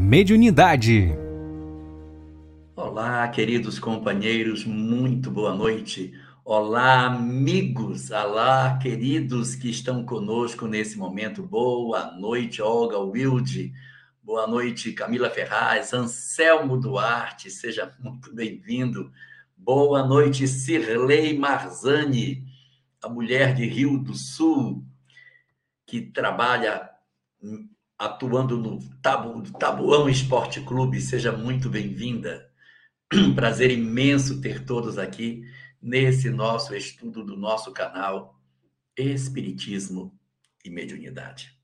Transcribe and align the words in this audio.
Mediunidade. 0.00 1.12
Olá, 2.76 3.26
queridos 3.26 3.80
companheiros, 3.80 4.64
muito 4.64 5.28
boa 5.28 5.52
noite. 5.52 6.14
Olá, 6.44 7.06
amigos, 7.06 8.12
olá, 8.12 8.78
queridos 8.78 9.56
que 9.56 9.68
estão 9.68 10.04
conosco 10.06 10.68
nesse 10.68 10.96
momento. 10.96 11.42
Boa 11.42 12.12
noite, 12.12 12.62
Olga 12.62 12.96
Wilde. 13.00 13.72
Boa 14.22 14.46
noite, 14.46 14.92
Camila 14.92 15.28
Ferraz, 15.28 15.92
Anselmo 15.92 16.78
Duarte, 16.78 17.50
seja 17.50 17.92
muito 17.98 18.32
bem-vindo. 18.32 19.10
Boa 19.56 20.06
noite, 20.06 20.46
Cirlei 20.46 21.36
Marzani, 21.36 22.44
a 23.02 23.08
mulher 23.08 23.52
de 23.52 23.66
Rio 23.66 23.98
do 23.98 24.14
Sul, 24.14 24.84
que 25.84 26.00
trabalha 26.00 26.88
atuando 27.98 28.56
no 28.56 28.78
Tabu, 29.02 29.42
Tabuão 29.58 30.08
Esporte 30.08 30.60
Clube. 30.60 31.00
Seja 31.00 31.32
muito 31.32 31.68
bem-vinda. 31.68 32.48
Prazer 33.34 33.72
imenso 33.72 34.40
ter 34.40 34.64
todos 34.64 34.96
aqui 34.96 35.42
nesse 35.82 36.30
nosso 36.30 36.74
estudo 36.76 37.24
do 37.24 37.36
nosso 37.36 37.72
canal 37.72 38.40
Espiritismo 38.96 40.16
e 40.64 40.70
Mediunidade. 40.70 41.56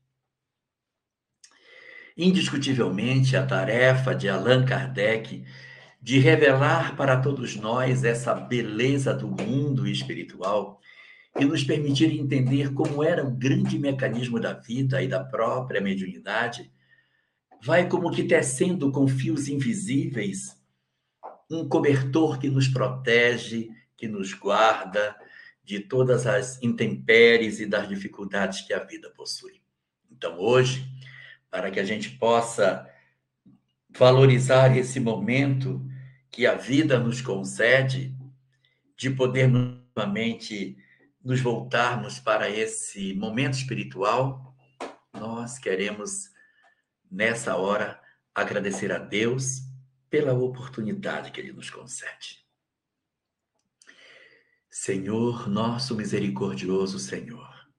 Indiscutivelmente, 2.17 3.35
a 3.35 3.45
tarefa 3.45 4.15
de 4.15 4.29
Allan 4.29 4.65
Kardec 4.65 5.45
de 6.01 6.19
revelar 6.19 6.95
para 6.95 7.19
todos 7.19 7.55
nós 7.55 8.03
essa 8.03 8.33
beleza 8.33 9.13
do 9.13 9.27
mundo 9.27 9.87
espiritual 9.87 10.79
e 11.39 11.45
nos 11.45 11.63
permitir 11.63 12.11
entender 12.17 12.73
como 12.73 13.03
era 13.03 13.25
o 13.25 13.31
grande 13.31 13.77
mecanismo 13.77 14.39
da 14.39 14.53
vida 14.53 15.01
e 15.01 15.07
da 15.07 15.23
própria 15.23 15.81
mediunidade, 15.81 16.71
vai 17.61 17.89
como 17.89 18.11
que 18.11 18.23
tecendo 18.23 18.91
com 18.91 19.07
fios 19.07 19.47
invisíveis 19.47 20.55
um 21.49 21.67
cobertor 21.67 22.39
que 22.39 22.49
nos 22.49 22.67
protege 22.67 23.69
que 23.97 24.07
nos 24.07 24.33
guarda 24.33 25.15
de 25.63 25.79
todas 25.79 26.27
as 26.27 26.61
intempéries 26.61 27.59
e 27.59 27.65
das 27.65 27.87
dificuldades 27.87 28.61
que 28.61 28.73
a 28.73 28.83
vida 28.83 29.09
possui. 29.09 29.61
Então, 30.11 30.39
hoje, 30.39 30.85
para 31.49 31.71
que 31.71 31.79
a 31.79 31.83
gente 31.83 32.11
possa 32.11 32.87
valorizar 33.89 34.77
esse 34.77 34.99
momento 34.99 35.81
que 36.29 36.45
a 36.45 36.55
vida 36.55 36.99
nos 36.99 37.21
concede, 37.21 38.13
de 38.97 39.09
poder 39.09 39.47
novamente 39.47 40.77
nos 41.25 41.41
voltarmos 41.41 42.19
para 42.19 42.47
esse 42.47 43.15
momento 43.15 43.55
espiritual, 43.55 44.55
nós 45.11 45.57
queremos, 45.57 46.29
nessa 47.09 47.55
hora, 47.55 47.99
agradecer 48.33 48.91
a 48.91 48.99
Deus 48.99 49.61
pela 50.07 50.33
oportunidade 50.33 51.31
que 51.31 51.41
Ele 51.41 51.51
nos 51.51 51.71
concede. 51.71 52.45
Senhor, 54.69 55.49
nosso 55.49 55.95
misericordioso 55.95 56.99
Senhor, 56.99 57.71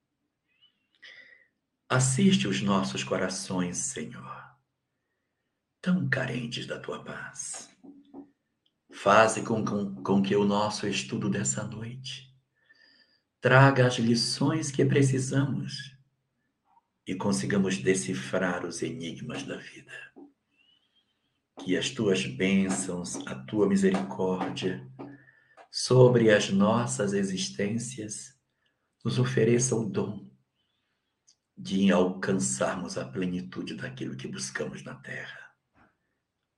assiste 1.89 2.49
os 2.49 2.61
nossos 2.61 3.05
corações, 3.05 3.77
Senhor, 3.77 4.57
tão 5.81 6.09
carentes 6.09 6.67
da 6.67 6.81
tua 6.81 7.05
paz. 7.05 7.71
Faze 8.91 9.45
com, 9.45 9.65
com, 9.65 9.95
com 10.03 10.21
que 10.21 10.35
o 10.35 10.45
nosso 10.45 10.89
estudo 10.89 11.31
dessa 11.31 11.63
noite 11.63 12.26
traga 13.47 13.87
as 13.87 13.95
lições 13.95 14.73
que 14.73 14.85
precisamos 14.85 15.97
e 17.07 17.15
consigamos 17.15 17.79
decifrar 17.79 18.67
os 18.67 18.83
enigmas 18.83 19.45
da 19.45 19.57
vida. 19.57 19.93
Que 21.61 21.77
as 21.77 21.91
tuas 21.91 22.27
bênçãos, 22.27 23.15
a 23.25 23.37
tua 23.37 23.69
misericórdia, 23.69 24.85
sobre 25.71 26.33
as 26.33 26.51
nossas 26.51 27.13
existências, 27.13 28.37
nos 29.05 29.17
ofereça 29.17 29.77
o 29.77 29.89
dom 29.89 30.29
de 31.57 31.93
alcançarmos 31.93 32.99
a 32.99 33.05
plenitude 33.05 33.77
daquilo 33.77 34.17
que 34.17 34.27
buscamos 34.27 34.83
na 34.83 34.97
Terra, 34.97 35.53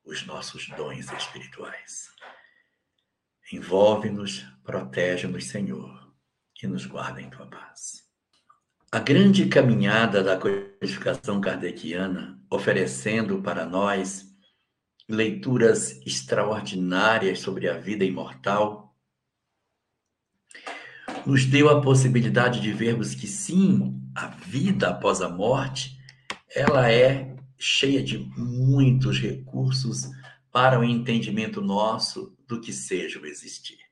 os 0.03 0.25
nossos 0.25 0.67
dons 0.69 1.13
espirituais. 1.13 2.11
Envolve-nos, 3.53 4.41
protege-nos, 4.65 5.45
Senhor, 5.45 6.08
e 6.63 6.67
nos 6.67 6.87
guarda 6.87 7.21
em 7.21 7.31
tua 7.31 7.47
paz. 7.47 8.05
A 8.91 8.99
grande 8.99 9.47
caminhada 9.47 10.23
da 10.23 10.37
codificação 10.37 11.41
kardeciana, 11.41 12.41
oferecendo 12.51 13.43
para 13.43 13.67
nós 13.67 14.27
leituras 15.09 16.01
extraordinárias 16.07 17.41
sobre 17.41 17.69
a 17.69 17.77
vida 17.77 18.05
imortal, 18.05 18.97
nos 21.27 21.45
deu 21.45 21.69
a 21.69 21.81
possibilidade 21.81 22.61
de 22.61 22.73
vermos 22.73 23.15
que 23.15 23.27
sim, 23.27 24.03
a 24.15 24.29
vida 24.29 24.89
após 24.89 25.21
a 25.21 25.29
morte, 25.29 25.99
ela 26.55 26.91
é 26.91 27.37
cheia 27.59 28.03
de 28.03 28.19
muitos 28.37 29.19
recursos 29.21 30.09
para 30.51 30.79
o 30.79 30.85
entendimento 30.85 31.61
nosso 31.61 32.37
do 32.47 32.61
que 32.61 32.73
seja 32.73 33.21
o 33.21 33.27
existir. 33.27 33.88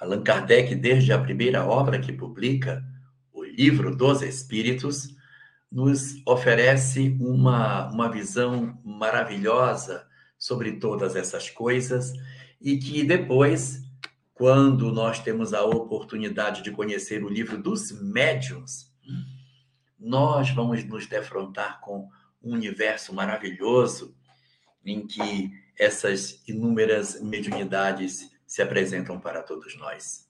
Allan 0.00 0.22
Kardec, 0.22 0.74
desde 0.74 1.12
a 1.12 1.18
primeira 1.18 1.64
obra 1.64 2.00
que 2.00 2.12
publica, 2.12 2.82
o 3.32 3.44
Livro 3.44 3.94
dos 3.94 4.22
Espíritos, 4.22 5.14
nos 5.70 6.20
oferece 6.26 7.16
uma, 7.20 7.88
uma 7.90 8.10
visão 8.10 8.80
maravilhosa 8.82 10.06
sobre 10.38 10.72
todas 10.72 11.14
essas 11.14 11.50
coisas 11.50 12.12
e 12.60 12.78
que 12.78 13.04
depois 13.04 13.84
quando 14.40 14.90
nós 14.90 15.22
temos 15.22 15.52
a 15.52 15.62
oportunidade 15.62 16.62
de 16.62 16.70
conhecer 16.70 17.22
o 17.22 17.28
livro 17.28 17.62
dos 17.62 17.92
médiuns, 18.00 18.90
nós 19.98 20.48
vamos 20.48 20.82
nos 20.82 21.06
defrontar 21.06 21.78
com 21.82 22.08
um 22.42 22.54
universo 22.54 23.14
maravilhoso 23.14 24.16
em 24.82 25.06
que 25.06 25.52
essas 25.78 26.42
inúmeras 26.48 27.20
mediunidades 27.20 28.29
se 28.50 28.60
apresentam 28.60 29.20
para 29.20 29.44
todos 29.44 29.78
nós. 29.78 30.28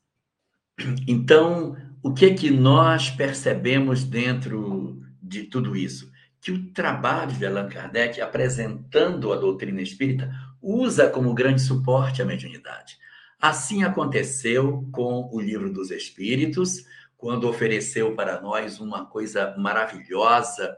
Então, 1.08 1.74
o 2.02 2.12
que 2.12 2.26
é 2.26 2.34
que 2.34 2.50
nós 2.50 3.08
percebemos 3.08 4.04
dentro 4.04 5.02
de 5.22 5.44
tudo 5.44 5.74
isso? 5.74 6.12
Que 6.38 6.52
o 6.52 6.70
trabalho 6.70 7.32
de 7.32 7.46
Allan 7.46 7.70
Kardec, 7.70 8.20
apresentando 8.20 9.32
a 9.32 9.36
doutrina 9.36 9.80
espírita, 9.80 10.30
usa 10.60 11.08
como 11.08 11.32
grande 11.32 11.62
suporte 11.62 12.20
a 12.20 12.26
mediunidade. 12.26 12.98
Assim 13.40 13.84
aconteceu 13.84 14.86
com 14.92 15.30
o 15.32 15.40
Livro 15.40 15.72
dos 15.72 15.90
Espíritos, 15.90 16.84
quando 17.16 17.48
ofereceu 17.48 18.14
para 18.14 18.38
nós 18.38 18.80
uma 18.80 19.06
coisa 19.06 19.56
maravilhosa, 19.56 20.76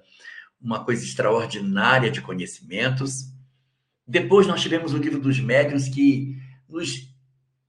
uma 0.61 0.85
coisa 0.85 1.05
extraordinária 1.05 2.09
de 2.09 2.21
conhecimentos. 2.21 3.33
Depois 4.07 4.47
nós 4.47 4.63
tivemos 4.63 4.95
o 4.95 4.99
Livro 4.99 5.19
dos 5.19 5.41
Médiuns, 5.41 5.89
que 5.89 6.41
nos 6.69 7.12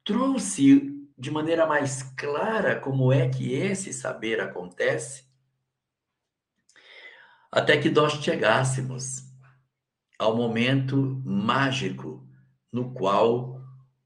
trouxe 0.04 0.94
de 1.18 1.32
maneira 1.32 1.66
mais 1.66 2.04
clara 2.18 2.80
como 2.80 3.12
é 3.12 3.30
que 3.30 3.54
esse 3.54 3.94
saber 3.94 4.40
acontece, 4.42 5.26
até 7.52 7.78
que 7.78 7.90
nós 7.90 8.14
chegássemos 8.14 9.24
ao 10.18 10.36
momento 10.36 11.22
mágico 11.24 12.28
no 12.72 12.94
qual 12.94 13.62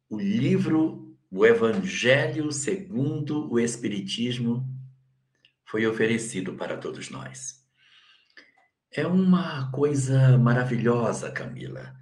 o 0.09 0.19
livro 0.19 1.17
O 1.29 1.45
Evangelho 1.45 2.51
segundo 2.51 3.51
o 3.51 3.59
Espiritismo 3.59 4.65
foi 5.65 5.85
oferecido 5.85 6.53
para 6.53 6.77
todos 6.77 7.09
nós. 7.09 7.65
É 8.91 9.05
uma 9.05 9.69
coisa 9.71 10.37
maravilhosa, 10.37 11.29
Camila. 11.31 11.93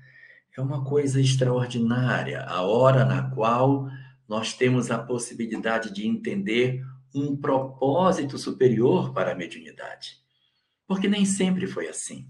É 0.57 0.61
uma 0.61 0.83
coisa 0.85 1.19
extraordinária, 1.19 2.43
a 2.43 2.61
hora 2.61 3.03
na 3.03 3.29
qual 3.29 3.89
nós 4.27 4.53
temos 4.53 4.89
a 4.89 4.97
possibilidade 4.97 5.93
de 5.93 6.07
entender 6.07 6.81
um 7.13 7.35
propósito 7.35 8.37
superior 8.37 9.13
para 9.13 9.33
a 9.33 9.35
mediunidade. 9.35 10.17
Porque 10.87 11.09
nem 11.09 11.25
sempre 11.25 11.67
foi 11.67 11.89
assim. 11.89 12.29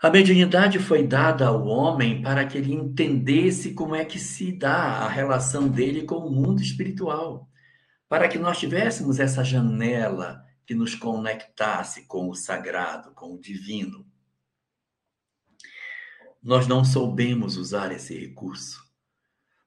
A 0.00 0.08
mediunidade 0.08 0.78
foi 0.78 1.06
dada 1.06 1.46
ao 1.46 1.66
homem 1.66 2.22
para 2.22 2.46
que 2.46 2.56
ele 2.56 2.72
entendesse 2.72 3.74
como 3.74 3.94
é 3.94 4.04
que 4.04 4.18
se 4.18 4.52
dá 4.52 4.74
a 4.74 5.08
relação 5.08 5.68
dele 5.68 6.02
com 6.04 6.16
o 6.16 6.30
mundo 6.30 6.62
espiritual, 6.62 7.50
para 8.08 8.28
que 8.28 8.38
nós 8.38 8.58
tivéssemos 8.58 9.18
essa 9.18 9.44
janela 9.44 10.42
que 10.66 10.74
nos 10.74 10.94
conectasse 10.94 12.06
com 12.06 12.30
o 12.30 12.34
sagrado, 12.34 13.12
com 13.12 13.34
o 13.34 13.40
divino. 13.40 14.05
Nós 16.46 16.68
não 16.68 16.84
soubemos 16.84 17.56
usar 17.56 17.90
esse 17.90 18.16
recurso. 18.16 18.80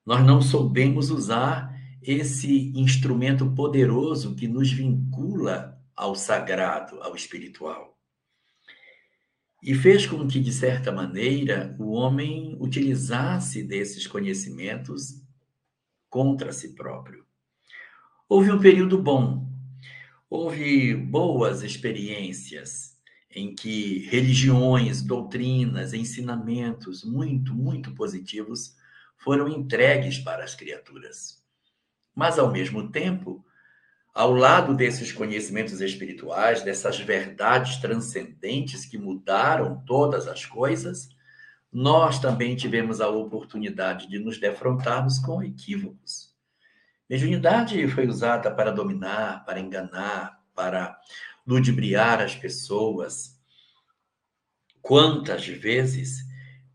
Nós 0.05 0.25
não 0.25 0.41
soubemos 0.41 1.09
usar 1.11 1.77
esse 2.01 2.71
instrumento 2.73 3.53
poderoso 3.53 4.33
que 4.33 4.47
nos 4.47 4.71
vincula 4.71 5.77
ao 5.93 6.15
sagrado, 6.15 7.03
ao 7.03 7.13
espiritual. 7.17 7.99
e 9.61 9.75
fez 9.75 10.07
com 10.07 10.25
que, 10.25 10.39
de 10.39 10.53
certa 10.53 10.89
maneira, 10.89 11.75
o 11.77 11.91
homem 11.91 12.55
utilizasse 12.61 13.61
desses 13.61 14.07
conhecimentos 14.07 15.21
contra 16.09 16.53
si 16.53 16.75
próprio. 16.75 17.25
Houve 18.29 18.53
um 18.53 18.59
período 18.61 18.97
bom, 18.97 19.51
houve 20.29 20.95
boas 20.95 21.61
experiências 21.61 22.97
em 23.31 23.53
que 23.53 24.07
religiões, 24.09 25.01
doutrinas, 25.01 25.93
ensinamentos 25.93 27.03
muito, 27.03 27.53
muito 27.53 27.93
positivos 27.93 28.75
foram 29.17 29.47
entregues 29.47 30.17
para 30.17 30.43
as 30.43 30.55
criaturas. 30.55 31.43
Mas, 32.15 32.39
ao 32.39 32.51
mesmo 32.51 32.89
tempo, 32.89 33.45
ao 34.13 34.33
lado 34.33 34.73
desses 34.75 35.11
conhecimentos 35.11 35.79
espirituais, 35.79 36.63
dessas 36.63 36.99
verdades 36.99 37.77
transcendentes 37.77 38.85
que 38.85 38.97
mudaram 38.97 39.83
todas 39.85 40.27
as 40.27 40.45
coisas, 40.45 41.09
nós 41.71 42.19
também 42.19 42.55
tivemos 42.55 42.99
a 42.99 43.09
oportunidade 43.09 44.09
de 44.09 44.17
nos 44.17 44.39
defrontarmos 44.39 45.19
com 45.19 45.43
equívocos. 45.43 46.33
Mediunidade 47.07 47.87
foi 47.87 48.07
usada 48.07 48.51
para 48.51 48.71
dominar, 48.71 49.45
para 49.45 49.59
enganar, 49.59 50.39
para 50.53 50.99
ludibriar 51.49 52.21
as 52.21 52.35
pessoas. 52.35 53.35
Quantas 54.83 55.47
vezes, 55.47 56.19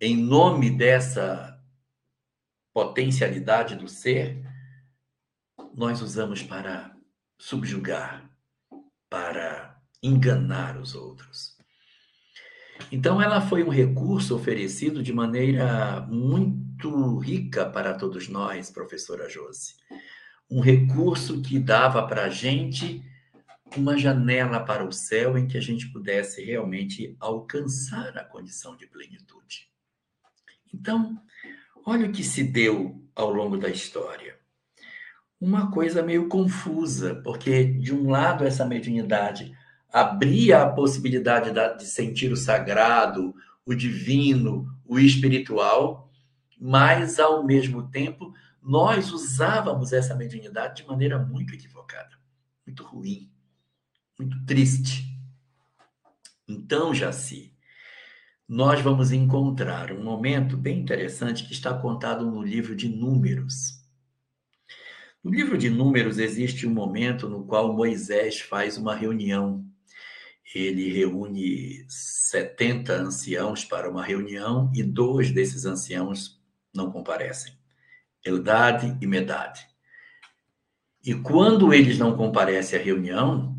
em 0.01 0.17
nome 0.17 0.69
dessa 0.69 1.63
potencialidade 2.73 3.77
do 3.77 3.87
ser, 3.87 4.45
nós 5.73 6.03
usamos 6.03 6.43
para 6.43 6.93
subjugar, 7.39 8.29
para 9.09 9.81
enganar 10.03 10.77
os 10.77 10.97
outros. 10.97 11.57
Então, 12.91 13.23
ela 13.23 13.41
foi 13.41 13.63
um 13.63 13.69
recurso 13.69 14.35
oferecido 14.35 15.05
de 15.05 15.13
maneira 15.13 16.01
muito 16.01 17.17
rica 17.19 17.65
para 17.65 17.95
todos 17.95 18.29
nós, 18.29 18.73
professora 18.73 19.31
Josi. 19.31 19.75
Um 20.51 20.61
recurso 20.61 21.41
que 21.41 21.61
dava 21.61 22.05
para 22.09 22.25
a 22.25 22.29
gente 22.29 23.14
uma 23.77 23.97
janela 23.97 24.61
para 24.61 24.87
o 24.87 24.93
céu 24.93 25.37
em 25.37 25.47
que 25.47 25.57
a 25.57 25.61
gente 25.61 25.91
pudesse 25.93 26.45
realmente 26.45 27.17
alcançar 27.21 28.17
a 28.17 28.25
condição 28.25 28.77
de 28.77 28.87
plenitude. 28.87 29.69
Então, 30.73 31.21
olha 31.85 32.07
o 32.07 32.13
que 32.13 32.25
se 32.25 32.43
deu 32.45 33.03
ao 33.15 33.31
longo 33.31 33.57
da 33.57 33.69
história 33.69 34.35
uma 35.45 35.71
coisa 35.71 36.03
meio 36.03 36.27
confusa, 36.27 37.17
porque 37.17 37.65
de 37.65 37.95
um 37.95 38.09
lado 38.09 38.45
essa 38.45 38.65
mediunidade 38.65 39.55
abria 39.93 40.63
a 40.63 40.71
possibilidade 40.71 41.53
de 41.77 41.85
sentir 41.85 42.33
o 42.33 42.37
sagrado, 42.37 43.35
o 43.67 43.75
divino, 43.75 44.67
o 44.87 44.99
espiritual, 44.99 46.11
mas 46.59 47.21
ao 47.21 47.45
mesmo 47.45 47.91
tempo 47.91 48.33
nós 48.63 49.13
usávamos 49.13 49.93
essa 49.93 50.15
mediunidade 50.15 50.83
de 50.83 50.89
maneira 50.89 51.19
muito 51.19 51.55
equivocada, 51.55 52.17
muito 52.67 52.83
ruim, 52.83 53.31
muito 54.19 54.45
triste. 54.47 55.05
Então, 56.49 56.95
Jaci, 56.95 57.53
nós 58.49 58.81
vamos 58.81 59.11
encontrar 59.11 59.91
um 59.93 60.03
momento 60.03 60.57
bem 60.57 60.79
interessante 60.79 61.45
que 61.47 61.53
está 61.53 61.73
contado 61.75 62.31
no 62.31 62.43
livro 62.43 62.77
de 62.77 62.89
Números. 62.89 63.83
No 65.23 65.31
livro 65.31 65.57
de 65.57 65.71
Números 65.71 66.19
existe 66.19 66.67
um 66.67 66.71
momento 66.71 67.29
no 67.29 67.45
qual 67.47 67.75
Moisés 67.75 68.41
faz 68.41 68.77
uma 68.77 68.95
reunião. 68.95 69.65
Ele 70.55 70.93
reúne 70.93 71.87
70 71.89 72.93
anciãos 72.93 73.65
para 73.65 73.91
uma 73.91 74.05
reunião 74.05 74.71
e 74.75 74.83
dois 74.83 75.31
desses 75.31 75.65
anciãos 75.65 76.39
não 76.75 76.93
comparecem: 76.93 77.55
Eldade 78.23 78.97
e 79.01 79.07
Medade. 79.07 79.67
E 81.03 81.15
quando 81.15 81.73
eles 81.73 81.99
não 81.99 82.17
comparecem 82.17 82.79
à 82.79 82.83
reunião, 82.83 83.54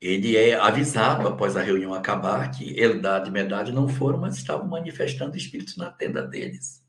ele 0.00 0.36
é 0.36 0.54
avisado 0.54 1.28
após 1.28 1.56
a 1.56 1.62
reunião 1.62 1.92
acabar 1.92 2.50
que 2.50 2.78
Eldade 2.78 3.28
e 3.28 3.32
Medade 3.32 3.72
não 3.72 3.86
foram, 3.86 4.18
mas 4.18 4.36
estavam 4.36 4.66
manifestando 4.66 5.36
espíritos 5.36 5.76
na 5.76 5.90
tenda 5.90 6.26
deles. 6.26 6.82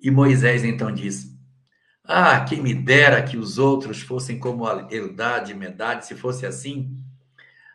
E 0.00 0.10
Moisés 0.10 0.64
então 0.64 0.92
diz: 0.92 1.34
ah, 2.02 2.44
quem 2.44 2.60
me 2.60 2.74
dera 2.74 3.22
que 3.22 3.38
os 3.38 3.56
outros 3.56 4.02
fossem 4.02 4.38
como 4.38 4.66
a 4.66 4.88
Eldade 4.90 5.52
e 5.52 5.54
Medade. 5.54 6.06
Se 6.06 6.14
fosse 6.14 6.44
assim, 6.44 7.02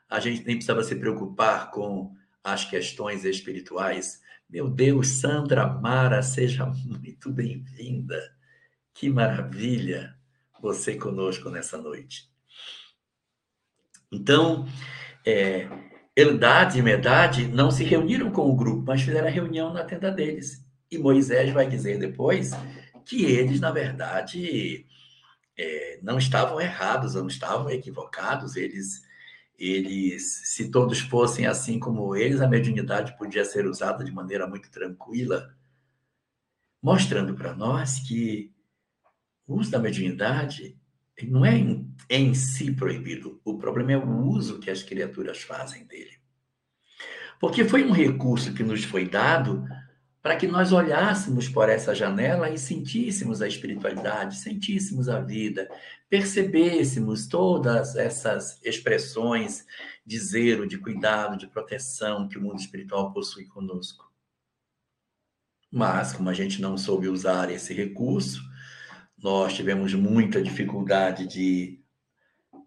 a 0.07 0.19
gente 0.19 0.45
nem 0.45 0.55
precisava 0.55 0.83
se 0.83 0.95
preocupar 0.95 1.71
com 1.71 2.13
as 2.43 2.63
questões 2.63 3.25
espirituais. 3.25 4.21
Meu 4.47 4.69
Deus, 4.69 5.07
Sandra 5.19 5.65
Mara, 5.65 6.21
seja 6.21 6.65
muito 6.65 7.31
bem-vinda. 7.31 8.19
Que 8.93 9.09
maravilha 9.09 10.15
você 10.61 10.95
conosco 10.95 11.49
nessa 11.49 11.77
noite. 11.77 12.29
Então, 14.11 14.67
é, 15.25 15.67
Eldade 16.15 16.79
e 16.79 16.81
Medade 16.81 17.47
não 17.47 17.71
se 17.71 17.83
reuniram 17.83 18.31
com 18.31 18.49
o 18.49 18.55
grupo, 18.55 18.83
mas 18.85 19.01
fizeram 19.01 19.27
a 19.27 19.31
reunião 19.31 19.71
na 19.71 19.83
tenda 19.83 20.11
deles. 20.11 20.65
E 20.91 20.97
Moisés 20.97 21.51
vai 21.53 21.67
dizer 21.67 21.99
depois 21.99 22.51
que 23.05 23.25
eles, 23.25 23.59
na 23.59 23.71
verdade, 23.71 24.85
é, 25.57 25.99
não 26.01 26.17
estavam 26.17 26.59
errados, 26.59 27.15
não 27.15 27.27
estavam 27.27 27.69
equivocados, 27.69 28.55
eles, 28.55 29.03
eles, 29.57 30.41
se 30.45 30.71
todos 30.71 30.99
fossem 30.99 31.45
assim 31.45 31.79
como 31.79 32.15
eles, 32.15 32.41
a 32.41 32.47
mediunidade 32.47 33.17
podia 33.17 33.43
ser 33.43 33.67
usada 33.67 34.03
de 34.03 34.11
maneira 34.11 34.47
muito 34.47 34.71
tranquila, 34.71 35.53
mostrando 36.81 37.35
para 37.35 37.53
nós 37.53 37.99
que 37.99 38.53
o 39.45 39.55
uso 39.55 39.69
da 39.69 39.79
mediunidade 39.79 40.78
não 41.25 41.45
é 41.45 41.55
em, 41.55 41.93
em 42.09 42.33
si 42.33 42.71
proibido, 42.71 43.39
o 43.43 43.57
problema 43.57 43.91
é 43.93 43.97
o 43.97 44.25
uso 44.25 44.59
que 44.59 44.69
as 44.69 44.83
criaturas 44.83 45.41
fazem 45.41 45.85
dele. 45.85 46.17
Porque 47.39 47.63
foi 47.63 47.83
um 47.83 47.91
recurso 47.91 48.53
que 48.53 48.63
nos 48.63 48.83
foi 48.83 49.07
dado 49.07 49.65
para 50.21 50.35
que 50.35 50.47
nós 50.47 50.73
olhássemos 50.73 51.47
por 51.47 51.69
essa 51.69 51.95
janela 51.95 52.49
e 52.49 52.57
sentíssemos 52.57 53.41
a 53.41 53.47
espiritualidade, 53.47 54.35
sentíssemos 54.35 55.07
a 55.07 55.21
vida, 55.21 55.69
percebêssemos 56.09 57.25
todas 57.27 57.95
essas 57.95 58.61
expressões 58.63 59.65
de 60.05 60.19
zelo, 60.19 60.67
de 60.67 60.77
cuidado, 60.77 61.37
de 61.37 61.47
proteção 61.47 62.27
que 62.27 62.37
o 62.37 62.41
mundo 62.41 62.59
espiritual 62.59 63.13
possui 63.13 63.45
conosco. 63.45 64.11
Mas, 65.71 66.11
como 66.13 66.29
a 66.29 66.33
gente 66.33 66.61
não 66.61 66.77
soube 66.77 67.07
usar 67.07 67.49
esse 67.49 67.73
recurso, 67.73 68.41
nós 69.21 69.53
tivemos 69.53 69.93
muita 69.93 70.41
dificuldade 70.41 71.27
de 71.27 71.79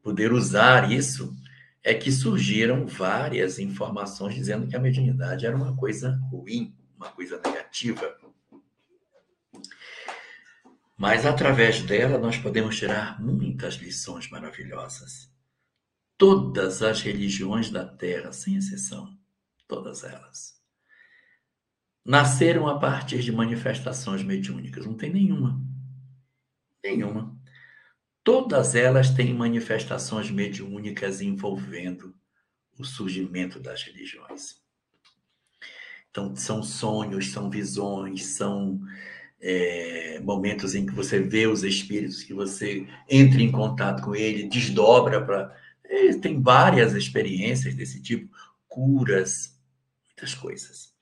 poder 0.03 0.33
usar 0.33 0.91
isso, 0.91 1.35
é 1.83 1.95
que 1.95 2.13
surgiram 2.13 2.87
várias 2.87 3.59
informações 3.59 4.35
dizendo 4.35 4.67
que 4.67 4.77
a 4.77 4.81
mediunidade 4.81 5.47
era 5.47 5.57
uma 5.57 5.77
coisa 5.77 6.19
ruim 6.31 6.75
uma 7.03 7.11
coisa 7.11 7.41
negativa. 7.45 8.17
Mas 10.97 11.27
através 11.27 11.83
dela 11.83 12.17
nós 12.17 12.39
podemos 12.39 12.79
tirar 12.79 13.21
muitas 13.21 13.75
lições 13.75 14.31
maravilhosas. 14.31 15.29
Todas 16.17 16.81
as 16.81 17.03
religiões 17.03 17.71
da 17.71 17.85
Terra, 17.85 18.33
sem 18.33 18.57
exceção, 18.57 19.19
todas 19.67 20.05
elas, 20.05 20.61
nasceram 22.05 22.69
a 22.69 22.79
partir 22.79 23.21
de 23.21 23.33
manifestações 23.33 24.23
mediúnicas. 24.23 24.87
Não 24.87 24.95
tem 24.95 25.13
nenhuma. 25.13 25.61
Nenhuma. 26.83 27.37
Todas 28.25 28.75
elas 28.75 29.11
têm 29.11 29.35
manifestações 29.35 30.31
mediúnicas 30.31 31.21
envolvendo 31.21 32.15
o 32.79 32.85
surgimento 32.85 33.61
das 33.61 33.83
religiões. 33.83 34.61
Então, 36.11 36.37
são 36.37 36.63
sonhos, 36.63 37.33
são 37.33 37.51
visões, 37.51 38.27
são 38.27 38.81
é, 39.41 40.21
momentos 40.21 40.75
em 40.75 40.87
que 40.87 40.95
você 40.95 41.19
vê 41.21 41.47
os 41.47 41.65
espíritos, 41.65 42.23
que 42.23 42.33
você 42.35 42.87
entra 43.09 43.43
em 43.43 43.51
contato 43.51 44.03
com 44.03 44.15
ele, 44.15 44.49
desdobra 44.49 45.25
para. 45.25 45.57
É, 45.85 46.13
tem 46.15 46.41
várias 46.41 46.95
experiências 46.95 47.75
desse 47.75 48.01
tipo, 48.01 48.35
curas, 48.69 49.59
muitas 50.07 50.35
coisas. 50.35 50.93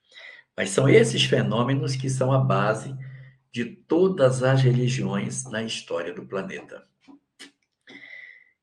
Mas 0.56 0.70
são 0.70 0.88
esses 0.88 1.24
fenômenos 1.24 1.96
que 1.96 2.08
são 2.08 2.32
a 2.32 2.38
base 2.38 2.96
de 3.52 3.64
todas 3.64 4.42
as 4.42 4.62
religiões 4.62 5.44
na 5.44 5.62
história 5.62 6.12
do 6.12 6.24
planeta. 6.24 6.86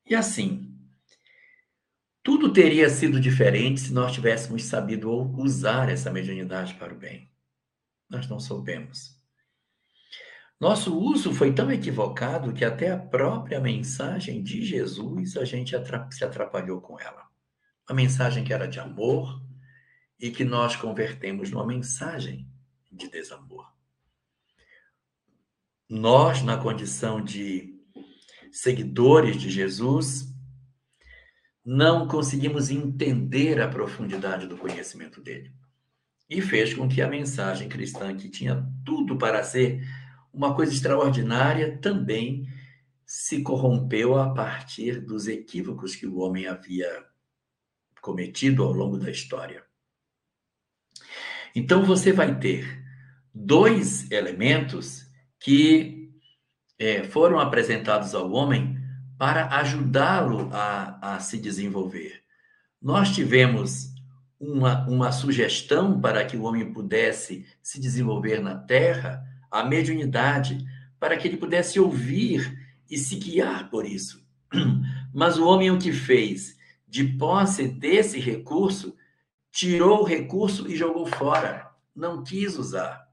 E 0.06 0.14
assim, 0.14 0.74
tudo 2.22 2.52
teria 2.52 2.88
sido 2.88 3.20
diferente 3.20 3.80
se 3.80 3.92
nós 3.92 4.12
tivéssemos 4.12 4.64
sabido 4.64 5.10
usar 5.38 5.88
essa 5.88 6.10
mediunidade 6.10 6.74
para 6.74 6.94
o 6.94 6.96
bem. 6.96 7.30
Nós 8.08 8.26
não 8.28 8.40
soubemos. 8.40 9.16
Nosso 10.58 10.98
uso 10.98 11.32
foi 11.32 11.52
tão 11.52 11.70
equivocado 11.70 12.52
que 12.52 12.64
até 12.64 12.90
a 12.90 12.98
própria 12.98 13.60
mensagem 13.60 14.42
de 14.42 14.64
Jesus 14.64 15.36
a 15.36 15.44
gente 15.44 15.74
se 16.10 16.24
atrapalhou 16.24 16.80
com 16.80 16.98
ela. 16.98 17.28
Uma 17.88 17.96
mensagem 17.96 18.42
que 18.42 18.52
era 18.52 18.66
de 18.66 18.80
amor, 18.80 19.40
e 20.18 20.30
que 20.30 20.44
nós 20.44 20.74
convertemos 20.74 21.50
numa 21.50 21.66
mensagem 21.66 22.46
de 22.90 23.08
desamor. 23.08 23.72
Nós, 25.88 26.42
na 26.42 26.58
condição 26.58 27.22
de 27.22 27.74
seguidores 28.52 29.36
de 29.36 29.48
Jesus, 29.48 30.26
não 31.64 32.06
conseguimos 32.06 32.70
entender 32.70 33.60
a 33.60 33.68
profundidade 33.68 34.46
do 34.46 34.56
conhecimento 34.56 35.20
dele. 35.22 35.52
E 36.28 36.42
fez 36.42 36.74
com 36.74 36.86
que 36.86 37.00
a 37.00 37.08
mensagem 37.08 37.70
cristã, 37.70 38.14
que 38.14 38.28
tinha 38.28 38.66
tudo 38.84 39.16
para 39.16 39.42
ser 39.42 39.82
uma 40.30 40.54
coisa 40.54 40.72
extraordinária, 40.72 41.78
também 41.78 42.46
se 43.06 43.42
corrompeu 43.42 44.18
a 44.18 44.34
partir 44.34 45.00
dos 45.00 45.26
equívocos 45.26 45.96
que 45.96 46.06
o 46.06 46.18
homem 46.18 46.46
havia 46.46 47.06
cometido 48.02 48.62
ao 48.62 48.72
longo 48.72 48.98
da 48.98 49.10
história. 49.10 49.64
Então 51.54 51.82
você 51.82 52.12
vai 52.12 52.38
ter 52.38 52.84
dois 53.32 54.10
elementos 54.10 55.07
que 55.40 56.10
é, 56.78 57.04
foram 57.04 57.38
apresentados 57.38 58.14
ao 58.14 58.30
homem 58.30 58.78
para 59.18 59.48
ajudá-lo 59.56 60.48
a, 60.52 61.14
a 61.16 61.20
se 61.20 61.38
desenvolver. 61.38 62.22
Nós 62.80 63.14
tivemos 63.14 63.92
uma, 64.38 64.86
uma 64.86 65.10
sugestão 65.10 66.00
para 66.00 66.24
que 66.24 66.36
o 66.36 66.44
homem 66.44 66.72
pudesse 66.72 67.44
se 67.60 67.80
desenvolver 67.80 68.40
na 68.40 68.54
terra, 68.54 69.24
a 69.50 69.64
mediunidade, 69.64 70.64
para 71.00 71.16
que 71.16 71.26
ele 71.26 71.36
pudesse 71.36 71.80
ouvir 71.80 72.56
e 72.88 72.96
se 72.96 73.16
guiar 73.16 73.68
por 73.70 73.84
isso. 73.84 74.24
Mas 75.12 75.36
o 75.36 75.46
homem 75.46 75.70
o 75.70 75.78
que 75.78 75.92
fez? 75.92 76.56
De 76.86 77.04
posse 77.04 77.66
desse 77.66 78.20
recurso, 78.20 78.96
tirou 79.50 80.02
o 80.02 80.04
recurso 80.04 80.70
e 80.70 80.76
jogou 80.76 81.06
fora. 81.06 81.70
Não 81.94 82.22
quis 82.22 82.56
usar. 82.56 83.07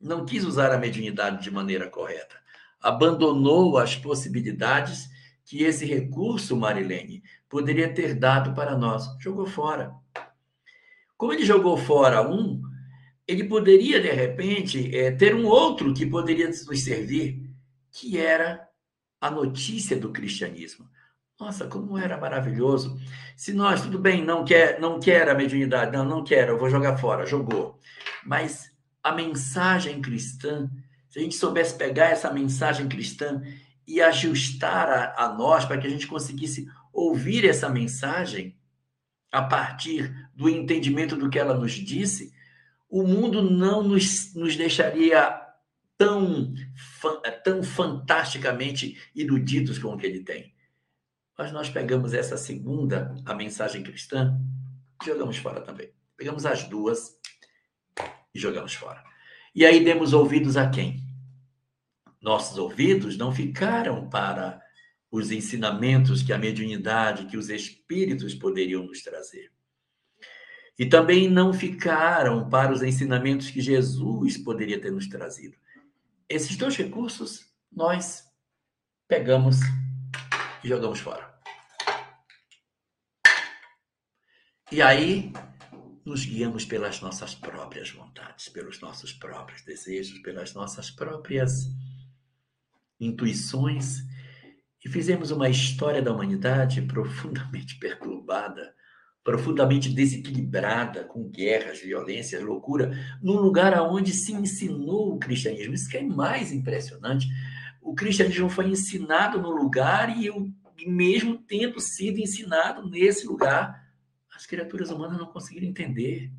Não 0.00 0.24
quis 0.24 0.44
usar 0.44 0.72
a 0.72 0.78
mediunidade 0.78 1.42
de 1.42 1.50
maneira 1.50 1.88
correta. 1.88 2.36
Abandonou 2.80 3.76
as 3.76 3.94
possibilidades 3.96 5.08
que 5.44 5.62
esse 5.62 5.84
recurso, 5.84 6.56
Marilene, 6.56 7.22
poderia 7.48 7.92
ter 7.92 8.14
dado 8.14 8.54
para 8.54 8.76
nós. 8.76 9.04
Jogou 9.18 9.46
fora. 9.46 9.92
Como 11.16 11.32
ele 11.32 11.44
jogou 11.44 11.76
fora 11.76 12.22
um, 12.22 12.62
ele 13.26 13.44
poderia, 13.44 14.00
de 14.00 14.10
repente, 14.10 14.96
é, 14.96 15.10
ter 15.10 15.34
um 15.34 15.46
outro 15.46 15.92
que 15.92 16.06
poderia 16.06 16.48
nos 16.48 16.82
servir, 16.82 17.50
que 17.90 18.18
era 18.18 18.68
a 19.20 19.30
notícia 19.30 19.96
do 19.96 20.10
cristianismo. 20.10 20.88
Nossa, 21.38 21.66
como 21.66 21.98
era 21.98 22.16
maravilhoso. 22.18 22.98
Se 23.36 23.52
nós, 23.52 23.82
tudo 23.82 23.98
bem, 23.98 24.24
não 24.24 24.44
quer, 24.44 24.80
não 24.80 25.00
quer 25.00 25.28
a 25.28 25.34
mediunidade, 25.34 25.92
não, 25.92 26.04
não 26.04 26.24
quero, 26.24 26.52
eu 26.52 26.58
vou 26.58 26.70
jogar 26.70 26.96
fora, 26.96 27.26
jogou. 27.26 27.78
Mas 28.24 28.69
a 29.02 29.12
mensagem 29.12 30.00
cristã, 30.00 30.70
se 31.08 31.18
a 31.18 31.22
gente 31.22 31.34
soubesse 31.34 31.76
pegar 31.76 32.06
essa 32.06 32.32
mensagem 32.32 32.88
cristã 32.88 33.42
e 33.86 34.00
ajustar 34.00 34.88
a, 34.88 35.24
a 35.24 35.34
nós 35.34 35.64
para 35.64 35.78
que 35.78 35.86
a 35.86 35.90
gente 35.90 36.06
conseguisse 36.06 36.68
ouvir 36.92 37.44
essa 37.44 37.68
mensagem 37.68 38.56
a 39.32 39.42
partir 39.42 40.12
do 40.34 40.48
entendimento 40.48 41.16
do 41.16 41.30
que 41.30 41.38
ela 41.38 41.56
nos 41.56 41.72
disse, 41.72 42.32
o 42.88 43.04
mundo 43.04 43.42
não 43.42 43.82
nos, 43.82 44.34
nos 44.34 44.56
deixaria 44.56 45.40
tão, 45.96 46.52
tão 47.44 47.62
fantasticamente 47.62 48.98
iludidos 49.14 49.78
com 49.78 49.94
o 49.94 49.96
que 49.96 50.06
ele 50.06 50.24
tem. 50.24 50.54
Mas 51.38 51.52
nós 51.52 51.70
pegamos 51.70 52.12
essa 52.12 52.36
segunda, 52.36 53.14
a 53.24 53.34
mensagem 53.34 53.82
cristã, 53.82 54.38
jogamos 55.04 55.36
fora 55.36 55.60
também. 55.60 55.90
Pegamos 56.16 56.44
as 56.44 56.64
duas 56.64 57.16
e 58.34 58.38
jogamos 58.38 58.74
fora. 58.74 59.02
E 59.54 59.64
aí 59.66 59.84
demos 59.84 60.12
ouvidos 60.12 60.56
a 60.56 60.68
quem? 60.68 61.02
Nossos 62.20 62.58
ouvidos 62.58 63.16
não 63.16 63.32
ficaram 63.32 64.08
para 64.08 64.60
os 65.10 65.32
ensinamentos 65.32 66.22
que 66.22 66.32
a 66.32 66.38
mediunidade, 66.38 67.26
que 67.26 67.36
os 67.36 67.48
espíritos 67.48 68.34
poderiam 68.34 68.84
nos 68.84 69.02
trazer. 69.02 69.50
E 70.78 70.86
também 70.86 71.28
não 71.28 71.52
ficaram 71.52 72.48
para 72.48 72.72
os 72.72 72.82
ensinamentos 72.82 73.50
que 73.50 73.60
Jesus 73.60 74.38
poderia 74.38 74.80
ter 74.80 74.92
nos 74.92 75.08
trazido. 75.08 75.56
Esses 76.28 76.56
dois 76.56 76.76
recursos 76.76 77.50
nós 77.70 78.24
pegamos 79.08 79.56
e 80.62 80.68
jogamos 80.68 81.00
fora. 81.00 81.34
E 84.70 84.80
aí 84.80 85.32
nos 86.04 86.24
guiamos 86.24 86.64
pelas 86.64 87.00
nossas 87.00 87.34
próprias 87.34 87.90
vontades, 87.90 88.48
pelos 88.48 88.80
nossos 88.80 89.12
próprios 89.12 89.62
desejos, 89.62 90.18
pelas 90.20 90.54
nossas 90.54 90.90
próprias 90.90 91.68
intuições 92.98 94.04
e 94.84 94.88
fizemos 94.88 95.30
uma 95.30 95.48
história 95.48 96.00
da 96.00 96.12
humanidade 96.12 96.80
profundamente 96.88 97.78
perturbada, 97.78 98.74
profundamente 99.22 99.90
desequilibrada, 99.90 101.04
com 101.04 101.28
guerras, 101.28 101.80
violências, 101.80 102.42
loucura, 102.42 102.90
num 103.22 103.36
lugar 103.36 103.78
onde 103.82 104.12
se 104.12 104.32
ensinou 104.32 105.14
o 105.14 105.18
cristianismo. 105.18 105.74
Isso 105.74 105.88
que 105.88 105.98
é 105.98 106.02
mais 106.02 106.50
impressionante. 106.52 107.28
O 107.82 107.94
cristianismo 107.94 108.48
foi 108.48 108.68
ensinado 108.68 109.40
no 109.40 109.50
lugar 109.50 110.16
e, 110.16 110.26
eu, 110.26 110.50
mesmo 110.86 111.36
tendo 111.36 111.78
sido 111.80 112.18
ensinado 112.18 112.88
nesse 112.88 113.26
lugar, 113.26 113.89
as 114.40 114.46
criaturas 114.46 114.88
humanas 114.88 115.18
não 115.18 115.26
conseguiram 115.26 115.68
entender. 115.68 116.32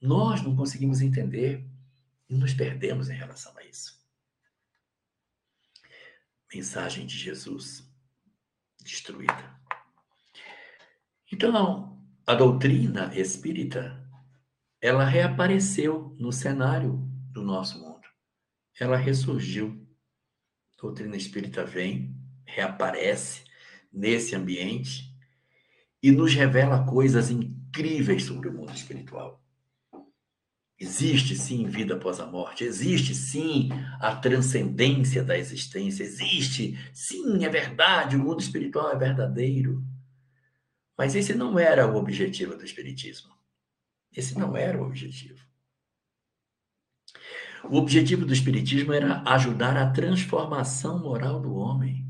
Nós 0.00 0.40
não 0.40 0.56
conseguimos 0.56 1.02
entender 1.02 1.62
e 2.26 2.34
nos 2.34 2.54
perdemos 2.54 3.10
em 3.10 3.14
relação 3.14 3.54
a 3.58 3.64
isso. 3.64 4.02
Mensagem 6.52 7.04
de 7.04 7.18
Jesus 7.18 7.86
destruída. 8.82 9.60
Então, 11.30 12.02
a 12.26 12.34
doutrina 12.34 13.14
espírita, 13.14 14.02
ela 14.80 15.04
reapareceu 15.04 16.16
no 16.18 16.32
cenário 16.32 16.96
do 17.30 17.42
nosso 17.42 17.78
mundo. 17.78 18.08
Ela 18.80 18.96
ressurgiu. 18.96 19.86
A 20.78 20.80
doutrina 20.80 21.16
espírita 21.16 21.62
vem, 21.62 22.16
reaparece 22.46 23.44
nesse 23.92 24.34
ambiente 24.34 25.11
e 26.02 26.10
nos 26.10 26.34
revela 26.34 26.84
coisas 26.84 27.30
incríveis 27.30 28.24
sobre 28.24 28.48
o 28.48 28.52
mundo 28.52 28.74
espiritual. 28.74 29.40
Existe 30.78 31.36
sim 31.36 31.64
vida 31.68 31.94
após 31.94 32.18
a 32.18 32.26
morte, 32.26 32.64
existe 32.64 33.14
sim 33.14 33.68
a 34.00 34.16
transcendência 34.16 35.22
da 35.22 35.38
existência, 35.38 36.02
existe 36.02 36.76
sim, 36.92 37.44
é 37.44 37.48
verdade, 37.48 38.16
o 38.16 38.18
mundo 38.18 38.40
espiritual 38.40 38.90
é 38.90 38.98
verdadeiro. 38.98 39.84
Mas 40.98 41.14
esse 41.14 41.34
não 41.34 41.58
era 41.58 41.86
o 41.86 41.96
objetivo 41.96 42.56
do 42.56 42.64
Espiritismo. 42.64 43.32
Esse 44.14 44.38
não 44.38 44.56
era 44.56 44.80
o 44.80 44.84
objetivo. 44.84 45.40
O 47.64 47.76
objetivo 47.76 48.26
do 48.26 48.32
Espiritismo 48.32 48.92
era 48.92 49.22
ajudar 49.22 49.76
a 49.76 49.90
transformação 49.90 50.98
moral 50.98 51.40
do 51.40 51.54
homem. 51.54 52.01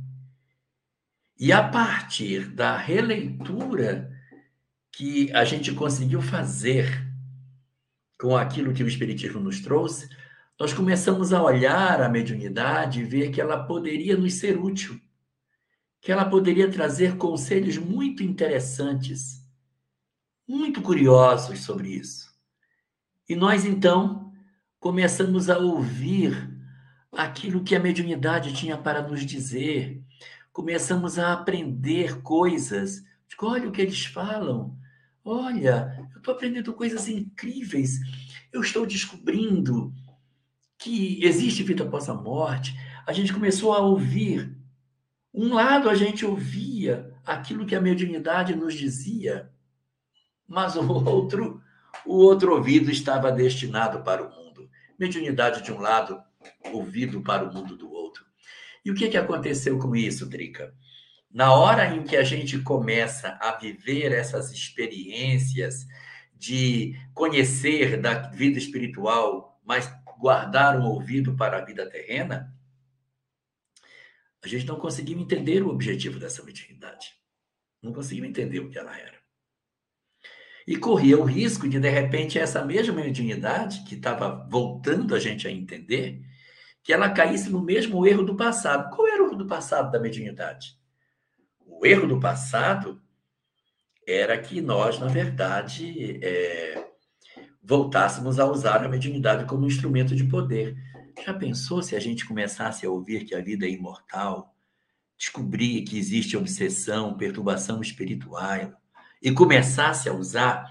E 1.43 1.51
a 1.51 1.61
partir 1.61 2.51
da 2.51 2.77
releitura 2.77 4.17
que 4.93 5.29
a 5.33 5.45
gente 5.45 5.73
conseguiu 5.73 6.23
fazer 6.23 7.05
com 8.17 8.37
aquilo 8.37 8.73
que 8.73 8.85
o 8.85 8.87
Espiritismo 8.87 9.41
nos 9.41 9.61
trouxe, 9.61 10.09
nós 10.57 10.73
começamos 10.73 11.33
a 11.33 11.43
olhar 11.43 12.01
a 12.01 12.09
mediunidade 12.09 13.01
e 13.01 13.05
ver 13.05 13.33
que 13.33 13.41
ela 13.41 13.65
poderia 13.65 14.17
nos 14.17 14.35
ser 14.35 14.57
útil, 14.57 15.01
que 16.01 16.13
ela 16.13 16.25
poderia 16.25 16.71
trazer 16.71 17.17
conselhos 17.17 17.77
muito 17.77 18.23
interessantes, 18.23 19.45
muito 20.47 20.81
curiosos 20.81 21.65
sobre 21.65 21.89
isso. 21.89 22.33
E 23.29 23.35
nós, 23.35 23.65
então, 23.65 24.33
começamos 24.79 25.51
a 25.51 25.59
ouvir 25.59 26.49
aquilo 27.11 27.65
que 27.65 27.75
a 27.75 27.81
mediunidade 27.81 28.53
tinha 28.53 28.79
para 28.79 29.03
nos 29.03 29.27
dizer, 29.27 30.01
começamos 30.53 31.19
a 31.19 31.33
aprender 31.33 32.21
coisas. 32.23 33.03
Olha 33.41 33.69
o 33.69 33.73
que 33.73 33.81
eles 33.83 34.05
falam. 34.05 34.79
Olha, 35.25 36.09
eu 36.13 36.19
estou 36.19 36.35
aprendendo 36.35 36.73
coisas 36.73 37.09
incríveis. 37.09 37.99
Eu 38.53 38.61
estou 38.61 38.87
descobrindo 38.87 39.93
que 40.79 41.25
existe 41.25 41.63
vida 41.63 41.85
após 41.85 42.09
a 42.09 42.15
morte. 42.15 42.77
A 43.07 43.13
gente 43.13 43.33
começou 43.33 43.73
a 43.73 43.79
ouvir. 43.79 44.57
Um 45.35 45.55
lado 45.55 45.89
a 45.89 45.95
gente 45.95 46.25
ouvia 46.27 47.13
aquilo 47.25 47.67
que 47.67 47.75
a 47.75 47.81
mediunidade 47.81 48.55
nos 48.55 48.75
dizia, 48.75 49.51
mas 50.47 50.77
o 50.77 50.83
outro, 51.09 51.63
o 52.05 52.15
outro 52.17 52.55
ouvido 52.55 52.91
estava 52.91 53.33
destinado 53.33 54.03
para 54.03 54.23
o 54.23 54.31
mundo. 54.31 54.69
Mediunidade 54.99 55.63
de 55.63 55.73
um 55.73 55.81
lado, 55.81 56.23
ouvido 56.73 57.23
para 57.23 57.49
o 57.49 57.53
mundo 57.53 57.77
do 57.77 57.91
outro. 57.91 58.02
E 58.85 58.91
o 58.91 58.95
que, 58.95 59.09
que 59.09 59.17
aconteceu 59.17 59.79
com 59.79 59.95
isso, 59.95 60.27
Drica? 60.27 60.75
Na 61.31 61.55
hora 61.55 61.95
em 61.95 62.03
que 62.03 62.17
a 62.17 62.25
gente 62.25 62.59
começa 62.59 63.39
a 63.41 63.57
viver 63.57 64.13
essas 64.13 64.53
experiências 64.53 65.87
de 66.35 66.95
conhecer 67.15 68.01
da 68.01 68.15
vida 68.29 68.59
espiritual, 68.59 69.61
mas 69.65 69.91
guardar 70.19 70.79
um 70.79 70.85
ouvido 70.85 71.35
para 71.37 71.59
a 71.59 71.65
vida 71.65 71.89
terrena, 71.89 72.53
a 74.43 74.49
gente 74.49 74.67
não 74.67 74.79
conseguiu 74.79 75.19
entender 75.19 75.63
o 75.63 75.69
objetivo 75.69 76.19
dessa 76.19 76.43
mediunidade. 76.43 77.15
Não 77.81 77.93
conseguiu 77.93 78.25
entender 78.25 78.61
o 78.61 78.69
que 78.69 78.79
ela 78.79 78.97
era. 78.97 79.23
E 80.67 80.77
corria 80.77 81.19
o 81.19 81.25
risco 81.25 81.69
de, 81.69 81.79
de 81.79 81.89
repente, 81.89 82.39
essa 82.39 82.65
mesma 82.65 82.95
mediunidade, 82.95 83.85
que 83.85 83.95
estava 83.95 84.47
voltando 84.49 85.15
a 85.15 85.19
gente 85.19 85.47
a 85.47 85.51
entender, 85.51 86.25
que 86.83 86.93
ela 86.93 87.11
caísse 87.11 87.51
no 87.51 87.63
mesmo 87.63 88.07
erro 88.07 88.25
do 88.25 88.37
passado. 88.37 88.95
Qual 88.95 89.07
era 89.07 89.23
o 89.23 89.27
erro 89.27 89.37
do 89.37 89.47
passado 89.47 89.91
da 89.91 90.01
mediunidade? 90.01 90.77
O 91.65 91.87
erro 91.87 92.07
do 92.07 92.19
passado 92.19 93.01
era 94.07 94.37
que 94.39 94.61
nós, 94.61 94.99
na 94.99 95.07
verdade, 95.07 96.19
é, 96.23 96.89
voltássemos 97.63 98.41
a 98.41 98.47
usar 98.47 98.85
a 98.85 98.89
mediunidade 98.89 99.45
como 99.45 99.67
instrumento 99.67 100.17
de 100.17 100.25
poder. 100.25 100.77
Já 101.25 101.33
pensou 101.33 101.83
se 101.83 101.95
a 101.95 102.01
gente 102.01 102.27
começasse 102.27 102.85
a 102.85 102.91
ouvir 102.91 103.25
que 103.25 103.35
a 103.35 103.41
vida 103.41 103.65
é 103.65 103.71
imortal, 103.71 104.55
descobrir 105.17 105.83
que 105.83 105.97
existe 105.97 106.37
obsessão, 106.37 107.17
perturbação 107.17 107.81
espiritual, 107.81 108.73
e 109.23 109.31
começasse 109.31 110.09
a 110.09 110.13
usar 110.13 110.67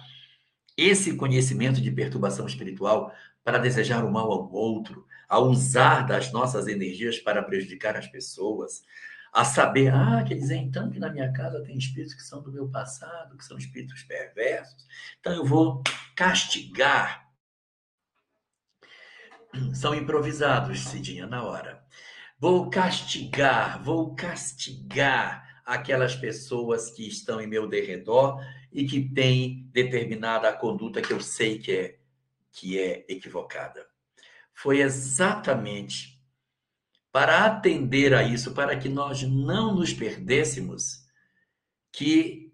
esse 0.75 1.15
conhecimento 1.15 1.79
de 1.79 1.89
perturbação 1.89 2.45
espiritual 2.45 3.13
para 3.43 3.57
desejar 3.57 4.03
o 4.03 4.11
mal 4.11 4.29
ao 4.29 4.51
outro, 4.51 5.05
a 5.31 5.39
usar 5.39 6.05
das 6.05 6.29
nossas 6.33 6.67
energias 6.67 7.17
para 7.17 7.41
prejudicar 7.41 7.95
as 7.95 8.05
pessoas, 8.05 8.83
a 9.31 9.45
saber, 9.45 9.87
ah, 9.93 10.21
quer 10.27 10.35
dizer 10.35 10.57
então 10.57 10.89
que 10.89 10.99
na 10.99 11.09
minha 11.09 11.31
casa 11.31 11.63
tem 11.63 11.77
espíritos 11.77 12.13
que 12.13 12.21
são 12.21 12.43
do 12.43 12.51
meu 12.51 12.67
passado, 12.67 13.37
que 13.37 13.45
são 13.45 13.57
espíritos 13.57 14.03
perversos, 14.03 14.85
então 15.21 15.31
eu 15.31 15.45
vou 15.45 15.81
castigar. 16.17 17.31
São 19.73 19.95
improvisados, 19.95 20.81
Cidinha, 20.81 21.25
na 21.25 21.45
hora. 21.45 21.81
Vou 22.37 22.69
castigar, 22.69 23.81
vou 23.81 24.13
castigar 24.13 25.61
aquelas 25.65 26.13
pessoas 26.13 26.89
que 26.89 27.07
estão 27.07 27.39
em 27.39 27.47
meu 27.47 27.69
derredor 27.69 28.37
e 28.69 28.85
que 28.85 29.01
têm 29.13 29.69
determinada 29.71 30.51
conduta 30.51 31.01
que 31.01 31.13
eu 31.13 31.21
sei 31.21 31.57
que 31.57 31.71
é, 31.71 31.99
que 32.51 32.77
é 32.77 33.05
equivocada. 33.07 33.90
Foi 34.61 34.79
exatamente 34.79 36.21
para 37.11 37.45
atender 37.45 38.13
a 38.13 38.21
isso, 38.21 38.53
para 38.53 38.77
que 38.77 38.87
nós 38.87 39.23
não 39.23 39.73
nos 39.73 39.91
perdêssemos, 39.91 41.03
que 41.91 42.53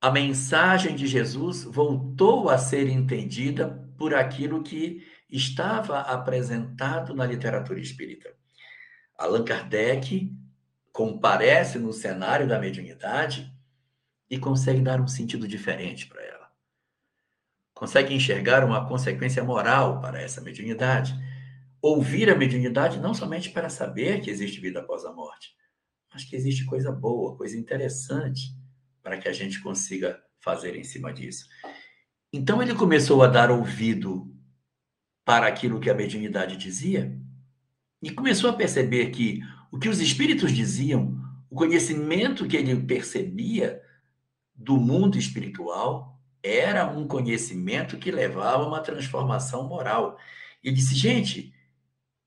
a 0.00 0.12
mensagem 0.12 0.94
de 0.94 1.08
Jesus 1.08 1.64
voltou 1.64 2.48
a 2.48 2.56
ser 2.56 2.88
entendida 2.88 3.68
por 3.98 4.14
aquilo 4.14 4.62
que 4.62 5.04
estava 5.28 6.00
apresentado 6.02 7.14
na 7.14 7.26
literatura 7.26 7.80
espírita. 7.80 8.32
Allan 9.18 9.44
Kardec 9.44 10.32
comparece 10.92 11.80
no 11.80 11.92
cenário 11.92 12.46
da 12.46 12.60
mediunidade 12.60 13.52
e 14.30 14.38
consegue 14.38 14.80
dar 14.82 15.00
um 15.00 15.08
sentido 15.08 15.48
diferente 15.48 16.06
para 16.06 16.22
ela. 16.22 16.33
Consegue 17.84 18.14
enxergar 18.14 18.64
uma 18.64 18.88
consequência 18.88 19.44
moral 19.44 20.00
para 20.00 20.18
essa 20.18 20.40
mediunidade 20.40 21.14
ouvir 21.82 22.30
a 22.30 22.34
mediunidade 22.34 22.98
não 22.98 23.12
somente 23.12 23.50
para 23.50 23.68
saber 23.68 24.22
que 24.22 24.30
existe 24.30 24.58
vida 24.58 24.80
após 24.80 25.04
a 25.04 25.12
morte, 25.12 25.54
mas 26.10 26.24
que 26.24 26.34
existe 26.34 26.64
coisa 26.64 26.90
boa, 26.90 27.36
coisa 27.36 27.58
interessante 27.58 28.56
para 29.02 29.18
que 29.18 29.28
a 29.28 29.34
gente 29.34 29.60
consiga 29.60 30.18
fazer 30.40 30.74
em 30.76 30.82
cima 30.82 31.12
disso. 31.12 31.46
Então 32.32 32.62
ele 32.62 32.74
começou 32.74 33.22
a 33.22 33.26
dar 33.26 33.50
ouvido 33.50 34.34
para 35.22 35.46
aquilo 35.46 35.78
que 35.78 35.90
a 35.90 35.94
mediunidade 35.94 36.56
dizia 36.56 37.14
e 38.02 38.10
começou 38.10 38.48
a 38.48 38.54
perceber 38.54 39.10
que 39.10 39.42
o 39.70 39.78
que 39.78 39.90
os 39.90 40.00
espíritos 40.00 40.52
diziam, 40.52 41.20
o 41.50 41.54
conhecimento 41.54 42.48
que 42.48 42.56
ele 42.56 42.74
percebia 42.76 43.78
do 44.54 44.78
mundo 44.78 45.18
espiritual, 45.18 46.13
era 46.44 46.86
um 46.86 47.08
conhecimento 47.08 47.96
que 47.96 48.10
levava 48.10 48.62
a 48.62 48.68
uma 48.68 48.80
transformação 48.82 49.66
moral. 49.66 50.18
Ele 50.62 50.76
disse, 50.76 50.94
gente, 50.94 51.54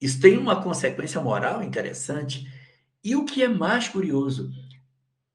isso 0.01 0.19
tem 0.19 0.37
uma 0.37 0.63
consequência 0.63 1.21
moral 1.21 1.61
interessante. 1.61 2.51
E 3.03 3.15
o 3.15 3.23
que 3.23 3.43
é 3.43 3.47
mais 3.47 3.87
curioso, 3.87 4.51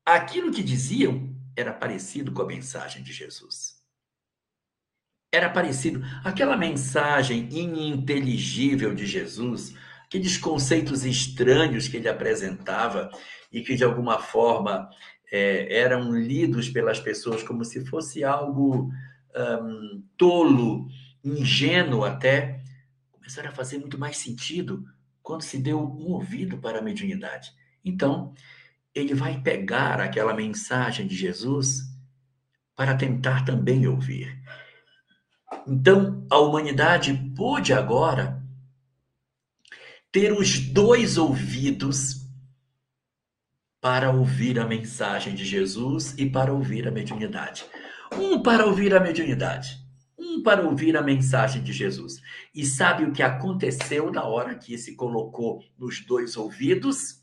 aquilo 0.05 0.51
que 0.51 0.65
diziam 0.65 1.33
era 1.57 1.73
parecido 1.73 2.33
com 2.33 2.43
a 2.43 2.47
mensagem 2.47 3.05
de 3.05 3.13
Jesus. 3.13 3.81
Era 5.33 5.49
parecido. 5.49 6.03
Aquela 6.25 6.57
mensagem 6.57 7.49
ininteligível 7.53 8.95
de 8.95 9.07
Jesus, 9.07 9.75
aqueles 10.05 10.37
conceitos 10.37 11.05
estranhos 11.05 11.87
que 11.87 11.99
ele 11.99 12.09
apresentava 12.09 13.11
e 13.51 13.63
que, 13.63 13.77
de 13.77 13.85
alguma 13.85 14.19
forma, 14.19 14.91
é, 15.33 15.79
eram 15.79 16.15
lidos 16.15 16.69
pelas 16.69 17.01
pessoas 17.01 17.43
como 17.43 17.65
se 17.65 17.83
fosse 17.87 18.23
algo 18.23 18.93
um, 19.35 20.05
tolo, 20.15 20.87
ingênuo 21.25 22.05
até, 22.05 22.63
começaram 23.11 23.49
a 23.49 23.55
fazer 23.55 23.79
muito 23.79 23.99
mais 23.99 24.19
sentido 24.19 24.85
quando 25.23 25.41
se 25.41 25.57
deu 25.57 25.81
um 25.81 26.13
ouvido 26.13 26.59
para 26.59 26.81
a 26.81 26.83
mediunidade. 26.83 27.51
Então, 27.83 28.35
ele 28.95 29.15
vai 29.15 29.41
pegar 29.41 30.01
aquela 30.01 30.35
mensagem 30.35 31.07
de 31.07 31.17
Jesus 31.17 31.81
para 32.77 32.95
tentar 32.95 33.43
também 33.43 33.87
ouvir. 33.87 34.39
Então, 35.67 36.27
a 36.31 36.39
humanidade 36.39 37.15
pôde 37.35 37.73
agora 37.73 38.43
ter 40.11 40.33
os 40.33 40.59
dois 40.59 41.17
ouvidos 41.17 42.22
para 43.83 44.11
ouvir 44.11 44.59
a 44.59 44.67
mensagem 44.67 45.35
de 45.35 45.45
Jesus 45.45 46.15
e 46.17 46.31
para 46.31 46.55
ouvir 46.55 46.89
a 46.89 46.91
mediunidade. 46.91 47.67
Um 48.19 48.41
para 48.43 48.65
ouvir 48.65 48.95
a 48.95 49.01
mediunidade 49.01 49.83
um 50.23 50.43
para 50.43 50.65
ouvir 50.65 50.97
a 50.97 51.03
mensagem 51.03 51.63
de 51.63 51.73
Jesus. 51.73 52.23
E 52.55 52.65
sabe 52.65 53.05
o 53.05 53.13
que 53.13 53.23
aconteceu 53.23 54.11
na 54.11 54.25
hora 54.25 54.55
que 54.55 54.79
se 54.79 54.95
colocou 54.95 55.63
nos 55.77 56.05
dois 56.05 56.37
ouvidos? 56.37 57.23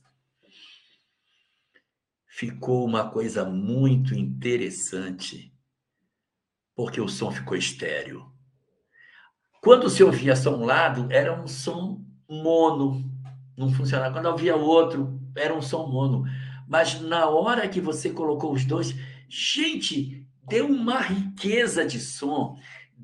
Ficou 2.28 2.86
uma 2.86 3.10
coisa 3.10 3.46
muito 3.46 4.14
interessante, 4.14 5.54
porque 6.76 7.02
o 7.02 7.08
som 7.08 7.32
ficou 7.32 7.58
estéreo. 7.58 8.32
Quando 9.62 9.90
se 9.90 10.04
ouvia 10.04 10.36
só 10.36 10.56
um 10.56 10.64
lado, 10.64 11.08
era 11.12 11.42
um 11.42 11.48
som 11.48 12.06
mono, 12.30 13.04
não 13.58 13.70
funcionava. 13.70 14.14
Quando 14.14 14.28
ouvia 14.28 14.56
outro, 14.56 15.20
era 15.36 15.54
um 15.54 15.62
som 15.62 15.88
mono. 15.88 16.24
Mas 16.70 17.02
na 17.02 17.28
hora 17.28 17.68
que 17.68 17.82
você 17.82 18.12
colocou 18.12 18.54
os 18.54 18.64
dois, 18.64 18.96
gente, 19.28 20.26
deu 20.48 20.68
uma 20.68 21.02
riqueza 21.02 21.86
de 21.86 22.00
som 22.00 22.58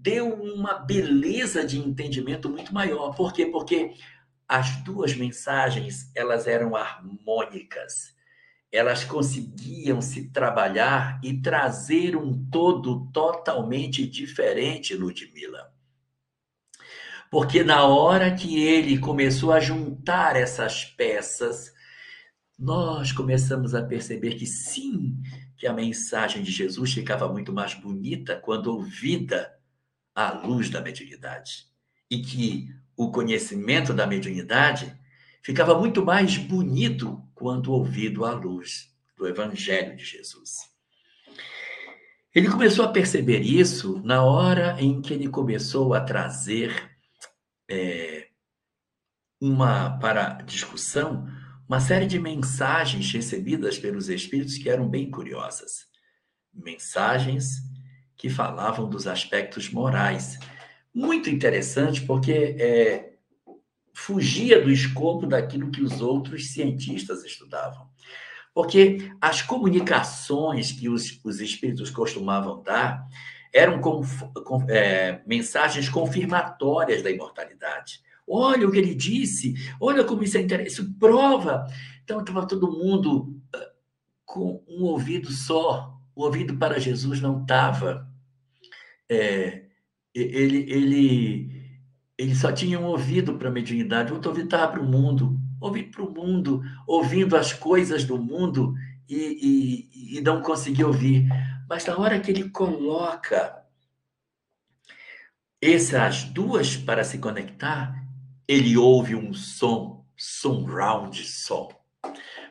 deu 0.06 0.32
uma 0.36 0.76
beleza 0.76 1.66
de 1.66 1.80
entendimento 1.80 2.48
muito 2.48 2.72
maior. 2.72 3.16
Por 3.16 3.34
quê? 3.34 3.48
Porque 3.48 3.94
as 4.48 4.76
duas 4.84 5.16
mensagens, 5.16 6.12
elas 6.14 6.46
eram 6.46 6.76
harmônicas. 6.76 8.14
Elas 8.72 9.04
conseguiam 9.04 10.02
se 10.02 10.30
trabalhar 10.30 11.20
e 11.24 11.42
trazer 11.42 12.16
um 12.16 12.48
todo 12.52 13.10
totalmente 13.12 14.06
diferente, 14.06 14.94
Ludmilla. 14.94 15.74
Porque 17.32 17.64
na 17.64 17.86
hora 17.86 18.36
que 18.36 18.62
ele 18.62 19.00
começou 19.00 19.52
a 19.52 19.60
juntar 19.60 20.36
essas 20.36 20.86
peças, 20.86 21.74
nós 22.58 23.12
começamos 23.12 23.76
a 23.76 23.84
perceber 23.84 24.36
que 24.36 24.46
sim, 24.46 25.22
que 25.58 25.68
a 25.68 25.74
mensagem 25.74 26.42
de 26.42 26.52
Jesus 26.52 26.94
ficava 26.94 27.28
muito 27.32 27.52
mais 27.52 27.74
bonita 27.74 28.36
quando 28.38 28.68
ouvida 28.68 29.54
à 30.14 30.32
luz 30.32 30.70
da 30.70 30.82
mediunidade. 30.82 31.68
E 32.10 32.22
que 32.22 32.70
o 32.96 33.12
conhecimento 33.12 33.94
da 33.94 34.08
mediunidade 34.08 34.98
ficava 35.42 35.78
muito 35.78 36.04
mais 36.04 36.38
bonito 36.38 37.22
quando 37.34 37.74
ouvido 37.74 38.24
à 38.24 38.32
luz 38.32 38.94
do 39.18 39.28
Evangelho 39.28 39.96
de 39.96 40.06
Jesus. 40.06 40.74
Ele 42.34 42.50
começou 42.50 42.84
a 42.84 42.92
perceber 42.92 43.42
isso 43.42 44.02
na 44.04 44.24
hora 44.24 44.76
em 44.80 45.02
que 45.02 45.14
ele 45.14 45.30
começou 45.30 45.94
a 45.94 46.02
trazer 46.02 46.98
é, 47.70 48.28
uma 49.40 49.98
para 50.00 50.42
discussão 50.42 51.28
uma 51.68 51.80
série 51.80 52.06
de 52.06 52.20
mensagens 52.20 53.12
recebidas 53.12 53.78
pelos 53.78 54.10
espíritos 54.10 54.58
que 54.58 54.70
eram 54.70 54.88
bem 54.88 55.10
curiosas. 55.10 55.88
Mensagens 56.54 57.64
que 58.16 58.30
falavam 58.30 58.90
dos 58.90 59.08
aspectos 59.08 59.70
morais. 59.70 60.40
Muito 60.94 61.30
interessante, 61.30 62.02
porque 62.02 62.56
é, 62.60 63.16
fugia 63.94 64.62
do 64.62 64.72
escopo 64.72 65.26
daquilo 65.26 65.72
que 65.72 65.82
os 65.82 66.02
outros 66.02 66.52
cientistas 66.52 67.24
estudavam. 67.24 67.90
Porque 68.54 69.12
as 69.20 69.42
comunicações 69.42 70.72
que 70.72 70.88
os, 70.88 71.20
os 71.24 71.42
espíritos 71.42 71.90
costumavam 71.90 72.62
dar 72.62 73.06
eram 73.52 73.80
com, 73.80 74.02
com, 74.46 74.66
é, 74.70 75.22
mensagens 75.26 75.90
confirmatórias 75.90 77.02
da 77.02 77.10
imortalidade. 77.10 78.02
Olha 78.28 78.68
o 78.68 78.72
que 78.72 78.78
ele 78.78 78.96
disse, 78.96 79.54
olha 79.80 80.04
como 80.04 80.24
isso 80.24 80.38
é 80.38 80.42
interessante, 80.42 80.72
isso 80.72 80.94
prova. 81.00 81.66
Então 82.04 82.20
estava 82.20 82.48
todo 82.48 82.72
mundo 82.72 83.40
ah, 83.54 83.72
com 84.26 84.64
um 84.68 84.84
ouvido 84.84 85.32
só, 85.32 85.96
o 86.16 86.24
ouvido 86.24 86.58
para 86.58 86.80
Jesus 86.80 87.22
não 87.22 87.42
estava. 87.42 88.08
É, 89.10 89.66
ele, 90.14 90.66
ele, 90.70 91.80
ele 92.18 92.36
só 92.36 92.52
tinha 92.52 92.80
um 92.80 92.86
ouvido 92.86 93.36
para 93.36 93.50
a 93.50 93.52
mediunidade, 93.52 94.14
outro 94.14 94.30
ouvido 94.30 94.46
estava 94.46 94.72
para 94.72 94.82
o 94.82 94.86
mundo, 94.86 95.40
ouvido 95.60 95.92
para 95.92 96.04
o 96.04 96.12
mundo, 96.12 96.64
ouvindo 96.88 97.36
as 97.36 97.54
coisas 97.54 98.06
do 98.06 98.18
mundo 98.18 98.74
e, 99.08 99.90
e, 99.94 100.18
e 100.18 100.22
não 100.22 100.42
conseguia 100.42 100.88
ouvir. 100.88 101.28
Mas 101.70 101.86
na 101.86 101.98
hora 101.98 102.20
que 102.20 102.32
ele 102.32 102.50
coloca 102.50 103.64
essas 105.62 106.24
duas 106.24 106.78
para 106.78 107.04
se 107.04 107.18
conectar, 107.18 108.05
ele 108.48 108.78
ouve 108.78 109.16
um 109.16 109.34
som, 109.34 110.06
surround 110.16 111.24
som. 111.24 111.70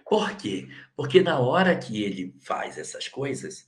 Por 0.08 0.36
quê? 0.36 0.68
Porque 0.96 1.22
na 1.22 1.38
hora 1.38 1.76
que 1.76 2.02
ele 2.02 2.34
faz 2.40 2.78
essas 2.78 3.08
coisas, 3.08 3.66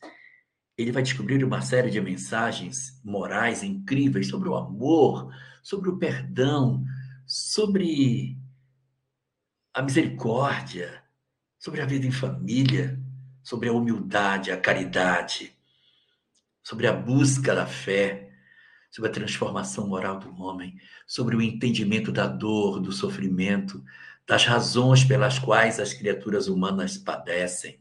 ele 0.77 0.93
vai 0.93 1.03
descobrir 1.03 1.43
uma 1.43 1.63
série 1.63 1.91
de 1.91 2.01
mensagens 2.01 3.01
morais 3.03 3.63
incríveis 3.63 4.29
sobre 4.29 4.49
o 4.49 4.55
amor, 4.55 5.33
sobre 5.63 5.89
o 5.89 5.99
perdão, 5.99 6.85
sobre 7.27 8.39
a 9.73 9.83
misericórdia, 9.83 11.03
sobre 11.59 11.81
a 11.81 11.87
vida 11.87 12.07
em 12.07 12.13
família, 12.13 13.01
sobre 13.43 13.69
a 13.69 13.73
humildade, 13.73 14.51
a 14.51 14.61
caridade, 14.61 15.57
sobre 16.63 16.87
a 16.87 16.93
busca 16.93 17.55
da 17.55 17.67
fé, 17.67 18.26
sobre 18.97 19.11
a 19.11 19.13
transformação 19.13 19.87
moral 19.87 20.19
do 20.19 20.35
homem, 20.41 20.81
sobre 21.07 21.37
o 21.37 21.43
entendimento 21.43 22.11
da 22.11 22.27
dor, 22.27 22.81
do 22.81 22.91
sofrimento, 22.91 23.85
das 24.27 24.47
razões 24.47 25.05
pelas 25.05 25.39
quais 25.39 25.79
as 25.79 25.93
criaturas 25.93 26.49
humanas 26.49 26.97
padecem. 26.97 27.79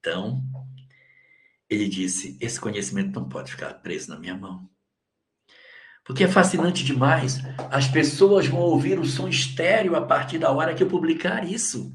Então, 0.00 0.42
ele 1.70 1.88
disse: 1.88 2.36
esse 2.40 2.60
conhecimento 2.60 3.14
não 3.20 3.28
pode 3.28 3.52
ficar 3.52 3.74
preso 3.74 4.10
na 4.10 4.18
minha 4.18 4.36
mão. 4.36 4.68
Porque 6.04 6.24
é 6.24 6.28
fascinante 6.28 6.84
demais. 6.84 7.38
As 7.70 7.86
pessoas 7.86 8.48
vão 8.48 8.58
ouvir 8.58 8.98
o 8.98 9.06
som 9.06 9.28
estéreo 9.28 9.94
a 9.94 10.04
partir 10.04 10.38
da 10.38 10.50
hora 10.50 10.74
que 10.74 10.82
eu 10.82 10.88
publicar 10.88 11.48
isso. 11.48 11.94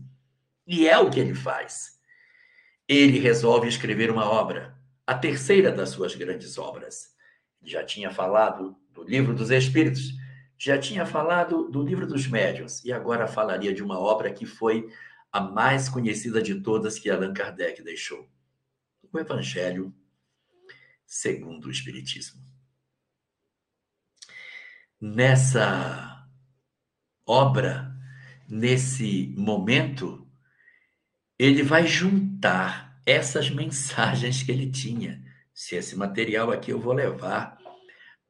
E 0.66 0.88
é 0.88 0.98
o 0.98 1.10
que 1.10 1.20
ele 1.20 1.36
faz. 1.36 2.00
Ele 2.88 3.20
resolve 3.20 3.68
escrever 3.68 4.10
uma 4.10 4.24
obra, 4.24 4.78
a 5.06 5.14
terceira 5.14 5.74
das 5.74 5.90
suas 5.90 6.16
grandes 6.16 6.58
obras. 6.58 7.13
Já 7.64 7.84
tinha 7.84 8.12
falado 8.12 8.76
do 8.94 9.04
livro 9.04 9.34
dos 9.34 9.50
Espíritos, 9.50 10.14
já 10.58 10.78
tinha 10.78 11.06
falado 11.06 11.70
do 11.70 11.82
livro 11.82 12.06
dos 12.06 12.28
Médiuns, 12.28 12.84
e 12.86 12.92
agora 12.92 13.28
falaria 13.28 13.74
de 13.74 13.84
uma 13.84 14.00
obra 14.00 14.32
que 14.32 14.46
foi 14.46 14.88
a 15.32 15.42
mais 15.42 15.90
conhecida 15.90 16.42
de 16.42 16.62
todas 16.62 17.00
que 17.00 17.10
Allan 17.10 17.34
Kardec 17.34 17.82
deixou: 17.82 18.30
o 19.12 19.20
Evangelho 19.20 19.94
segundo 21.06 21.66
o 21.66 21.72
Espiritismo 21.72 22.44
nessa 25.04 26.26
obra, 27.26 27.94
nesse 28.48 29.34
momento, 29.38 30.26
ele 31.38 31.62
vai 31.62 31.86
juntar 31.86 33.02
essas 33.06 33.50
mensagens 33.50 34.42
que 34.42 34.50
ele 34.50 34.72
tinha. 34.72 35.22
Se 35.54 35.76
esse 35.76 35.96
material 35.96 36.52
aqui 36.52 36.72
eu 36.72 36.80
vou 36.80 36.94
levar 36.94 37.58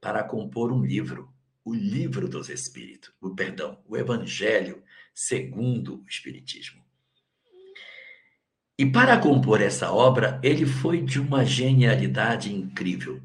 para 0.02 0.24
compor 0.24 0.72
um 0.72 0.84
livro, 0.84 1.34
o 1.64 1.74
livro 1.74 2.28
dos 2.28 2.50
Espíritos, 2.50 3.14
o 3.22 3.34
perdão, 3.34 3.80
o 3.88 3.96
Evangelho 3.96 4.84
segundo 5.14 5.96
o 5.96 6.06
Espiritismo. 6.08 6.84
E 8.78 8.86
para 8.86 9.20
compor 9.20 9.62
essa 9.62 9.92
obra, 9.92 10.40
ele 10.44 10.66
foi 10.66 11.02
de 11.02 11.20
uma 11.20 11.46
genialidade 11.46 12.54
incrível. 12.54 13.22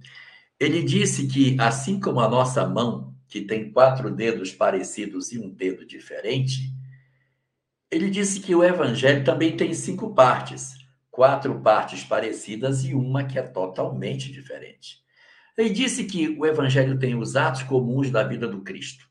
Ele 0.60 0.82
disse 0.82 1.26
que, 1.26 1.56
assim 1.58 1.98
como 1.98 2.20
a 2.20 2.28
nossa 2.28 2.66
mão 2.66 3.16
que 3.26 3.40
tem 3.42 3.72
quatro 3.72 4.10
dedos 4.10 4.52
parecidos 4.52 5.32
e 5.32 5.38
um 5.38 5.50
dedo 5.50 5.84
diferente, 5.84 6.72
ele 7.90 8.10
disse 8.10 8.40
que 8.40 8.54
o 8.54 8.62
evangelho 8.62 9.24
também 9.24 9.56
tem 9.56 9.72
cinco 9.72 10.14
partes, 10.14 10.77
quatro 11.18 11.60
partes 11.60 12.04
parecidas 12.04 12.84
e 12.84 12.94
uma 12.94 13.24
que 13.24 13.40
é 13.40 13.42
totalmente 13.42 14.30
diferente. 14.30 15.02
Ele 15.56 15.70
disse 15.70 16.04
que 16.04 16.28
o 16.28 16.46
evangelho 16.46 16.96
tem 16.96 17.16
os 17.16 17.34
atos 17.34 17.64
comuns 17.64 18.08
da 18.08 18.22
vida 18.22 18.46
do 18.46 18.62
Cristo. 18.62 19.04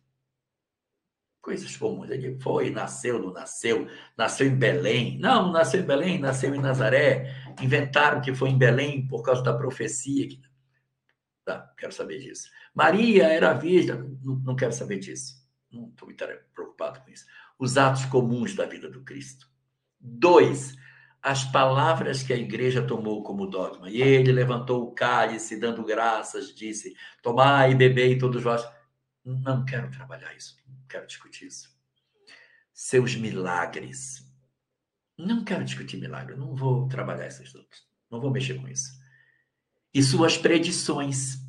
Coisas 1.42 1.76
comuns. 1.76 2.10
Ele 2.10 2.40
foi, 2.40 2.70
nasceu, 2.70 3.22
não 3.22 3.34
nasceu, 3.34 3.90
nasceu 4.18 4.48
em 4.48 4.56
Belém. 4.56 5.20
Não, 5.20 5.52
nasceu 5.52 5.82
em 5.82 5.86
Belém, 5.86 6.18
nasceu 6.18 6.56
em 6.56 6.62
Nazaré. 6.62 7.36
Inventaram 7.62 8.22
que 8.22 8.34
foi 8.34 8.52
em 8.52 8.58
Belém 8.58 9.06
por 9.06 9.22
causa 9.22 9.44
da 9.44 9.54
profecia. 9.54 10.30
Tá, 11.44 11.74
quero 11.78 11.92
saber 11.92 12.20
disso. 12.20 12.50
Maria 12.74 13.26
era 13.26 13.52
virgem, 13.52 14.18
não, 14.24 14.36
não 14.36 14.56
quero 14.56 14.72
saber 14.72 15.00
disso. 15.00 15.46
Não 15.70 15.90
estou 15.90 16.08
muito 16.08 16.26
preocupado 16.54 17.02
com 17.02 17.12
isso. 17.12 17.26
Os 17.60 17.78
atos 17.78 18.06
comuns 18.06 18.56
da 18.56 18.66
vida 18.66 18.90
do 18.90 19.04
Cristo. 19.04 19.46
Dois, 20.00 20.74
as 21.22 21.44
palavras 21.44 22.24
que 22.24 22.32
a 22.32 22.38
igreja 22.38 22.86
tomou 22.86 23.24
como 23.24 23.48
dogma. 23.48 23.90
E 23.90 24.02
ele 24.02 24.32
levantou 24.32 24.84
o 24.84 24.92
cálice, 24.94 25.60
dando 25.60 25.84
graças, 25.84 26.54
disse: 26.54 26.96
Tomai 27.22 27.72
e 27.72 27.76
bebei 27.76 28.18
todos 28.18 28.44
vós. 28.44 28.68
Não 29.24 29.66
quero 29.66 29.92
trabalhar 29.92 30.34
isso, 30.36 30.58
não 30.68 30.88
quero 30.88 31.06
discutir 31.06 31.48
isso. 31.48 31.70
Seus 32.74 33.16
milagres. 33.16 34.26
Não 35.18 35.44
quero 35.44 35.66
discutir 35.66 35.98
milagre, 35.98 36.36
não 36.36 36.56
vou 36.56 36.88
trabalhar 36.88 37.26
esses 37.26 37.54
outros, 37.56 37.82
não 38.10 38.22
vou 38.22 38.30
mexer 38.30 38.54
com 38.54 38.68
isso. 38.68 38.92
E 39.92 40.04
suas 40.04 40.38
predições 40.38 41.40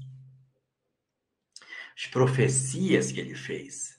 as 1.99 2.07
profecias 2.07 3.11
que 3.11 3.19
ele 3.19 3.35
fez. 3.35 3.99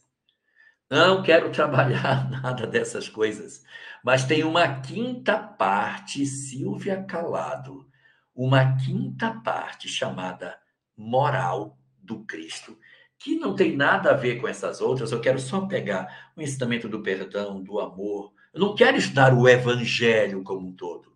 Não 0.90 1.22
quero 1.22 1.52
trabalhar 1.52 2.30
nada 2.30 2.66
dessas 2.66 3.10
coisas, 3.10 3.62
mas 4.04 4.26
tem 4.26 4.44
uma 4.44 4.82
quinta 4.82 5.38
parte, 5.38 6.26
Silvia 6.26 7.04
Calado, 7.04 7.88
uma 8.36 8.78
quinta 8.78 9.32
parte 9.44 9.88
chamada 9.88 10.58
moral 10.96 11.78
do 12.02 12.24
Cristo, 12.26 12.78
que 13.18 13.36
não 13.36 13.56
tem 13.56 13.76
nada 13.76 14.12
a 14.12 14.16
ver 14.16 14.40
com 14.40 14.48
essas 14.48 14.80
outras. 14.80 15.12
Eu 15.12 15.20
quero 15.20 15.40
só 15.40 15.66
pegar 15.66 16.32
o 16.36 16.42
ensinamento 16.42 16.88
do 16.88 17.04
perdão, 17.04 17.62
do 17.62 17.80
amor. 17.80 18.34
Eu 18.54 18.62
não 18.62 18.76
quero 18.76 18.98
estudar 18.98 19.34
o 19.34 19.48
evangelho 19.48 20.44
como 20.44 20.68
um 20.68 20.74
todo. 20.74 21.14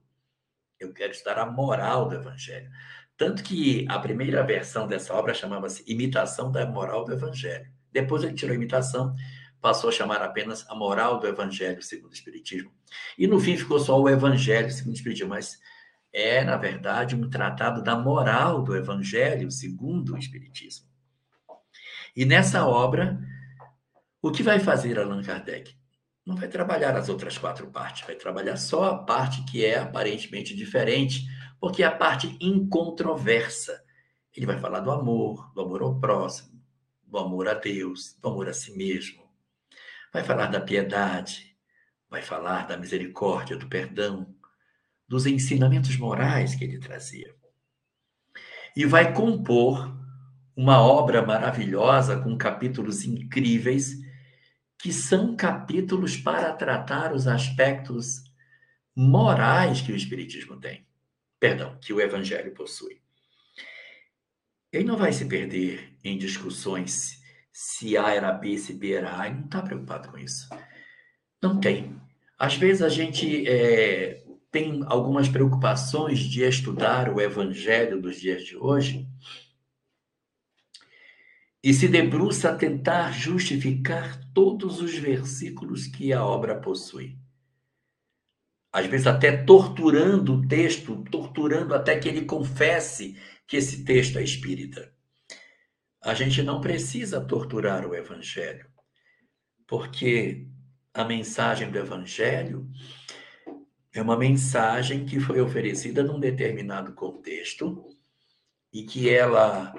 Eu 0.80 0.94
quero 0.94 1.14
estudar 1.14 1.40
a 1.40 1.46
moral 1.46 2.10
do 2.10 2.16
evangelho. 2.16 2.70
Tanto 3.16 3.44
que 3.44 3.86
a 3.90 4.00
primeira 4.00 4.44
versão 4.44 4.88
dessa 4.88 5.14
obra 5.14 5.34
chamava-se 5.34 5.84
Imitação 5.88 6.52
da 6.52 6.66
Moral 6.66 7.06
do 7.06 7.14
Evangelho. 7.14 7.72
Depois 7.92 8.24
ele 8.24 8.34
tirou 8.34 8.54
a 8.54 8.56
imitação, 8.56 9.16
passou 9.64 9.90
a 9.90 9.94
chamar 9.94 10.22
apenas 10.22 10.70
a 10.70 10.76
Moral 10.76 11.20
do 11.20 11.26
Evangelho 11.26 11.82
segundo 11.82 12.12
o 12.12 12.14
Espiritismo. 12.14 12.70
E 13.18 13.26
no 13.26 13.40
fim 13.40 13.56
ficou 13.56 13.80
só 13.80 13.98
o 13.98 14.10
Evangelho 14.10 14.70
segundo 14.70 14.92
o 14.92 14.98
Espiritismo, 14.98 15.30
mas 15.30 15.58
é, 16.12 16.44
na 16.44 16.58
verdade, 16.58 17.16
um 17.16 17.30
tratado 17.30 17.82
da 17.82 17.98
moral 17.98 18.62
do 18.62 18.76
Evangelho 18.76 19.50
segundo 19.50 20.16
o 20.16 20.18
Espiritismo. 20.18 20.86
E 22.14 22.26
nessa 22.26 22.68
obra, 22.68 23.18
o 24.22 24.32
que 24.32 24.44
vai 24.44 24.60
fazer 24.60 25.00
Allan 25.00 25.24
Kardec? 25.24 25.74
Não 26.26 26.36
vai 26.36 26.50
trabalhar 26.50 26.96
as 26.98 27.08
outras 27.08 27.38
quatro 27.38 27.72
partes, 27.72 28.06
vai 28.06 28.16
trabalhar 28.16 28.58
só 28.58 28.84
a 28.84 28.98
parte 28.98 29.46
que 29.46 29.64
é 29.64 29.80
aparentemente 29.80 30.54
diferente 30.54 31.26
porque 31.58 31.84
é 31.84 31.86
a 31.86 31.96
parte 31.96 32.38
incontroversa. 32.42 33.82
Ele 34.36 34.46
vai 34.46 34.60
falar 34.60 34.82
do 34.82 34.92
amor, 34.92 35.54
do 35.54 35.62
amor 35.62 35.82
ao 35.82 35.98
próximo, 36.02 36.62
do 37.06 37.18
amor 37.18 37.48
a 37.48 37.54
Deus, 37.54 38.18
do 38.22 38.28
amor 38.28 38.50
a 38.50 38.54
si 38.54 38.76
mesmo. 38.76 39.23
Vai 40.14 40.24
falar 40.24 40.48
da 40.48 40.62
piedade, 40.62 41.58
vai 42.10 42.22
falar 42.22 42.68
da 42.68 42.78
misericórdia, 42.78 43.58
do 43.58 43.68
perdão, 43.68 44.34
dos 45.08 45.26
ensinamentos 45.26 45.98
morais 45.98 46.54
que 46.56 46.64
ele 46.64 46.80
trazia. 46.80 47.36
E 48.76 48.86
vai 48.86 49.14
compor 49.14 49.92
uma 50.56 50.80
obra 50.80 51.26
maravilhosa 51.26 52.22
com 52.22 52.38
capítulos 52.38 53.04
incríveis, 53.04 53.98
que 54.78 54.94
são 54.94 55.36
capítulos 55.36 56.16
para 56.16 56.54
tratar 56.54 57.14
os 57.14 57.28
aspectos 57.28 58.24
morais 58.96 59.82
que 59.82 59.92
o 59.92 59.96
Espiritismo 59.96 60.60
tem 60.60 60.86
perdão, 61.44 61.78
que 61.82 61.92
o 61.92 62.00
Evangelho 62.00 62.54
possui. 62.54 63.02
Ele 64.72 64.86
não 64.86 64.96
vai 64.96 65.12
se 65.12 65.26
perder 65.26 65.94
em 66.02 66.18
discussões 66.18 67.22
se 67.54 67.96
A 67.96 68.10
era 68.10 68.32
B, 68.32 68.58
se 68.58 68.74
B 68.74 68.94
era 68.94 69.16
A, 69.20 69.28
ele 69.28 69.38
não 69.38 69.46
está 69.46 69.62
preocupado 69.62 70.10
com 70.10 70.18
isso. 70.18 70.50
Não 71.40 71.60
tem. 71.60 71.96
Às 72.38 72.56
vezes 72.56 72.82
a 72.82 72.90
gente, 72.90 73.48
é, 73.48 74.24
tem 74.52 74.82
algumas 74.88 75.30
preocupações 75.30 76.20
de 76.20 76.44
estudar 76.44 77.14
o 77.14 77.22
evangelho 77.22 78.02
dos 78.02 78.20
dias 78.20 78.44
de 78.44 78.58
hoje 78.58 79.08
e 81.64 81.74
se 81.74 81.88
debruça 81.88 82.50
a 82.50 82.56
tentar 82.56 83.12
justificar 83.12 84.20
todos 84.34 84.82
os 84.82 84.98
versículos 84.98 85.88
que 85.88 86.12
a 86.12 86.26
obra 86.26 86.60
possui. 86.60 87.18
Às 88.72 88.88
vezes 88.88 89.08
até 89.08 89.44
torturando 89.44 90.36
o 90.36 90.48
texto, 90.48 91.04
torturando 91.10 91.74
até 91.74 91.98
que 92.00 92.10
ele 92.10 92.26
confesse 92.26 93.16
que 93.48 93.58
esse 93.58 93.84
texto 93.86 94.18
é 94.18 94.24
espírita. 94.24 94.93
A 96.04 96.14
gente 96.14 96.44
não 96.44 96.60
precisa 96.60 97.22
torturar 97.22 97.88
o 97.88 97.96
evangelho, 97.96 98.68
porque 99.66 100.48
a 100.94 101.04
mensagem 101.04 101.72
do 101.72 101.78
evangelho 101.78 102.70
é 103.94 104.02
uma 104.02 104.18
mensagem 104.18 105.06
que 105.06 105.20
foi 105.20 105.40
oferecida 105.40 106.04
num 106.04 106.20
determinado 106.20 106.94
contexto 106.94 107.88
e 108.72 108.84
que 108.84 109.10
ela 109.10 109.74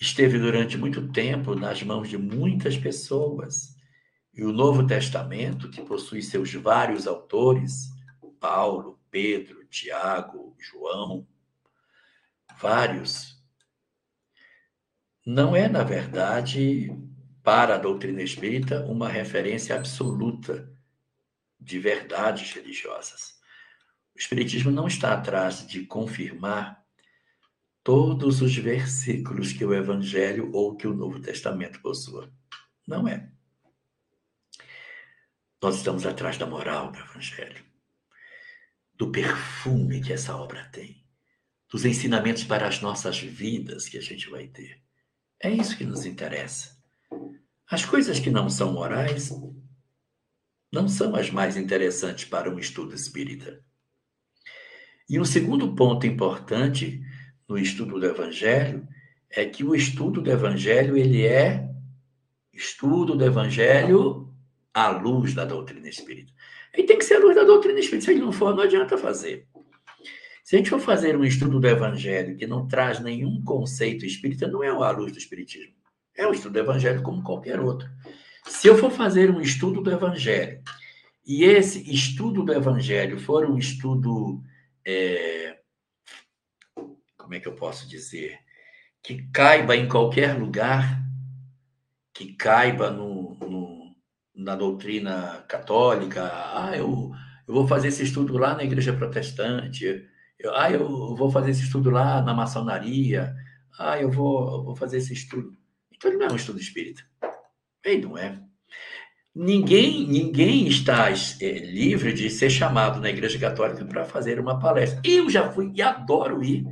esteve 0.00 0.38
durante 0.38 0.76
muito 0.76 1.10
tempo 1.10 1.54
nas 1.54 1.82
mãos 1.82 2.08
de 2.08 2.18
muitas 2.18 2.76
pessoas. 2.76 3.74
E 4.32 4.44
o 4.44 4.52
Novo 4.52 4.86
Testamento, 4.86 5.70
que 5.70 5.82
possui 5.82 6.22
seus 6.22 6.52
vários 6.52 7.06
autores, 7.06 7.90
Paulo, 8.38 9.00
Pedro, 9.10 9.64
Tiago, 9.66 10.54
João, 10.58 11.26
vários, 12.60 13.35
não 15.26 15.56
é, 15.56 15.68
na 15.68 15.82
verdade, 15.82 16.88
para 17.42 17.74
a 17.74 17.78
doutrina 17.78 18.22
espírita, 18.22 18.86
uma 18.86 19.08
referência 19.08 19.74
absoluta 19.74 20.72
de 21.58 21.80
verdades 21.80 22.52
religiosas. 22.52 23.34
O 24.14 24.18
Espiritismo 24.20 24.70
não 24.70 24.86
está 24.86 25.12
atrás 25.12 25.66
de 25.66 25.84
confirmar 25.84 26.80
todos 27.82 28.40
os 28.40 28.56
versículos 28.56 29.52
que 29.52 29.64
o 29.64 29.74
Evangelho 29.74 30.50
ou 30.52 30.76
que 30.76 30.86
o 30.86 30.94
Novo 30.94 31.18
Testamento 31.18 31.82
possua. 31.82 32.32
Não 32.86 33.08
é. 33.08 33.28
Nós 35.60 35.74
estamos 35.74 36.06
atrás 36.06 36.38
da 36.38 36.46
moral 36.46 36.92
do 36.92 37.00
Evangelho, 37.00 37.64
do 38.94 39.10
perfume 39.10 40.00
que 40.00 40.12
essa 40.12 40.36
obra 40.36 40.68
tem, 40.70 41.04
dos 41.68 41.84
ensinamentos 41.84 42.44
para 42.44 42.68
as 42.68 42.80
nossas 42.80 43.18
vidas 43.18 43.88
que 43.88 43.98
a 43.98 44.02
gente 44.02 44.30
vai 44.30 44.46
ter. 44.46 44.85
É 45.46 45.50
isso 45.52 45.78
que 45.78 45.84
nos 45.84 46.04
interessa. 46.04 46.76
As 47.70 47.84
coisas 47.84 48.18
que 48.18 48.30
não 48.30 48.50
são 48.50 48.72
morais 48.72 49.30
não 50.72 50.88
são 50.88 51.14
as 51.14 51.30
mais 51.30 51.56
interessantes 51.56 52.24
para 52.24 52.50
um 52.50 52.58
estudo 52.58 52.92
espírita. 52.92 53.64
E 55.08 55.20
um 55.20 55.24
segundo 55.24 55.72
ponto 55.76 56.04
importante 56.04 57.00
no 57.48 57.56
estudo 57.56 58.00
do 58.00 58.04
evangelho 58.04 58.88
é 59.30 59.44
que 59.44 59.62
o 59.62 59.72
estudo 59.72 60.20
do 60.20 60.28
evangelho 60.28 60.96
ele 60.96 61.24
é 61.24 61.70
estudo 62.52 63.14
do 63.14 63.24
evangelho 63.24 64.34
à 64.74 64.88
luz 64.88 65.32
da 65.32 65.44
doutrina 65.44 65.88
espírita. 65.88 66.32
E 66.76 66.82
tem 66.82 66.98
que 66.98 67.04
ser 67.04 67.18
a 67.18 67.20
luz 67.20 67.36
da 67.36 67.44
doutrina 67.44 67.78
espírita. 67.78 68.06
Se 68.06 68.10
ele 68.10 68.20
não 68.20 68.32
for, 68.32 68.52
não 68.52 68.64
adianta 68.64 68.98
fazer. 68.98 69.46
Se 70.46 70.54
a 70.54 70.58
gente 70.60 70.70
for 70.70 70.78
fazer 70.78 71.16
um 71.16 71.24
estudo 71.24 71.58
do 71.58 71.66
evangelho 71.66 72.36
que 72.36 72.46
não 72.46 72.68
traz 72.68 73.00
nenhum 73.00 73.42
conceito 73.42 74.06
espírita, 74.06 74.46
não 74.46 74.62
é 74.62 74.68
a 74.68 74.90
luz 74.90 75.10
do 75.10 75.18
espiritismo. 75.18 75.74
É 76.16 76.24
um 76.24 76.30
estudo 76.30 76.52
do 76.52 76.60
evangelho 76.60 77.02
como 77.02 77.20
qualquer 77.20 77.58
outro. 77.58 77.88
Se 78.44 78.68
eu 78.68 78.78
for 78.78 78.92
fazer 78.92 79.28
um 79.28 79.40
estudo 79.40 79.82
do 79.82 79.90
Evangelho, 79.90 80.62
e 81.26 81.42
esse 81.42 81.92
estudo 81.92 82.44
do 82.44 82.52
Evangelho 82.52 83.18
for 83.18 83.44
um 83.44 83.58
estudo. 83.58 84.40
É, 84.84 85.58
como 87.18 87.34
é 87.34 87.40
que 87.40 87.48
eu 87.48 87.56
posso 87.56 87.88
dizer? 87.88 88.38
Que 89.02 89.28
caiba 89.32 89.74
em 89.74 89.88
qualquer 89.88 90.38
lugar, 90.38 91.02
que 92.14 92.34
caiba 92.34 92.88
no, 92.88 93.34
no, 93.40 93.96
na 94.32 94.54
doutrina 94.54 95.44
católica. 95.48 96.30
Ah, 96.54 96.76
eu, 96.76 97.10
eu 97.48 97.52
vou 97.52 97.66
fazer 97.66 97.88
esse 97.88 98.04
estudo 98.04 98.38
lá 98.38 98.54
na 98.54 98.62
igreja 98.62 98.92
protestante. 98.92 100.08
Eu, 100.38 100.54
ah, 100.54 100.70
eu 100.70 101.14
vou 101.14 101.30
fazer 101.30 101.50
esse 101.50 101.62
estudo 101.62 101.90
lá 101.90 102.20
na 102.22 102.34
maçonaria. 102.34 103.34
Ah, 103.78 104.00
eu 104.00 104.10
vou, 104.10 104.56
eu 104.56 104.64
vou 104.64 104.76
fazer 104.76 104.98
esse 104.98 105.12
estudo. 105.12 105.56
Então, 105.90 106.10
ele 106.10 106.18
não 106.18 106.26
é 106.26 106.32
um 106.32 106.36
estudo 106.36 106.60
espírita. 106.60 107.02
Ele 107.84 108.02
não 108.06 108.18
é. 108.18 108.40
Ninguém, 109.34 110.06
ninguém 110.06 110.66
está 110.66 111.10
é, 111.10 111.58
livre 111.58 112.12
de 112.12 112.30
ser 112.30 112.48
chamado 112.48 113.00
na 113.00 113.10
Igreja 113.10 113.38
Católica 113.38 113.84
para 113.84 114.04
fazer 114.04 114.40
uma 114.40 114.58
palestra. 114.58 115.00
Eu 115.04 115.28
já 115.28 115.50
fui 115.52 115.72
e 115.74 115.82
adoro 115.82 116.42
ir. 116.42 116.66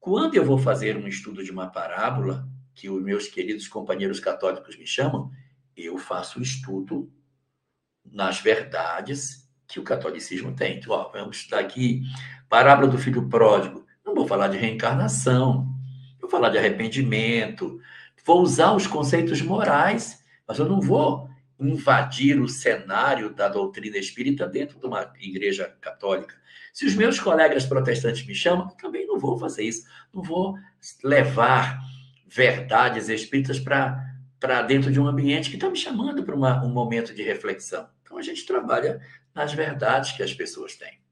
Quando 0.00 0.34
eu 0.34 0.44
vou 0.44 0.58
fazer 0.58 0.96
um 0.96 1.06
estudo 1.06 1.42
de 1.42 1.50
uma 1.50 1.68
parábola, 1.68 2.48
que 2.74 2.90
os 2.90 3.02
meus 3.02 3.28
queridos 3.28 3.68
companheiros 3.68 4.18
católicos 4.18 4.76
me 4.76 4.86
chamam, 4.86 5.30
eu 5.76 5.96
faço 5.96 6.40
o 6.40 6.42
estudo 6.42 7.10
nas 8.04 8.40
verdades 8.40 9.48
que 9.66 9.80
o 9.80 9.84
catolicismo 9.84 10.54
tem. 10.54 10.78
Então, 10.78 10.92
ó, 10.92 11.10
vamos 11.10 11.38
estudar 11.38 11.60
aqui 11.60 12.02
parábola 12.54 12.86
do 12.86 12.96
filho 12.96 13.28
pródigo. 13.28 13.84
Não 14.06 14.14
vou 14.14 14.28
falar 14.28 14.46
de 14.46 14.56
reencarnação, 14.56 15.66
vou 16.20 16.30
falar 16.30 16.50
de 16.50 16.58
arrependimento, 16.58 17.80
vou 18.24 18.42
usar 18.42 18.72
os 18.74 18.86
conceitos 18.86 19.42
morais 19.42 20.22
mas 20.46 20.58
eu 20.58 20.68
não 20.68 20.80
vou 20.80 21.28
invadir 21.58 22.40
o 22.40 22.48
cenário 22.48 23.34
da 23.34 23.48
doutrina 23.48 23.96
espírita 23.96 24.46
dentro 24.46 24.78
de 24.78 24.86
uma 24.86 25.12
igreja 25.18 25.74
católica. 25.80 26.36
Se 26.72 26.86
os 26.86 26.94
meus 26.94 27.18
colegas 27.18 27.66
protestantes 27.66 28.24
me 28.24 28.34
chamam, 28.34 28.68
também 28.76 29.04
não 29.04 29.18
vou 29.18 29.36
fazer 29.36 29.64
isso. 29.64 29.88
Não 30.12 30.22
vou 30.22 30.54
levar 31.02 31.80
verdades 32.26 33.08
espíritas 33.08 33.58
para 33.58 34.62
dentro 34.68 34.92
de 34.92 35.00
um 35.00 35.08
ambiente 35.08 35.50
que 35.50 35.56
está 35.56 35.68
me 35.68 35.76
chamando 35.76 36.22
para 36.22 36.36
um 36.36 36.68
momento 36.68 37.12
de 37.14 37.22
reflexão. 37.22 37.88
Então 38.02 38.16
a 38.16 38.22
gente 38.22 38.46
trabalha 38.46 39.00
nas 39.34 39.52
verdades 39.52 40.12
que 40.12 40.22
as 40.22 40.32
pessoas 40.32 40.76
têm. 40.76 41.03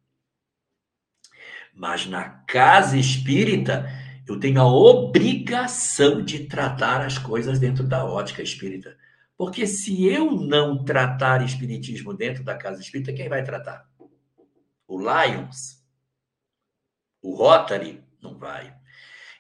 Mas 1.73 2.07
na 2.07 2.29
casa 2.29 2.97
espírita, 2.97 3.89
eu 4.27 4.39
tenho 4.39 4.61
a 4.61 4.67
obrigação 4.67 6.23
de 6.23 6.41
tratar 6.47 7.01
as 7.01 7.19
coisas 7.19 7.59
dentro 7.59 7.85
da 7.85 8.05
ótica 8.05 8.43
espírita. 8.43 8.97
Porque 9.37 9.67
se 9.67 10.07
eu 10.07 10.31
não 10.31 10.85
tratar 10.85 11.45
espiritismo 11.45 12.15
dentro 12.15 12.45
da 12.45 12.55
casa 12.55 12.81
espírita, 12.81 13.13
quem 13.13 13.29
vai 13.29 13.43
tratar? 13.43 13.85
O 14.87 14.99
Lions? 14.99 15.83
O 17.21 17.35
Rotary? 17.35 18.03
Não 18.21 18.39
vai. 18.39 18.75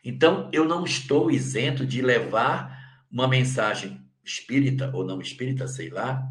Então, 0.04 0.50
eu 0.52 0.64
não 0.64 0.84
estou 0.84 1.30
isento 1.30 1.86
de 1.86 2.02
levar 2.02 3.04
uma 3.10 3.28
mensagem 3.28 4.02
espírita 4.24 4.90
ou 4.94 5.04
não 5.04 5.20
espírita, 5.20 5.68
sei 5.68 5.90
lá, 5.90 6.26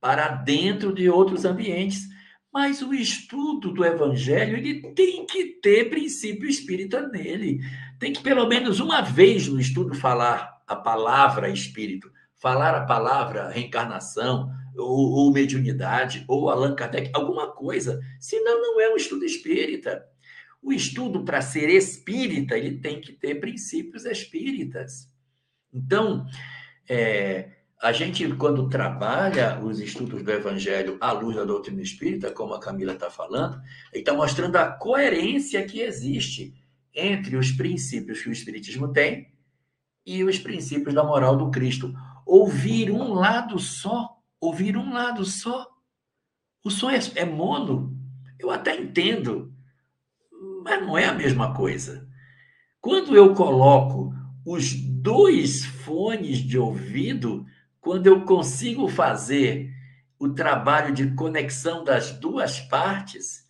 para 0.00 0.28
dentro 0.28 0.94
de 0.94 1.10
outros 1.10 1.44
ambientes. 1.44 2.08
Mas 2.56 2.80
o 2.80 2.94
estudo 2.94 3.70
do 3.70 3.84
evangelho, 3.84 4.56
ele 4.56 4.80
tem 4.94 5.26
que 5.26 5.44
ter 5.60 5.90
princípio 5.90 6.48
espírita 6.48 7.06
nele. 7.06 7.60
Tem 7.98 8.14
que, 8.14 8.22
pelo 8.22 8.48
menos 8.48 8.80
uma 8.80 9.02
vez 9.02 9.46
no 9.46 9.60
estudo, 9.60 9.94
falar 9.94 10.62
a 10.66 10.74
palavra 10.74 11.50
espírito 11.50 12.10
falar 12.36 12.74
a 12.74 12.84
palavra 12.84 13.48
reencarnação, 13.48 14.50
ou, 14.76 15.10
ou 15.10 15.32
mediunidade, 15.32 16.24
ou 16.28 16.48
Allan 16.50 16.74
Kardec, 16.74 17.10
alguma 17.12 17.50
coisa, 17.50 18.00
senão 18.20 18.60
não 18.60 18.80
é 18.80 18.92
um 18.92 18.96
estudo 18.96 19.24
espírita. 19.24 20.06
O 20.62 20.72
estudo, 20.72 21.24
para 21.24 21.40
ser 21.42 21.68
espírita, 21.68 22.56
ele 22.56 22.78
tem 22.78 23.00
que 23.00 23.12
ter 23.12 23.40
princípios 23.40 24.04
espíritas. 24.04 25.10
Então, 25.72 26.26
é, 26.88 27.55
a 27.80 27.92
gente, 27.92 28.26
quando 28.36 28.68
trabalha 28.68 29.60
os 29.62 29.80
estudos 29.80 30.22
do 30.22 30.30
Evangelho 30.30 30.96
à 31.00 31.12
luz 31.12 31.36
da 31.36 31.44
doutrina 31.44 31.82
espírita, 31.82 32.32
como 32.32 32.54
a 32.54 32.60
Camila 32.60 32.94
está 32.94 33.10
falando, 33.10 33.60
está 33.92 34.14
mostrando 34.14 34.56
a 34.56 34.70
coerência 34.70 35.64
que 35.66 35.80
existe 35.80 36.54
entre 36.94 37.36
os 37.36 37.52
princípios 37.52 38.22
que 38.22 38.28
o 38.30 38.32
Espiritismo 38.32 38.92
tem 38.92 39.30
e 40.06 40.24
os 40.24 40.38
princípios 40.38 40.94
da 40.94 41.04
moral 41.04 41.36
do 41.36 41.50
Cristo 41.50 41.92
ouvir 42.24 42.90
um 42.90 43.12
lado 43.12 43.58
só, 43.58 44.16
ouvir 44.40 44.76
um 44.76 44.92
lado 44.92 45.24
só. 45.24 45.66
O 46.64 46.70
som 46.70 46.90
é, 46.90 46.98
é 47.14 47.24
mono, 47.24 47.94
eu 48.38 48.50
até 48.50 48.74
entendo, 48.74 49.52
mas 50.64 50.80
não 50.80 50.96
é 50.96 51.04
a 51.04 51.14
mesma 51.14 51.52
coisa. 51.54 52.08
Quando 52.80 53.14
eu 53.14 53.34
coloco 53.34 54.14
os 54.44 54.74
dois 54.74 55.64
fones 55.64 56.38
de 56.38 56.58
ouvido, 56.58 57.44
quando 57.86 58.08
eu 58.08 58.24
consigo 58.24 58.88
fazer 58.88 59.72
o 60.18 60.28
trabalho 60.30 60.92
de 60.92 61.14
conexão 61.14 61.84
das 61.84 62.10
duas 62.10 62.58
partes, 62.58 63.48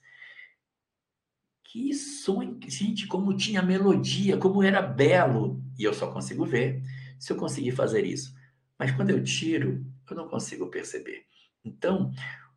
que 1.65 1.95
som, 1.95 2.59
gente, 2.69 3.07
como 3.07 3.35
tinha 3.35 3.63
melodia, 3.63 4.37
como 4.37 4.63
era 4.63 4.83
belo, 4.83 5.65
e 5.79 5.85
eu 5.85 5.95
só 5.95 6.13
consigo 6.13 6.45
ver 6.45 6.83
se 7.19 7.33
eu 7.33 7.37
conseguir 7.39 7.71
fazer 7.71 8.05
isso. 8.05 8.37
Mas 8.79 8.91
quando 8.91 9.09
eu 9.09 9.25
tiro, 9.25 9.83
eu 10.11 10.15
não 10.15 10.29
consigo 10.29 10.67
perceber. 10.67 11.25
Então, 11.65 12.13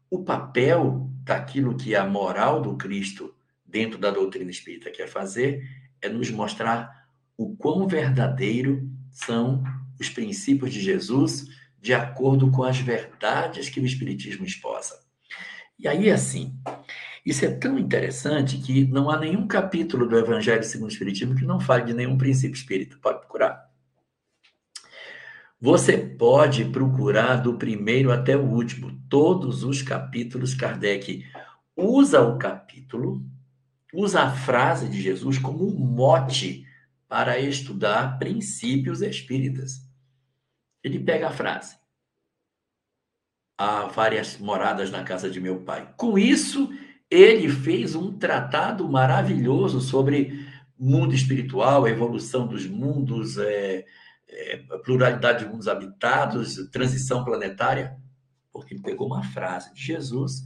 o 0.09 0.21
papel 0.21 1.09
daquilo 1.23 1.77
que 1.77 1.95
a 1.95 2.05
moral 2.05 2.61
do 2.61 2.75
Cristo 2.75 3.33
dentro 3.65 3.97
da 3.97 4.11
doutrina 4.11 4.51
espírita 4.51 4.91
quer 4.91 5.07
fazer 5.07 5.65
é 6.01 6.09
nos 6.09 6.29
mostrar 6.29 7.07
o 7.37 7.55
quão 7.55 7.87
verdadeiro 7.87 8.85
são 9.13 9.63
os 9.97 10.09
princípios 10.09 10.73
de 10.73 10.81
Jesus 10.81 11.57
de 11.81 11.93
acordo 11.93 12.51
com 12.51 12.63
as 12.63 12.77
verdades 12.77 13.69
que 13.69 13.79
o 13.79 13.85
Espiritismo 13.85 14.45
esposa. 14.45 14.99
E 15.77 15.87
aí, 15.87 16.09
assim, 16.09 16.53
isso 17.25 17.45
é 17.45 17.51
tão 17.51 17.77
interessante 17.77 18.57
que 18.57 18.85
não 18.85 19.09
há 19.09 19.17
nenhum 19.17 19.47
capítulo 19.47 20.07
do 20.07 20.17
Evangelho 20.17 20.63
segundo 20.63 20.89
o 20.89 20.91
Espiritismo 20.91 21.35
que 21.35 21.45
não 21.45 21.59
fale 21.59 21.85
de 21.85 21.93
nenhum 21.93 22.17
princípio 22.17 22.57
espírita. 22.57 22.97
Pode 23.01 23.19
procurar. 23.19 23.69
Você 25.61 25.97
pode 25.97 26.65
procurar 26.65 27.35
do 27.35 27.55
primeiro 27.55 28.11
até 28.11 28.37
o 28.37 28.45
último. 28.45 28.97
Todos 29.09 29.63
os 29.63 29.81
capítulos, 29.81 30.53
Kardec 30.53 31.25
usa 31.75 32.21
o 32.21 32.37
capítulo, 32.37 33.21
usa 33.93 34.21
a 34.21 34.31
frase 34.31 34.87
de 34.87 35.01
Jesus 35.01 35.37
como 35.37 35.67
um 35.67 35.77
mote 35.77 36.65
para 37.09 37.39
estudar 37.39 38.17
princípios 38.17 39.01
espíritas. 39.01 39.88
Ele 40.83 40.99
pega 40.99 41.27
a 41.27 41.31
frase: 41.31 41.77
Há 43.57 43.87
várias 43.87 44.37
moradas 44.37 44.89
na 44.89 45.03
casa 45.03 45.29
de 45.29 45.39
meu 45.39 45.61
pai. 45.61 45.93
Com 45.97 46.17
isso, 46.17 46.69
ele 47.09 47.49
fez 47.49 47.95
um 47.95 48.17
tratado 48.17 48.87
maravilhoso 48.87 49.81
sobre 49.81 50.47
mundo 50.77 51.13
espiritual, 51.13 51.87
evolução 51.87 52.47
dos 52.47 52.65
mundos, 52.65 53.37
é, 53.37 53.85
é, 54.27 54.57
pluralidade 54.83 55.43
de 55.43 55.51
mundos 55.51 55.67
habitados, 55.67 56.55
transição 56.71 57.25
planetária, 57.25 57.97
porque 58.51 58.73
ele 58.73 58.81
pegou 58.81 59.07
uma 59.07 59.23
frase 59.23 59.73
de 59.73 59.81
Jesus 59.81 60.43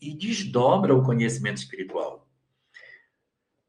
e 0.00 0.14
desdobra 0.14 0.94
o 0.94 1.02
conhecimento 1.02 1.58
espiritual. 1.58 2.28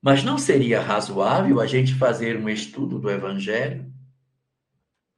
Mas 0.02 0.24
não 0.24 0.38
seria 0.38 0.82
razoável 0.82 1.62
a 1.62 1.66
gente 1.66 1.96
fazer 1.96 2.38
um 2.38 2.50
estudo 2.50 3.00
do 3.00 3.10
Evangelho 3.10 3.93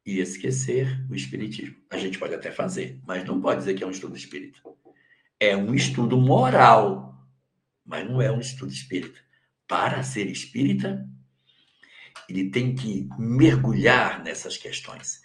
e 0.05 0.19
esquecer 0.19 1.03
o 1.09 1.15
Espiritismo. 1.15 1.75
A 1.89 1.97
gente 1.97 2.19
pode 2.19 2.35
até 2.35 2.51
fazer, 2.51 3.01
mas 3.05 3.25
não 3.25 3.41
pode 3.41 3.59
dizer 3.59 3.73
que 3.73 3.83
é 3.83 3.87
um 3.87 3.91
estudo 3.91 4.15
espírita. 4.15 4.59
É 5.39 5.57
um 5.57 5.73
estudo 5.73 6.17
moral, 6.17 7.27
mas 7.83 8.07
não 8.07 8.21
é 8.21 8.31
um 8.31 8.39
estudo 8.39 8.71
espírita. 8.71 9.19
Para 9.67 10.03
ser 10.03 10.27
espírita, 10.27 11.09
ele 12.29 12.49
tem 12.49 12.75
que 12.75 13.09
mergulhar 13.17 14.23
nessas 14.23 14.57
questões. 14.57 15.21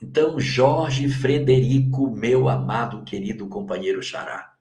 Então, 0.00 0.38
Jorge 0.38 1.08
Frederico, 1.08 2.10
meu 2.10 2.48
amado, 2.48 3.04
querido 3.04 3.48
companheiro 3.48 4.02
Xará, 4.02 4.54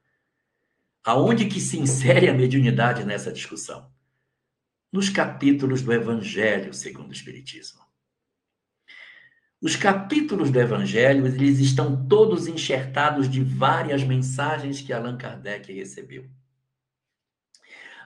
aonde 1.04 1.46
que 1.46 1.62
se 1.62 1.80
insere 1.80 2.28
a 2.28 2.34
mediunidade 2.34 3.06
nessa 3.06 3.32
discussão? 3.32 3.90
Nos 4.92 5.10
capítulos 5.10 5.84
do 5.84 5.94
Evangelho 5.94 6.74
segundo 6.74 7.10
o 7.10 7.14
Espiritismo. 7.14 7.89
Os 9.62 9.76
capítulos 9.76 10.50
do 10.52 10.58
Evangelho, 10.58 11.28
eles 11.28 11.60
estão 11.60 12.08
todos 12.08 12.48
enxertados 12.48 13.30
de 13.30 13.44
várias 13.44 14.02
mensagens 14.06 14.80
que 14.82 14.94
Allan 14.94 15.18
Kardec 15.18 15.74
recebeu. 15.74 16.26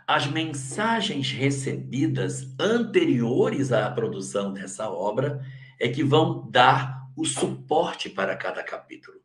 As 0.07 0.25
mensagens 0.25 1.31
recebidas 1.31 2.55
anteriores 2.59 3.71
à 3.71 3.87
produção 3.91 4.51
dessa 4.51 4.89
obra 4.89 5.45
é 5.79 5.87
que 5.87 6.03
vão 6.03 6.49
dar 6.49 7.03
o 7.15 7.23
suporte 7.23 8.09
para 8.09 8.35
cada 8.35 8.63
capítulo. 8.63 9.19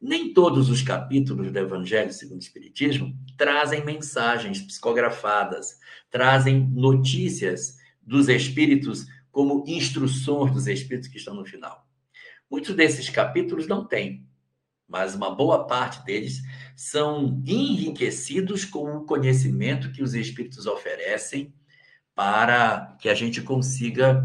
Nem 0.00 0.32
todos 0.32 0.70
os 0.70 0.82
capítulos 0.82 1.50
do 1.50 1.58
Evangelho 1.58 2.12
segundo 2.12 2.38
o 2.38 2.44
Espiritismo 2.44 3.12
trazem 3.36 3.84
mensagens 3.84 4.62
psicografadas, 4.62 5.80
trazem 6.08 6.64
notícias 6.64 7.76
dos 8.00 8.28
espíritos 8.28 9.06
como 9.32 9.64
instruções 9.66 10.52
dos 10.52 10.68
espíritos 10.68 11.08
que 11.08 11.16
estão 11.16 11.34
no 11.34 11.44
final. 11.44 11.84
Muitos 12.48 12.76
desses 12.76 13.08
capítulos 13.08 13.66
não 13.66 13.84
têm, 13.84 14.28
mas 14.86 15.14
uma 15.14 15.34
boa 15.34 15.66
parte 15.66 16.04
deles 16.04 16.42
são 16.76 17.42
enriquecidos 17.46 18.64
com 18.66 18.98
o 18.98 19.04
conhecimento 19.06 19.90
que 19.90 20.02
os 20.02 20.12
espíritos 20.12 20.66
oferecem 20.66 21.52
para 22.14 22.94
que 23.00 23.08
a 23.08 23.14
gente 23.14 23.40
consiga 23.40 24.22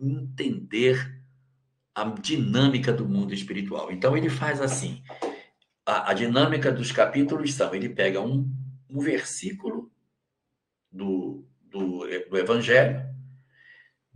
entender 0.00 1.20
a 1.94 2.04
dinâmica 2.04 2.90
do 2.90 3.06
mundo 3.06 3.34
espiritual. 3.34 3.92
Então 3.92 4.16
ele 4.16 4.30
faz 4.30 4.62
assim: 4.62 5.02
a, 5.84 6.10
a 6.10 6.14
dinâmica 6.14 6.72
dos 6.72 6.90
capítulos 6.90 7.52
são: 7.52 7.74
ele 7.74 7.90
pega 7.90 8.20
um, 8.20 8.50
um 8.88 9.00
versículo 9.00 9.92
do, 10.90 11.44
do, 11.60 12.06
do 12.30 12.38
Evangelho, 12.38 13.02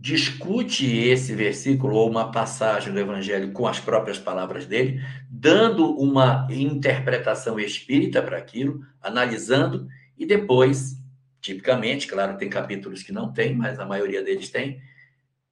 discute 0.03 0.85
esse 0.85 1.33
versículo 1.33 1.95
ou 1.95 2.09
uma 2.09 2.29
passagem 2.29 2.91
do 2.91 2.99
Evangelho 2.99 3.53
com 3.53 3.65
as 3.65 3.79
próprias 3.79 4.19
palavras 4.19 4.65
dele, 4.65 5.01
dando 5.29 5.95
uma 5.95 6.45
interpretação 6.51 7.57
espírita 7.57 8.21
para 8.21 8.37
aquilo, 8.37 8.85
analisando 9.01 9.87
e 10.17 10.25
depois, 10.25 11.01
tipicamente, 11.39 12.05
claro, 12.05 12.35
tem 12.35 12.49
capítulos 12.49 13.01
que 13.01 13.13
não 13.13 13.31
tem, 13.31 13.55
mas 13.55 13.79
a 13.79 13.85
maioria 13.85 14.21
deles 14.21 14.49
tem, 14.49 14.81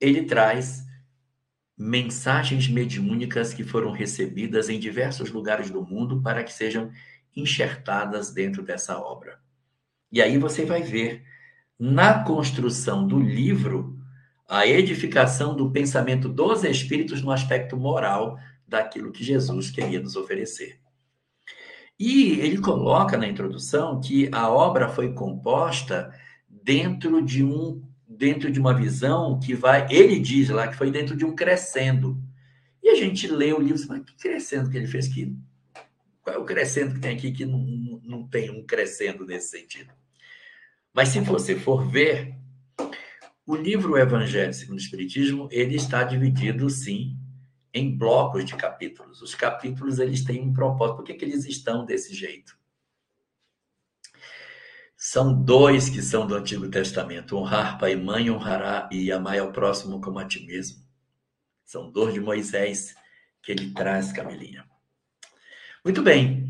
ele 0.01 0.23
traz 0.23 0.85
mensagens 1.77 2.67
mediúnicas 2.67 3.53
que 3.53 3.63
foram 3.63 3.93
recebidas 3.93 4.67
em 4.67 4.77
diversos 4.77 5.31
lugares 5.31 5.69
do 5.69 5.81
mundo 5.81 6.21
para 6.21 6.43
que 6.43 6.51
sejam 6.51 6.91
enxertadas 7.33 8.33
dentro 8.33 8.61
dessa 8.61 8.99
obra. 8.99 9.39
E 10.11 10.21
aí 10.21 10.37
você 10.37 10.65
vai 10.65 10.83
ver 10.83 11.23
na 11.79 12.21
construção 12.25 13.07
do 13.07 13.17
livro 13.17 14.00
a 14.51 14.67
edificação 14.67 15.55
do 15.55 15.71
pensamento 15.71 16.27
dos 16.27 16.65
espíritos 16.65 17.21
no 17.21 17.31
aspecto 17.31 17.77
moral 17.77 18.37
daquilo 18.67 19.09
que 19.09 19.23
Jesus 19.23 19.71
queria 19.71 20.01
nos 20.01 20.17
oferecer. 20.17 20.77
E 21.97 22.31
ele 22.41 22.57
coloca 22.57 23.17
na 23.17 23.29
introdução 23.29 24.01
que 24.01 24.27
a 24.29 24.51
obra 24.51 24.89
foi 24.89 25.13
composta 25.13 26.13
dentro 26.49 27.21
de 27.21 27.41
um 27.41 27.81
dentro 28.05 28.51
de 28.51 28.59
uma 28.59 28.73
visão 28.73 29.39
que 29.39 29.53
vai, 29.53 29.87
ele 29.89 30.19
diz 30.19 30.49
lá 30.49 30.67
que 30.67 30.75
foi 30.75 30.91
dentro 30.91 31.15
de 31.15 31.23
um 31.23 31.33
crescendo. 31.33 32.21
E 32.83 32.89
a 32.89 32.95
gente 32.95 33.27
lê 33.27 33.53
o 33.53 33.59
livro, 33.59 33.81
mas 33.87 34.03
que 34.03 34.15
crescendo 34.17 34.69
que 34.69 34.75
ele 34.75 34.85
fez 34.85 35.07
que 35.07 35.33
qual 36.21 36.35
é 36.35 36.39
o 36.39 36.43
crescendo 36.43 36.95
que 36.95 36.99
tem 36.99 37.15
aqui 37.15 37.31
que 37.31 37.45
não, 37.45 38.01
não 38.03 38.27
tem 38.27 38.51
um 38.51 38.65
crescendo 38.65 39.25
nesse 39.25 39.57
sentido? 39.57 39.93
Mas 40.93 41.07
se 41.07 41.21
você 41.21 41.55
for 41.55 41.89
ver, 41.89 42.35
o 43.45 43.56
livro 43.56 43.97
Evangelho 43.97 44.54
segundo 44.54 44.77
o 44.77 44.82
Espiritismo, 44.82 45.47
ele 45.51 45.75
está 45.75 46.04
dividido, 46.04 46.69
sim, 46.69 47.17
em 47.73 47.97
blocos 47.97 48.45
de 48.45 48.56
capítulos. 48.56 49.21
Os 49.21 49.34
capítulos, 49.34 49.99
eles 49.99 50.23
têm 50.23 50.41
um 50.41 50.54
propósito. 50.54 50.97
Por 50.97 51.06
que, 51.06 51.13
que 51.13 51.25
eles 51.25 51.45
estão 51.45 51.86
desse 51.86 52.13
jeito? 52.13 52.58
São 54.95 55.34
dois 55.34 55.89
que 55.89 56.01
são 56.01 56.27
do 56.27 56.36
Antigo 56.36 56.69
Testamento. 56.69 57.36
Honrar 57.36 57.80
pai 57.80 57.93
e 57.93 57.95
mãe, 57.95 58.30
honrará 58.30 58.88
e 58.91 59.12
amar 59.12 59.39
ao 59.39 59.51
próximo 59.51 59.99
como 59.99 60.19
a 60.19 60.25
ti 60.25 60.45
mesmo. 60.45 60.86
São 61.65 61.91
dois 61.91 62.13
de 62.13 62.19
Moisés 62.19 62.93
que 63.41 63.51
ele 63.51 63.73
traz, 63.73 64.12
Camilinha. 64.12 64.65
Muito 65.84 66.04
bem. 66.04 66.49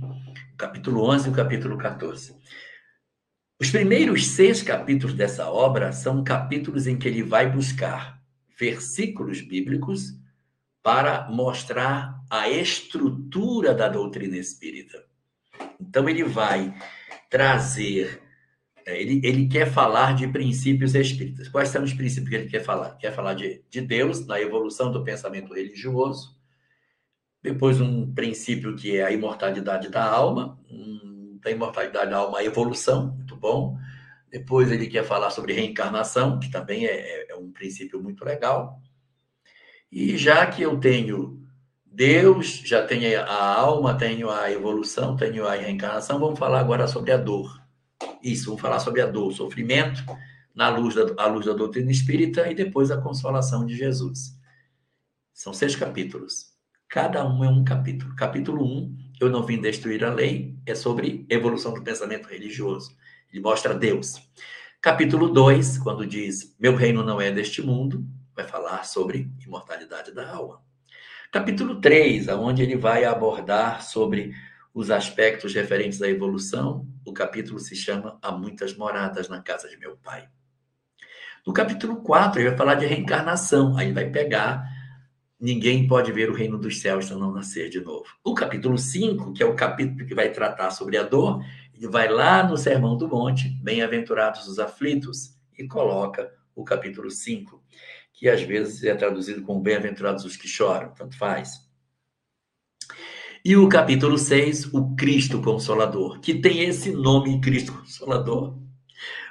Capítulo 0.58 1.10
11 1.10 1.30
e 1.30 1.32
o 1.32 1.36
capítulo 1.36 1.78
14. 1.78 2.36
Os 3.62 3.70
primeiros 3.70 4.26
seis 4.26 4.64
capítulos 4.64 5.14
dessa 5.14 5.48
obra 5.48 5.92
são 5.92 6.24
capítulos 6.24 6.88
em 6.88 6.98
que 6.98 7.08
ele 7.08 7.22
vai 7.22 7.48
buscar 7.48 8.20
versículos 8.58 9.40
bíblicos 9.40 10.20
para 10.82 11.30
mostrar 11.30 12.20
a 12.28 12.50
estrutura 12.50 13.76
da 13.76 13.88
doutrina 13.88 14.36
espírita. 14.36 15.06
Então, 15.80 16.10
ele 16.10 16.24
vai 16.24 16.74
trazer, 17.30 18.24
é, 18.84 19.00
ele, 19.00 19.22
ele 19.24 19.48
quer 19.48 19.72
falar 19.72 20.16
de 20.16 20.28
princípios 20.28 20.96
espíritas. 20.96 21.48
Quais 21.48 21.70
são 21.70 21.84
os 21.84 21.94
princípios 21.94 22.30
que 22.30 22.36
ele 22.38 22.50
quer 22.50 22.64
falar? 22.64 22.96
Quer 22.96 23.14
falar 23.14 23.36
de, 23.36 23.64
de 23.70 23.80
Deus, 23.80 24.26
na 24.26 24.42
evolução 24.42 24.92
do 24.92 25.04
pensamento 25.04 25.54
religioso, 25.54 26.36
depois 27.44 27.80
um 27.80 28.12
princípio 28.12 28.76
que 28.76 28.98
é 28.98 29.04
a 29.04 29.12
imortalidade 29.12 29.88
da 29.88 30.04
alma, 30.04 30.60
da 31.44 31.52
imortalidade 31.52 32.10
da 32.10 32.18
alma, 32.18 32.40
a 32.40 32.44
evolução, 32.44 33.18
bom. 33.42 33.78
Depois 34.30 34.72
ele 34.72 34.88
quer 34.88 35.04
falar 35.04 35.32
sobre 35.32 35.54
reencarnação, 35.54 36.40
que 36.40 36.50
também 36.50 36.86
é, 36.86 36.92
é, 36.92 37.32
é 37.32 37.36
um 37.36 37.52
princípio 37.52 38.02
muito 38.02 38.24
legal. 38.24 38.80
E 39.92 40.16
já 40.18 40.46
que 40.46 40.62
eu 40.62 40.80
tenho 40.80 41.42
Deus, 41.86 42.62
já 42.64 42.86
tenho 42.86 43.20
a 43.20 43.54
alma, 43.54 43.98
tenho 43.98 44.30
a 44.30 44.50
evolução, 44.50 45.18
tenho 45.18 45.46
a 45.46 45.56
reencarnação, 45.56 46.18
vamos 46.18 46.40
falar 46.40 46.62
agora 46.62 46.88
sobre 46.88 47.12
a 47.12 47.18
dor. 47.18 47.62
Isso, 48.24 48.46
vamos 48.46 48.62
falar 48.62 48.80
sobre 48.80 49.02
a 49.02 49.08
dor, 49.08 49.34
sofrimento, 49.34 50.02
na 50.56 50.70
luz 50.70 50.96
da, 50.96 51.28
luz 51.28 51.46
da 51.46 51.54
doutrina 51.54 51.92
espírita 51.92 52.50
e 52.50 52.56
depois 52.56 52.92
a 52.92 53.02
consolação 53.02 53.66
de 53.66 53.76
Jesus. 53.76 54.40
São 55.34 55.54
seis 55.54 55.76
capítulos. 55.76 56.52
Cada 56.88 57.28
um 57.28 57.44
é 57.44 57.50
um 57.50 57.64
capítulo. 57.64 58.16
Capítulo 58.16 58.64
1 58.64 58.68
um 58.68 58.98
Eu 59.20 59.30
não 59.30 59.44
vim 59.44 59.60
destruir 59.60 60.04
a 60.06 60.14
lei, 60.14 60.56
é 60.66 60.76
sobre 60.76 61.26
evolução 61.30 61.74
do 61.74 61.84
pensamento 61.84 62.28
religioso. 62.28 62.96
Ele 63.32 63.42
mostra 63.42 63.74
Deus. 63.74 64.22
Capítulo 64.82 65.30
2, 65.30 65.78
quando 65.78 66.06
diz: 66.06 66.56
Meu 66.60 66.76
reino 66.76 67.04
não 67.04 67.22
é 67.22 67.32
deste 67.32 67.62
mundo, 67.62 68.06
vai 68.36 68.46
falar 68.46 68.84
sobre 68.84 69.32
imortalidade 69.46 70.12
da 70.12 70.30
alma. 70.34 70.62
Capítulo 71.32 71.80
3, 71.80 72.28
onde 72.30 72.62
ele 72.62 72.76
vai 72.76 73.06
abordar 73.06 73.84
sobre 73.84 74.34
os 74.74 74.92
aspectos 74.92 75.54
referentes 75.54 76.02
à 76.02 76.10
evolução, 76.10 76.86
o 77.06 77.14
capítulo 77.14 77.60
se 77.60 77.76
chama 77.76 78.20
Há 78.22 78.32
muitas 78.32 78.76
moradas 78.76 79.30
na 79.30 79.42
casa 79.42 79.70
de 79.70 79.78
meu 79.78 79.96
pai. 79.98 80.28
No 81.48 81.54
capítulo 81.54 81.98
4, 82.04 82.42
ele 82.42 82.50
vai 82.50 82.58
falar 82.58 82.76
de 82.76 82.86
reencarnação, 82.86 83.78
aí 83.78 83.94
vai 83.94 84.10
pegar 84.10 84.64
ninguém 85.42 85.88
pode 85.88 86.12
ver 86.12 86.30
o 86.30 86.36
reino 86.36 86.60
dos 86.60 86.80
céus 86.80 87.06
se 87.06 87.16
não 87.16 87.32
nascer 87.32 87.68
de 87.68 87.82
novo. 87.82 88.06
O 88.24 88.36
capítulo 88.36 88.78
5, 88.78 89.34
que 89.34 89.42
é 89.42 89.46
o 89.46 89.56
capítulo 89.56 90.06
que 90.06 90.14
vai 90.14 90.30
tratar 90.30 90.70
sobre 90.70 90.98
a 90.98 91.04
dor, 91.04 91.44
ele 91.82 91.90
vai 91.90 92.08
lá 92.08 92.48
no 92.48 92.58
Sermão 92.58 92.96
do 92.96 93.08
Monte, 93.08 93.50
bem-aventurados 93.50 94.48
os 94.48 94.60
aflitos, 94.60 95.36
e 95.58 95.68
coloca 95.68 96.32
o 96.54 96.64
capítulo 96.64 97.10
5, 97.10 97.60
que 98.14 98.30
às 98.30 98.40
vezes 98.44 98.84
é 98.84 98.94
traduzido 98.94 99.42
como 99.42 99.62
bem-aventurados 99.62 100.24
os 100.24 100.38
que 100.38 100.48
choram, 100.48 100.94
tanto 100.94 101.18
faz. 101.18 101.68
E 103.44 103.58
o 103.58 103.68
capítulo 103.68 104.16
6, 104.16 104.72
o 104.72 104.96
Cristo 104.96 105.42
Consolador, 105.42 106.20
que 106.20 106.36
tem 106.36 106.62
esse 106.62 106.92
nome, 106.92 107.42
Cristo 107.42 107.74
Consolador, 107.74 108.60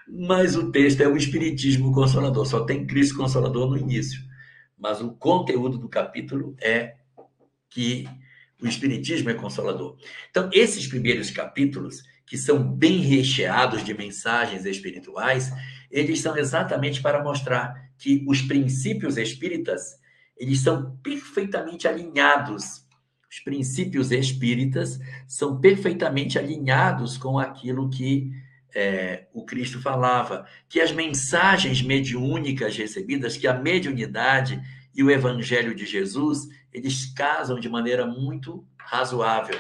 mas 0.09 0.57
o 0.57 0.73
texto 0.73 1.03
é 1.03 1.07
o 1.07 1.17
Espiritismo 1.17 1.93
Consolador, 1.93 2.45
só 2.47 2.65
tem 2.65 2.85
Cristo 2.85 3.17
Consolador 3.17 3.71
no 3.71 3.79
início. 3.79 4.21
Mas 4.77 5.01
o 5.01 5.13
conteúdo 5.13 5.79
do 5.79 5.89
capítulo 5.89 6.57
é 6.61 6.97
que 7.69 8.09
o 8.61 8.67
Espiritismo 8.67 9.31
é 9.31 9.35
consolador. 9.35 9.97
Então, 10.31 10.51
esses 10.53 10.89
primeiros 10.89 11.31
capítulos, 11.31 12.03
que 12.31 12.39
são 12.39 12.63
bem 12.63 13.01
recheados 13.01 13.83
de 13.83 13.93
mensagens 13.93 14.65
espirituais, 14.65 15.53
eles 15.91 16.21
são 16.21 16.37
exatamente 16.37 17.03
para 17.03 17.25
mostrar 17.25 17.91
que 17.99 18.25
os 18.29 18.41
princípios 18.41 19.17
espíritas, 19.17 19.99
eles 20.39 20.61
são 20.61 20.97
perfeitamente 21.03 21.89
alinhados 21.89 22.89
os 23.31 23.39
princípios 23.39 24.11
espíritas 24.11 24.99
são 25.29 25.61
perfeitamente 25.61 26.37
alinhados 26.37 27.17
com 27.17 27.39
aquilo 27.39 27.89
que 27.89 28.33
é, 28.75 29.29
o 29.33 29.45
Cristo 29.45 29.81
falava, 29.81 30.45
que 30.69 30.81
as 30.81 30.91
mensagens 30.91 31.81
mediúnicas 31.81 32.77
recebidas, 32.77 33.37
que 33.37 33.47
a 33.47 33.55
mediunidade 33.55 34.61
e 34.93 35.05
o 35.05 35.11
Evangelho 35.11 35.77
de 35.77 35.87
Jesus, 35.87 36.49
eles 36.73 37.07
casam 37.15 37.61
de 37.61 37.69
maneira 37.69 38.05
muito 38.05 38.67
razoável. 38.77 39.57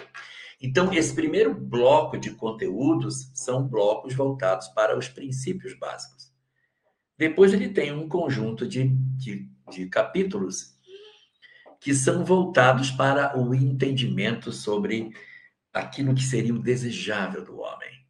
Então, 0.60 0.92
esse 0.92 1.14
primeiro 1.14 1.54
bloco 1.54 2.18
de 2.18 2.30
conteúdos 2.32 3.30
são 3.34 3.66
blocos 3.66 4.14
voltados 4.14 4.68
para 4.68 4.96
os 4.96 5.08
princípios 5.08 5.72
básicos. 5.78 6.30
Depois 7.16 7.52
ele 7.52 7.68
tem 7.70 7.92
um 7.92 8.08
conjunto 8.08 8.66
de, 8.66 8.88
de, 8.88 9.48
de 9.70 9.86
capítulos 9.86 10.78
que 11.80 11.94
são 11.94 12.24
voltados 12.24 12.90
para 12.90 13.38
o 13.38 13.54
entendimento 13.54 14.52
sobre 14.52 15.10
aquilo 15.72 16.14
que 16.14 16.22
seria 16.22 16.54
o 16.54 16.58
desejável 16.58 17.42
do 17.44 17.58
homem. 17.58 18.04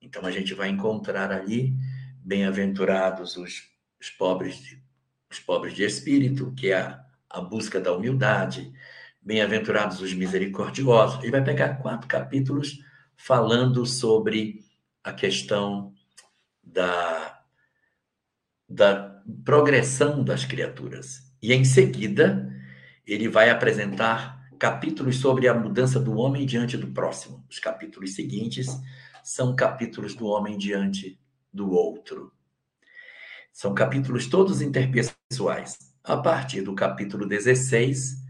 Então 0.00 0.24
a 0.24 0.30
gente 0.30 0.54
vai 0.54 0.68
encontrar 0.68 1.32
ali 1.32 1.74
bem-aventurados 2.16 3.36
os, 3.36 3.64
os, 4.00 4.08
pobres 4.10 4.56
de, 4.56 4.82
os 5.30 5.40
pobres 5.40 5.74
de 5.74 5.82
espírito, 5.82 6.52
que 6.54 6.70
é 6.70 6.80
a, 6.80 7.04
a 7.28 7.40
busca 7.40 7.80
da 7.80 7.92
humildade, 7.92 8.72
bem-aventurados 9.28 10.00
os 10.00 10.14
misericordiosos. 10.14 11.22
Ele 11.22 11.32
vai 11.32 11.44
pegar 11.44 11.74
quatro 11.74 12.08
capítulos 12.08 12.78
falando 13.14 13.84
sobre 13.84 14.64
a 15.04 15.12
questão 15.12 15.92
da, 16.64 17.38
da 18.66 19.22
progressão 19.44 20.24
das 20.24 20.46
criaturas. 20.46 21.30
E 21.42 21.52
em 21.52 21.62
seguida, 21.62 22.50
ele 23.06 23.28
vai 23.28 23.50
apresentar 23.50 24.48
capítulos 24.58 25.18
sobre 25.18 25.46
a 25.46 25.52
mudança 25.52 26.00
do 26.00 26.16
homem 26.16 26.46
diante 26.46 26.78
do 26.78 26.88
próximo. 26.88 27.44
Os 27.50 27.58
capítulos 27.58 28.14
seguintes 28.14 28.68
são 29.22 29.54
capítulos 29.54 30.14
do 30.14 30.26
homem 30.26 30.56
diante 30.56 31.20
do 31.52 31.70
outro. 31.70 32.32
São 33.52 33.74
capítulos 33.74 34.26
todos 34.26 34.62
interpessoais. 34.62 35.76
A 36.02 36.16
partir 36.16 36.62
do 36.62 36.74
capítulo 36.74 37.28
16, 37.28 38.26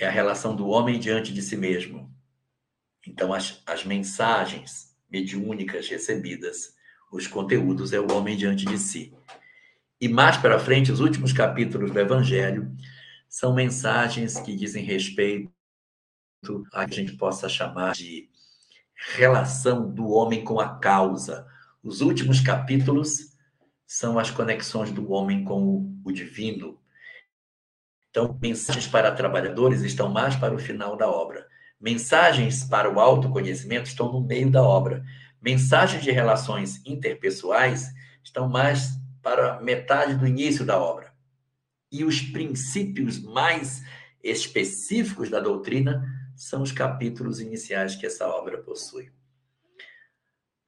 é 0.00 0.06
a 0.06 0.10
relação 0.10 0.56
do 0.56 0.66
homem 0.68 0.98
diante 0.98 1.32
de 1.32 1.42
si 1.42 1.56
mesmo. 1.56 2.10
Então, 3.06 3.32
as, 3.32 3.62
as 3.66 3.84
mensagens 3.84 4.96
mediúnicas 5.10 5.88
recebidas, 5.88 6.74
os 7.12 7.26
conteúdos 7.26 7.92
é 7.92 8.00
o 8.00 8.12
homem 8.12 8.36
diante 8.36 8.64
de 8.64 8.78
si. 8.78 9.14
E 10.00 10.08
mais 10.08 10.36
para 10.38 10.58
frente, 10.58 10.90
os 10.90 11.00
últimos 11.00 11.32
capítulos 11.32 11.90
do 11.90 12.00
Evangelho 12.00 12.74
são 13.28 13.54
mensagens 13.54 14.40
que 14.40 14.56
dizem 14.56 14.84
respeito 14.84 15.52
a 16.72 16.86
que 16.86 16.94
a 16.94 16.96
gente 16.96 17.16
possa 17.16 17.48
chamar 17.48 17.92
de 17.92 18.30
relação 19.14 19.92
do 19.92 20.08
homem 20.08 20.42
com 20.42 20.58
a 20.58 20.78
causa. 20.78 21.46
Os 21.82 22.00
últimos 22.00 22.40
capítulos 22.40 23.36
são 23.86 24.18
as 24.18 24.30
conexões 24.30 24.90
do 24.90 25.10
homem 25.10 25.44
com 25.44 25.94
o 26.02 26.10
divino. 26.10 26.79
Então, 28.10 28.38
mensagens 28.40 28.86
para 28.86 29.12
trabalhadores 29.12 29.82
estão 29.82 30.08
mais 30.08 30.36
para 30.36 30.54
o 30.54 30.58
final 30.58 30.96
da 30.96 31.08
obra. 31.08 31.46
Mensagens 31.80 32.64
para 32.64 32.92
o 32.92 33.00
autoconhecimento 33.00 33.88
estão 33.88 34.12
no 34.12 34.20
meio 34.20 34.50
da 34.50 34.62
obra. 34.62 35.04
Mensagens 35.40 36.02
de 36.02 36.10
relações 36.10 36.84
interpessoais 36.84 37.88
estão 38.22 38.48
mais 38.48 38.90
para 39.22 39.60
metade 39.60 40.16
do 40.16 40.26
início 40.26 40.64
da 40.64 40.78
obra 40.78 41.10
e 41.90 42.04
os 42.04 42.20
princípios 42.20 43.20
mais 43.20 43.82
específicos 44.22 45.28
da 45.28 45.40
doutrina 45.40 46.06
são 46.36 46.62
os 46.62 46.72
capítulos 46.72 47.40
iniciais 47.40 47.96
que 47.96 48.06
essa 48.06 48.26
obra 48.28 48.58
possui. 48.58 49.10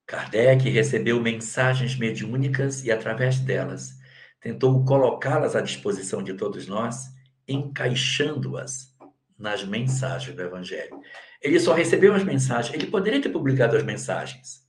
Kardec 0.07 0.68
recebeu 0.68 1.20
mensagens 1.20 1.97
mediúnicas 1.97 2.84
e, 2.84 2.90
através 2.90 3.38
delas, 3.38 3.95
tentou 4.40 4.84
colocá-las 4.84 5.55
à 5.55 5.61
disposição 5.61 6.22
de 6.22 6.34
todos 6.34 6.66
nós, 6.66 7.07
encaixando-as 7.47 8.95
nas 9.38 9.64
mensagens 9.64 10.34
do 10.36 10.43
Evangelho. 10.43 11.01
Ele 11.40 11.59
só 11.59 11.74
recebeu 11.74 12.14
as 12.14 12.22
mensagens, 12.22 12.74
ele 12.74 12.90
poderia 12.90 13.20
ter 13.20 13.30
publicado 13.30 13.76
as 13.76 13.82
mensagens, 13.82 14.64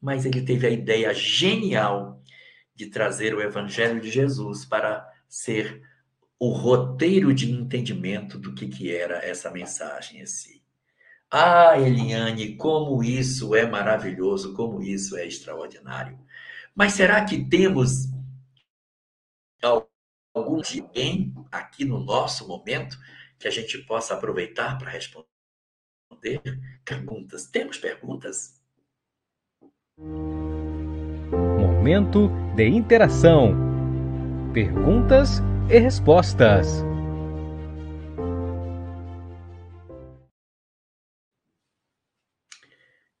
mas 0.00 0.26
ele 0.26 0.42
teve 0.42 0.66
a 0.66 0.70
ideia 0.70 1.14
genial 1.14 2.20
de 2.74 2.86
trazer 2.86 3.34
o 3.34 3.40
Evangelho 3.40 4.00
de 4.00 4.10
Jesus 4.10 4.64
para 4.64 5.08
ser 5.28 5.82
o 6.38 6.50
roteiro 6.50 7.32
de 7.32 7.50
entendimento 7.50 8.36
do 8.36 8.52
que, 8.52 8.66
que 8.66 8.92
era 8.92 9.24
essa 9.24 9.50
mensagem 9.50 10.20
em 10.20 10.26
si. 10.26 10.60
Ah, 11.30 11.78
Eliane, 11.78 12.56
como 12.56 13.02
isso 13.02 13.54
é 13.54 13.64
maravilhoso, 13.64 14.52
como 14.52 14.82
isso 14.82 15.16
é 15.16 15.24
extraordinário. 15.24 16.18
Mas 16.74 16.94
será 16.94 17.24
que 17.24 17.44
temos 17.44 18.11
algum 20.62 20.80
alguém 20.80 21.34
aqui 21.50 21.84
no 21.84 21.98
nosso 21.98 22.46
momento 22.46 22.98
que 23.38 23.48
a 23.48 23.50
gente 23.50 23.78
possa 23.78 24.14
aproveitar 24.14 24.78
para 24.78 24.90
responder 24.90 25.28
perguntas? 26.84 27.46
Temos 27.46 27.78
perguntas? 27.78 28.62
Momento 31.58 32.30
de 32.54 32.68
interação 32.68 33.72
Perguntas 34.52 35.40
e 35.70 35.78
respostas. 35.78 36.84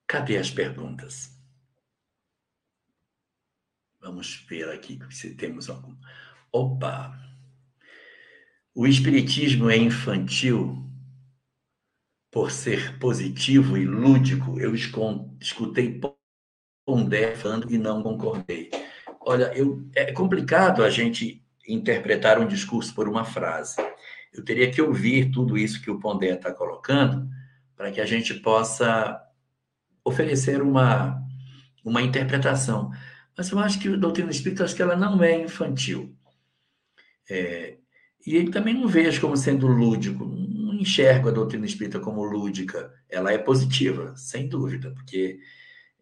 Cadê 0.06 0.36
as 0.36 0.50
perguntas? 0.50 1.34
Vamos 3.98 4.44
ver 4.46 4.68
aqui 4.68 4.98
se 5.10 5.34
temos 5.34 5.70
algum. 5.70 5.96
Opa! 6.52 7.18
O 8.74 8.86
espiritismo 8.86 9.68
é 9.68 9.76
infantil 9.76 10.82
por 12.30 12.50
ser 12.50 12.98
positivo 12.98 13.76
e 13.76 13.84
lúdico. 13.84 14.58
Eu 14.58 14.74
escutei 14.74 16.00
Pondé 16.86 17.36
falando 17.36 17.70
e 17.70 17.76
não 17.76 18.02
concordei. 18.02 18.70
Olha, 19.20 19.52
eu, 19.54 19.86
é 19.94 20.10
complicado 20.12 20.82
a 20.82 20.88
gente 20.88 21.44
interpretar 21.68 22.40
um 22.40 22.46
discurso 22.46 22.94
por 22.94 23.06
uma 23.06 23.24
frase. 23.24 23.76
Eu 24.32 24.42
teria 24.42 24.70
que 24.70 24.80
ouvir 24.80 25.30
tudo 25.30 25.58
isso 25.58 25.82
que 25.82 25.90
o 25.90 26.00
Pondé 26.00 26.34
está 26.34 26.52
colocando 26.52 27.28
para 27.76 27.92
que 27.92 28.00
a 28.00 28.06
gente 28.06 28.34
possa 28.34 29.22
oferecer 30.02 30.62
uma, 30.62 31.22
uma 31.84 32.00
interpretação. 32.00 32.90
Mas 33.36 33.50
eu 33.50 33.58
acho 33.58 33.78
que 33.78 33.88
a 33.88 33.96
doutrina 33.96 34.30
espírita, 34.30 34.64
acho 34.64 34.74
que 34.74 34.82
ela 34.82 34.96
não 34.96 35.22
é 35.22 35.42
infantil. 35.42 36.16
É, 37.30 37.76
e 38.26 38.36
ele 38.36 38.50
também 38.50 38.74
não 38.74 38.86
vejo 38.86 39.20
como 39.20 39.36
sendo 39.36 39.66
lúdico. 39.66 40.24
não 40.24 40.74
enxergo 40.74 41.28
a 41.28 41.32
doutrina 41.32 41.66
espírita 41.66 42.00
como 42.00 42.24
lúdica. 42.24 42.92
Ela 43.08 43.32
é 43.32 43.38
positiva, 43.38 44.14
sem 44.16 44.48
dúvida, 44.48 44.90
porque 44.92 45.40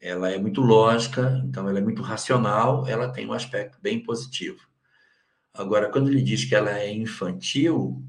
ela 0.00 0.30
é 0.30 0.38
muito 0.38 0.60
lógica, 0.60 1.42
então 1.44 1.68
ela 1.68 1.78
é 1.78 1.82
muito 1.82 2.02
racional, 2.02 2.86
ela 2.86 3.12
tem 3.12 3.26
um 3.26 3.32
aspecto 3.32 3.78
bem 3.82 4.02
positivo. 4.02 4.60
Agora, 5.52 5.90
quando 5.90 6.08
ele 6.08 6.22
diz 6.22 6.44
que 6.44 6.54
ela 6.54 6.78
é 6.78 6.90
infantil, 6.90 8.02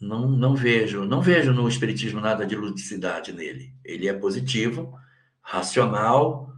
não, 0.00 0.28
não 0.28 0.54
vejo, 0.54 1.04
não 1.04 1.20
vejo 1.20 1.52
no 1.52 1.68
espiritismo 1.68 2.20
nada 2.20 2.46
de 2.46 2.56
ludicidade 2.56 3.32
nele. 3.32 3.74
Ele 3.84 4.08
é 4.08 4.12
positivo, 4.12 4.94
racional 5.40 6.52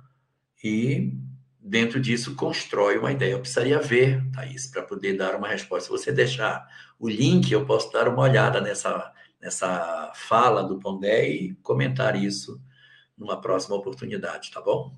e 0.63 1.13
dentro 1.63 2.01
disso 2.01 2.35
constrói 2.35 2.99
uma 2.99 3.13
ideia. 3.13 3.33
Eu 3.33 3.41
precisaria 3.41 3.79
ver, 3.79 4.23
Thaís, 4.33 4.67
para 4.67 4.83
poder 4.83 5.17
dar 5.17 5.37
uma 5.37 5.49
resposta. 5.49 5.85
Se 5.85 5.91
você 5.91 6.13
deixar 6.13 6.67
o 6.99 7.09
link, 7.09 7.51
eu 7.51 7.65
posso 7.65 7.93
dar 7.93 8.09
uma 8.09 8.23
olhada 8.23 8.61
nessa, 8.61 9.13
nessa 9.41 10.13
fala 10.15 10.63
do 10.63 10.79
Pondé 10.79 11.29
e 11.29 11.55
comentar 11.63 12.17
isso 12.17 12.61
numa 13.17 13.41
próxima 13.41 13.77
oportunidade, 13.77 14.51
tá 14.51 14.61
bom? 14.61 14.97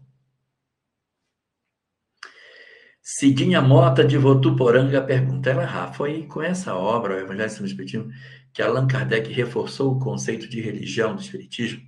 Cidinha 3.03 3.61
Mota 3.61 4.03
de 4.03 4.17
Votuporanga 4.17 5.03
pergunta: 5.03 5.51
ela, 5.51 5.67
Rafa, 5.67 5.93
foi 5.93 6.27
com 6.27 6.41
essa 6.43 6.75
obra, 6.75 7.17
o 7.17 7.19
Evangelho 7.19 7.59
do 7.59 7.67
Espiritismo, 7.67 8.11
que 8.51 8.63
Allan 8.63 8.87
Kardec 8.87 9.31
reforçou 9.31 9.93
o 9.93 9.99
conceito 9.99 10.49
de 10.49 10.63
religião 10.63 11.15
do 11.15 11.21
Espiritismo? 11.21 11.83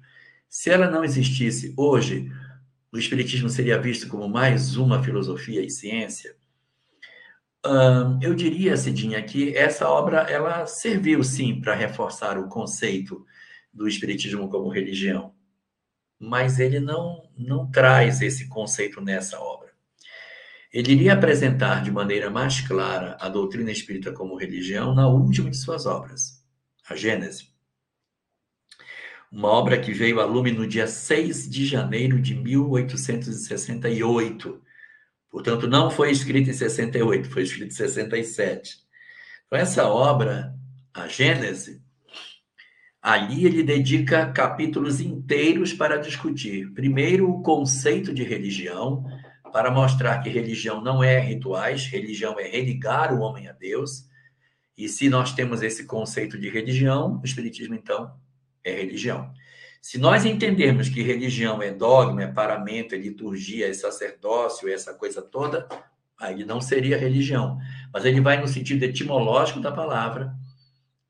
Se 0.46 0.68
ela 0.68 0.90
não 0.90 1.02
existisse 1.02 1.72
hoje, 1.76 2.30
o 2.96 3.00
Espiritismo 3.00 3.48
seria 3.48 3.80
visto 3.80 4.08
como 4.08 4.28
mais 4.28 4.76
uma 4.76 5.02
filosofia 5.02 5.62
e 5.62 5.70
ciência? 5.70 6.34
Eu 8.22 8.34
diria, 8.34 8.76
Cidinha, 8.76 9.22
que 9.22 9.56
essa 9.56 9.88
obra 9.88 10.18
ela 10.30 10.66
serviu 10.66 11.24
sim 11.24 11.60
para 11.60 11.74
reforçar 11.74 12.38
o 12.38 12.48
conceito 12.48 13.24
do 13.72 13.88
Espiritismo 13.88 14.48
como 14.48 14.68
religião 14.68 15.36
mas 16.18 16.58
ele 16.58 16.80
não, 16.80 17.28
não 17.36 17.70
traz 17.70 18.22
esse 18.22 18.48
conceito 18.48 19.00
nessa 19.00 19.38
obra. 19.38 19.70
Ele 20.72 20.92
iria 20.92 21.14
apresentar 21.14 21.82
de 21.82 21.90
maneira 21.90 22.30
mais 22.30 22.60
clara 22.60 23.16
a 23.20 23.28
doutrina 23.28 23.70
espírita 23.70 24.12
como 24.12 24.36
religião 24.36 24.94
na 24.94 25.08
última 25.08 25.50
de 25.50 25.56
suas 25.56 25.86
obras, 25.86 26.44
a 26.88 26.96
Gênese. 26.96 27.54
Uma 29.36 29.50
obra 29.50 29.78
que 29.78 29.92
veio 29.92 30.18
a 30.18 30.24
lume 30.24 30.50
no 30.50 30.66
dia 30.66 30.86
6 30.86 31.50
de 31.50 31.66
janeiro 31.66 32.18
de 32.18 32.34
1868. 32.34 34.62
Portanto, 35.30 35.68
não 35.68 35.90
foi 35.90 36.10
escrita 36.10 36.48
em 36.48 36.54
68, 36.54 37.28
foi 37.28 37.42
escrita 37.42 37.66
em 37.66 37.76
67. 37.76 38.78
Então, 39.46 39.58
essa 39.58 39.86
obra, 39.86 40.54
a 40.94 41.06
Gênese, 41.06 41.84
Ali 43.02 43.44
ele 43.44 43.62
dedica 43.62 44.32
capítulos 44.32 45.02
inteiros 45.02 45.74
para 45.74 45.98
discutir, 45.98 46.72
primeiro, 46.72 47.30
o 47.30 47.42
conceito 47.42 48.14
de 48.14 48.22
religião, 48.24 49.04
para 49.52 49.70
mostrar 49.70 50.20
que 50.20 50.30
religião 50.30 50.80
não 50.80 51.04
é 51.04 51.20
rituais, 51.20 51.84
religião 51.84 52.40
é 52.40 52.48
religar 52.48 53.12
o 53.12 53.20
homem 53.20 53.48
a 53.48 53.52
Deus. 53.52 54.08
E 54.78 54.88
se 54.88 55.10
nós 55.10 55.34
temos 55.34 55.62
esse 55.62 55.84
conceito 55.84 56.38
de 56.38 56.48
religião, 56.48 57.20
o 57.22 57.24
Espiritismo, 57.24 57.74
então, 57.74 58.16
é 58.66 58.74
religião. 58.74 59.32
Se 59.80 59.98
nós 59.98 60.24
entendermos 60.24 60.88
que 60.88 61.00
religião 61.00 61.62
é 61.62 61.70
dogma, 61.70 62.24
é 62.24 62.26
paramento, 62.26 62.94
é 62.94 62.98
liturgia, 62.98 63.68
é 63.68 63.72
sacerdócio, 63.72 64.68
é 64.68 64.72
essa 64.72 64.92
coisa 64.92 65.22
toda, 65.22 65.68
aí 66.18 66.44
não 66.44 66.60
seria 66.60 66.98
religião. 66.98 67.58
Mas 67.92 68.04
ele 68.04 68.20
vai 68.20 68.40
no 68.40 68.48
sentido 68.48 68.82
etimológico 68.82 69.60
da 69.60 69.70
palavra 69.70 70.34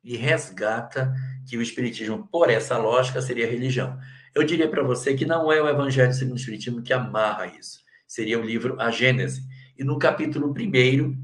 e 0.04 0.14
resgata 0.16 1.14
que 1.48 1.56
o 1.56 1.62
Espiritismo, 1.62 2.28
por 2.30 2.50
essa 2.50 2.76
lógica, 2.76 3.22
seria 3.22 3.50
religião. 3.50 3.98
Eu 4.34 4.44
diria 4.44 4.68
para 4.68 4.82
você 4.82 5.14
que 5.14 5.24
não 5.24 5.50
é 5.50 5.62
o 5.62 5.68
Evangelho 5.68 6.12
segundo 6.12 6.34
o 6.34 6.38
Espiritismo 6.38 6.82
que 6.82 6.92
amarra 6.92 7.46
isso. 7.46 7.80
Seria 8.06 8.38
o 8.38 8.44
livro 8.44 8.78
A 8.78 8.90
Gênese. 8.90 9.42
E 9.78 9.82
no 9.82 9.98
capítulo 9.98 10.52
1, 10.52 11.16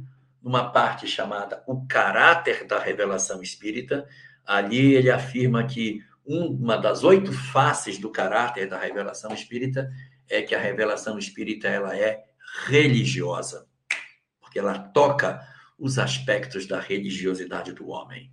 numa 0.42 0.70
parte 0.70 1.06
chamada 1.06 1.62
O 1.66 1.86
Caráter 1.86 2.66
da 2.66 2.78
Revelação 2.78 3.42
Espírita, 3.42 4.06
ali 4.46 4.94
ele 4.94 5.10
afirma 5.10 5.64
que 5.64 6.00
uma 6.24 6.76
das 6.76 7.02
oito 7.04 7.32
faces 7.32 7.98
do 7.98 8.10
caráter 8.10 8.68
da 8.68 8.78
revelação 8.78 9.32
espírita 9.32 9.90
é 10.28 10.42
que 10.42 10.54
a 10.54 10.60
revelação 10.60 11.18
espírita 11.18 11.68
ela 11.68 11.96
é 11.96 12.24
religiosa, 12.66 13.66
porque 14.40 14.58
ela 14.58 14.78
toca 14.78 15.40
os 15.78 15.98
aspectos 15.98 16.66
da 16.66 16.80
religiosidade 16.80 17.72
do 17.72 17.88
homem. 17.88 18.32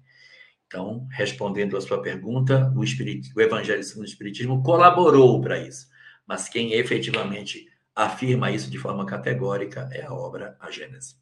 Então, 0.67 1.07
respondendo 1.11 1.75
a 1.75 1.81
sua 1.81 1.99
pergunta, 1.99 2.71
o, 2.75 2.81
o 2.81 3.41
Evangelho 3.41 3.83
segundo 3.83 4.05
o 4.05 4.09
Espiritismo 4.09 4.61
colaborou 4.61 5.41
para 5.41 5.57
isso. 5.57 5.87
Mas 6.27 6.47
quem 6.47 6.73
efetivamente 6.73 7.67
afirma 7.95 8.51
isso 8.51 8.69
de 8.69 8.77
forma 8.77 9.03
categórica 9.03 9.89
é 9.91 10.03
a 10.05 10.13
obra 10.13 10.55
A 10.59 10.69
Gênese. 10.69 11.15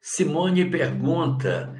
Simone 0.00 0.70
pergunta: 0.70 1.74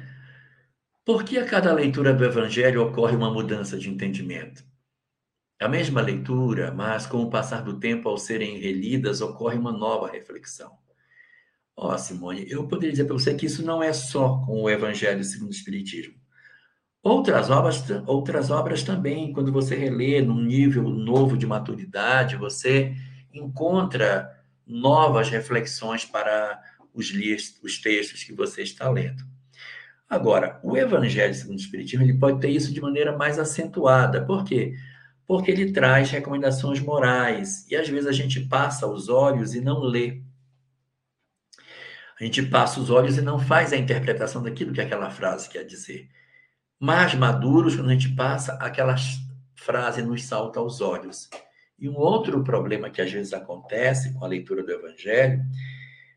por 1.03 1.23
que 1.23 1.37
a 1.37 1.45
cada 1.45 1.73
leitura 1.73 2.13
do 2.13 2.23
Evangelho 2.23 2.83
ocorre 2.83 3.15
uma 3.15 3.31
mudança 3.31 3.77
de 3.77 3.89
entendimento? 3.89 4.63
A 5.59 5.67
mesma 5.67 6.01
leitura, 6.01 6.71
mas 6.71 7.05
com 7.05 7.21
o 7.21 7.29
passar 7.29 7.61
do 7.63 7.79
tempo, 7.79 8.09
ao 8.09 8.17
serem 8.17 8.59
relidas, 8.59 9.21
ocorre 9.21 9.57
uma 9.57 9.71
nova 9.71 10.11
reflexão. 10.11 10.71
Ó, 11.75 11.93
oh, 11.93 11.97
Simone, 11.97 12.45
eu 12.49 12.67
poderia 12.67 12.91
dizer 12.91 13.05
para 13.05 13.13
você 13.13 13.33
que 13.33 13.45
isso 13.45 13.63
não 13.63 13.81
é 13.81 13.93
só 13.93 14.39
com 14.45 14.63
o 14.63 14.69
Evangelho 14.69 15.23
segundo 15.23 15.49
o 15.49 15.53
Espiritismo. 15.53 16.15
Outras 17.03 17.49
obras, 17.49 17.83
outras 18.05 18.51
obras 18.51 18.83
também, 18.83 19.33
quando 19.33 19.51
você 19.51 19.75
relê 19.75 20.21
num 20.21 20.39
nível 20.39 20.83
novo 20.83 21.35
de 21.35 21.47
maturidade, 21.47 22.35
você 22.35 22.95
encontra 23.33 24.29
novas 24.67 25.29
reflexões 25.29 26.05
para 26.05 26.61
os, 26.93 27.11
os 27.63 27.77
textos 27.79 28.23
que 28.23 28.33
você 28.33 28.61
está 28.61 28.89
lendo. 28.89 29.30
Agora, 30.11 30.59
o 30.61 30.75
Evangelho 30.75 31.33
segundo 31.33 31.57
o 31.57 31.61
Espiritismo 31.61 32.03
ele 32.03 32.19
pode 32.19 32.41
ter 32.41 32.49
isso 32.49 32.73
de 32.73 32.81
maneira 32.81 33.17
mais 33.17 33.39
acentuada. 33.39 34.25
Por 34.25 34.43
quê? 34.43 34.75
Porque 35.25 35.49
ele 35.49 35.71
traz 35.71 36.11
recomendações 36.11 36.81
morais 36.81 37.65
e 37.71 37.77
às 37.77 37.87
vezes 37.87 38.07
a 38.07 38.11
gente 38.11 38.41
passa 38.41 38.85
os 38.85 39.07
olhos 39.07 39.55
e 39.55 39.61
não 39.61 39.79
lê. 39.79 40.21
A 42.19 42.25
gente 42.25 42.43
passa 42.43 42.81
os 42.81 42.89
olhos 42.89 43.17
e 43.17 43.21
não 43.21 43.39
faz 43.39 43.71
a 43.71 43.77
interpretação 43.77 44.43
daquilo 44.43 44.73
que 44.73 44.81
aquela 44.81 45.09
frase 45.09 45.47
quer 45.47 45.63
dizer. 45.63 46.09
Mais 46.77 47.15
maduros, 47.15 47.77
quando 47.77 47.89
a 47.89 47.93
gente 47.93 48.13
passa, 48.13 48.55
aquela 48.55 48.97
frase 49.55 50.01
nos 50.01 50.25
salta 50.25 50.59
aos 50.59 50.81
olhos. 50.81 51.29
E 51.79 51.87
um 51.87 51.95
outro 51.95 52.43
problema 52.43 52.89
que 52.89 53.01
às 53.01 53.09
vezes 53.09 53.31
acontece 53.31 54.13
com 54.13 54.25
a 54.25 54.27
leitura 54.27 54.61
do 54.61 54.73
Evangelho 54.73 55.41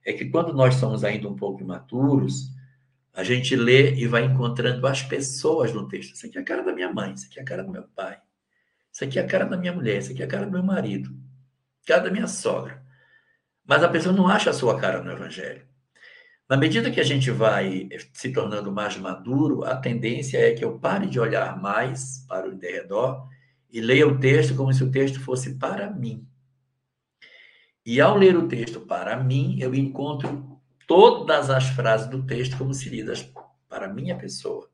é 0.04 0.12
que 0.12 0.24
quando 0.30 0.52
nós 0.52 0.74
somos 0.74 1.04
ainda 1.04 1.28
um 1.28 1.36
pouco 1.36 1.62
imaturos, 1.62 2.52
a 3.14 3.22
gente 3.22 3.54
lê 3.54 3.94
e 3.94 4.08
vai 4.08 4.24
encontrando 4.24 4.84
as 4.86 5.02
pessoas 5.02 5.72
no 5.72 5.86
texto. 5.86 6.14
Isso 6.14 6.26
aqui 6.26 6.36
é 6.36 6.40
a 6.40 6.44
cara 6.44 6.64
da 6.64 6.72
minha 6.72 6.92
mãe, 6.92 7.14
isso 7.14 7.26
aqui 7.26 7.38
é 7.38 7.42
a 7.42 7.44
cara 7.44 7.62
do 7.62 7.70
meu 7.70 7.84
pai, 7.84 8.18
isso 8.92 9.04
aqui 9.04 9.18
é 9.18 9.22
a 9.22 9.26
cara 9.26 9.44
da 9.44 9.56
minha 9.56 9.72
mulher, 9.72 9.98
isso 9.98 10.10
aqui 10.10 10.20
é 10.20 10.24
a 10.24 10.28
cara 10.28 10.46
do 10.46 10.52
meu 10.52 10.62
marido, 10.62 11.16
cara 11.86 12.02
da 12.02 12.10
minha 12.10 12.26
sogra. 12.26 12.82
Mas 13.64 13.82
a 13.82 13.88
pessoa 13.88 14.14
não 14.14 14.26
acha 14.26 14.50
a 14.50 14.52
sua 14.52 14.78
cara 14.78 15.02
no 15.02 15.12
Evangelho. 15.12 15.62
Na 16.48 16.56
medida 16.56 16.90
que 16.90 17.00
a 17.00 17.04
gente 17.04 17.30
vai 17.30 17.88
se 18.12 18.30
tornando 18.30 18.70
mais 18.70 18.98
maduro, 18.98 19.64
a 19.64 19.76
tendência 19.76 20.38
é 20.38 20.52
que 20.52 20.64
eu 20.64 20.78
pare 20.78 21.06
de 21.06 21.18
olhar 21.18 21.58
mais 21.58 22.26
para 22.28 22.48
o 22.48 22.54
derredor 22.54 23.26
e 23.70 23.80
leia 23.80 24.06
o 24.06 24.18
texto 24.18 24.54
como 24.54 24.72
se 24.72 24.84
o 24.84 24.90
texto 24.90 25.20
fosse 25.20 25.54
para 25.54 25.88
mim. 25.90 26.28
E 27.86 28.00
ao 28.00 28.16
ler 28.16 28.36
o 28.36 28.48
texto 28.48 28.80
para 28.80 29.16
mim, 29.16 29.56
eu 29.60 29.74
encontro 29.74 30.53
todas 30.86 31.50
as 31.50 31.64
frases 31.68 32.08
do 32.08 32.24
texto 32.24 32.56
como 32.56 32.74
se 32.74 32.88
lidas 32.88 33.30
para 33.68 33.88
minha 33.88 34.16
pessoa. 34.16 34.68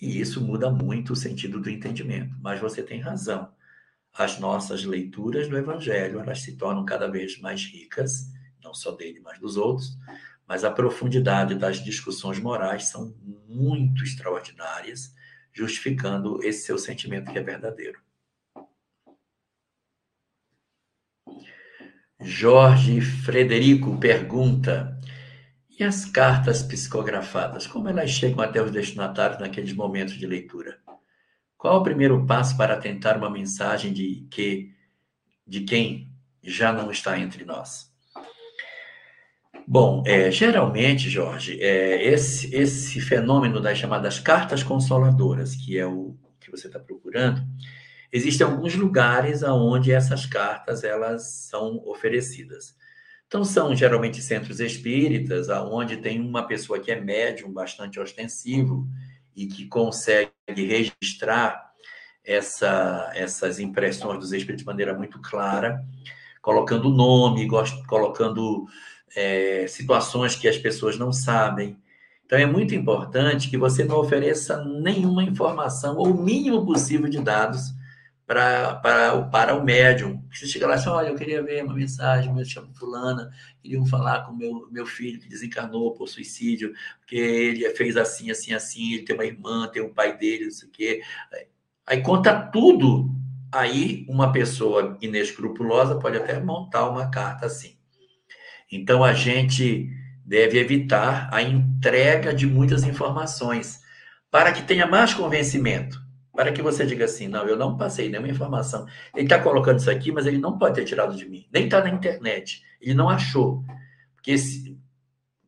E 0.00 0.20
isso 0.20 0.40
muda 0.40 0.70
muito 0.70 1.12
o 1.12 1.16
sentido 1.16 1.60
do 1.60 1.68
entendimento. 1.68 2.34
Mas 2.40 2.60
você 2.60 2.82
tem 2.82 3.00
razão. 3.00 3.52
As 4.12 4.38
nossas 4.38 4.84
leituras 4.84 5.48
do 5.48 5.56
Evangelho, 5.56 6.20
elas 6.20 6.40
se 6.40 6.56
tornam 6.56 6.84
cada 6.84 7.08
vez 7.08 7.38
mais 7.38 7.64
ricas, 7.64 8.32
não 8.62 8.74
só 8.74 8.92
dele, 8.92 9.20
mas 9.20 9.38
dos 9.38 9.56
outros, 9.56 9.96
mas 10.46 10.64
a 10.64 10.70
profundidade 10.70 11.54
das 11.54 11.82
discussões 11.82 12.40
morais 12.40 12.88
são 12.88 13.14
muito 13.48 14.02
extraordinárias, 14.02 15.14
justificando 15.52 16.42
esse 16.42 16.66
seu 16.66 16.76
sentimento 16.76 17.30
que 17.30 17.38
é 17.38 17.42
verdadeiro. 17.42 18.00
Jorge 22.20 23.00
Frederico 23.00 23.96
pergunta: 23.98 24.99
e 25.80 25.84
as 25.84 26.04
cartas 26.04 26.62
psicografadas, 26.62 27.66
como 27.66 27.88
elas 27.88 28.10
chegam 28.10 28.44
até 28.44 28.62
os 28.62 28.70
destinatários 28.70 29.40
naqueles 29.40 29.72
momentos 29.72 30.12
de 30.12 30.26
leitura? 30.26 30.78
Qual 31.56 31.80
o 31.80 31.82
primeiro 31.82 32.26
passo 32.26 32.54
para 32.54 32.76
tentar 32.76 33.16
uma 33.16 33.30
mensagem 33.30 33.90
de 33.90 34.26
que 34.30 34.74
de 35.46 35.62
quem 35.62 36.12
já 36.42 36.70
não 36.70 36.90
está 36.90 37.18
entre 37.18 37.46
nós? 37.46 37.90
Bom, 39.66 40.02
é, 40.06 40.30
geralmente, 40.30 41.08
Jorge, 41.08 41.58
é, 41.62 42.04
esse, 42.04 42.54
esse 42.54 43.00
fenômeno 43.00 43.58
das 43.58 43.78
chamadas 43.78 44.18
cartas 44.18 44.62
consoladoras, 44.62 45.56
que 45.56 45.78
é 45.78 45.86
o 45.86 46.14
que 46.38 46.50
você 46.50 46.66
está 46.66 46.78
procurando, 46.78 47.40
existem 48.12 48.46
alguns 48.46 48.74
lugares 48.74 49.42
onde 49.42 49.92
essas 49.92 50.26
cartas 50.26 50.84
elas 50.84 51.22
são 51.48 51.82
oferecidas. 51.86 52.76
Então, 53.30 53.44
são 53.44 53.76
geralmente 53.76 54.20
centros 54.20 54.58
espíritas, 54.58 55.48
onde 55.48 55.98
tem 55.98 56.20
uma 56.20 56.48
pessoa 56.48 56.80
que 56.80 56.90
é 56.90 57.00
médium 57.00 57.52
bastante 57.52 58.00
ostensivo 58.00 58.88
e 59.36 59.46
que 59.46 59.68
consegue 59.68 60.32
registrar 60.48 61.70
essa, 62.24 63.08
essas 63.14 63.60
impressões 63.60 64.18
dos 64.18 64.32
espíritos 64.32 64.62
de 64.62 64.66
maneira 64.66 64.94
muito 64.94 65.20
clara, 65.20 65.80
colocando 66.42 66.90
nome, 66.90 67.46
colocando 67.86 68.66
é, 69.14 69.64
situações 69.68 70.34
que 70.34 70.48
as 70.48 70.58
pessoas 70.58 70.98
não 70.98 71.12
sabem. 71.12 71.78
Então, 72.26 72.36
é 72.36 72.46
muito 72.46 72.74
importante 72.74 73.48
que 73.48 73.56
você 73.56 73.84
não 73.84 74.00
ofereça 74.00 74.64
nenhuma 74.64 75.22
informação, 75.22 75.96
ou 75.96 76.10
o 76.10 76.20
mínimo 76.20 76.66
possível 76.66 77.08
de 77.08 77.20
dados, 77.20 77.72
para, 78.30 78.76
para, 78.76 79.22
para 79.22 79.54
o 79.56 79.64
médium. 79.64 80.22
Você 80.32 80.46
chega 80.46 80.64
lá 80.64 80.76
e 80.76 80.80
fala, 80.80 80.98
olha, 80.98 81.08
eu 81.08 81.16
queria 81.16 81.42
ver 81.42 81.64
uma 81.64 81.74
mensagem, 81.74 82.32
me 82.32 82.44
chamo 82.44 82.72
fulana, 82.72 83.28
queriam 83.60 83.84
falar 83.84 84.22
com 84.22 84.32
meu 84.32 84.68
meu 84.70 84.86
filho 84.86 85.18
que 85.18 85.28
desencarnou 85.28 85.94
por 85.94 86.06
suicídio, 86.06 86.72
porque 87.00 87.16
ele 87.16 87.68
fez 87.70 87.96
assim, 87.96 88.30
assim, 88.30 88.52
assim, 88.52 88.92
ele 88.92 89.02
tem 89.02 89.16
uma 89.16 89.24
irmã, 89.24 89.66
tem 89.66 89.82
um 89.82 89.92
pai 89.92 90.16
dele, 90.16 90.44
não 90.44 90.52
sei 90.52 90.68
o 90.68 90.70
quê. 90.70 91.02
Aí 91.84 92.00
conta 92.02 92.32
tudo. 92.32 93.10
Aí 93.50 94.06
uma 94.08 94.30
pessoa 94.30 94.96
inescrupulosa 95.02 95.98
pode 95.98 96.16
até 96.16 96.38
montar 96.38 96.88
uma 96.88 97.10
carta 97.10 97.46
assim. 97.46 97.76
Então 98.70 99.02
a 99.02 99.12
gente 99.12 99.90
deve 100.24 100.56
evitar 100.56 101.28
a 101.32 101.42
entrega 101.42 102.32
de 102.32 102.46
muitas 102.46 102.84
informações 102.84 103.80
para 104.30 104.52
que 104.52 104.62
tenha 104.62 104.86
mais 104.86 105.12
convencimento 105.12 106.09
para 106.40 106.52
que 106.52 106.62
você 106.62 106.86
diga 106.86 107.04
assim, 107.04 107.28
não, 107.28 107.46
eu 107.46 107.54
não 107.54 107.76
passei 107.76 108.08
nenhuma 108.08 108.30
informação. 108.30 108.86
Ele 109.14 109.26
está 109.26 109.38
colocando 109.38 109.78
isso 109.78 109.90
aqui, 109.90 110.10
mas 110.10 110.24
ele 110.24 110.38
não 110.38 110.56
pode 110.56 110.74
ter 110.74 110.86
tirado 110.86 111.14
de 111.14 111.28
mim. 111.28 111.46
Nem 111.52 111.66
está 111.66 111.82
na 111.84 111.90
internet. 111.90 112.64
Ele 112.80 112.94
não 112.94 113.10
achou. 113.10 113.62
Porque 114.14 114.38
se, 114.38 114.74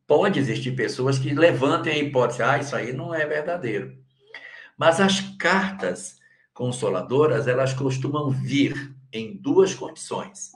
pode 0.06 0.38
existir 0.38 0.72
pessoas 0.72 1.18
que 1.18 1.32
levantem 1.32 1.94
a 1.94 1.96
hipótese, 1.96 2.42
ah, 2.42 2.58
isso 2.58 2.76
aí 2.76 2.92
não 2.92 3.14
é 3.14 3.24
verdadeiro. 3.24 3.96
Mas 4.76 5.00
as 5.00 5.18
cartas 5.38 6.18
consoladoras, 6.52 7.48
elas 7.48 7.72
costumam 7.72 8.28
vir 8.28 8.94
em 9.10 9.34
duas 9.34 9.72
condições. 9.72 10.52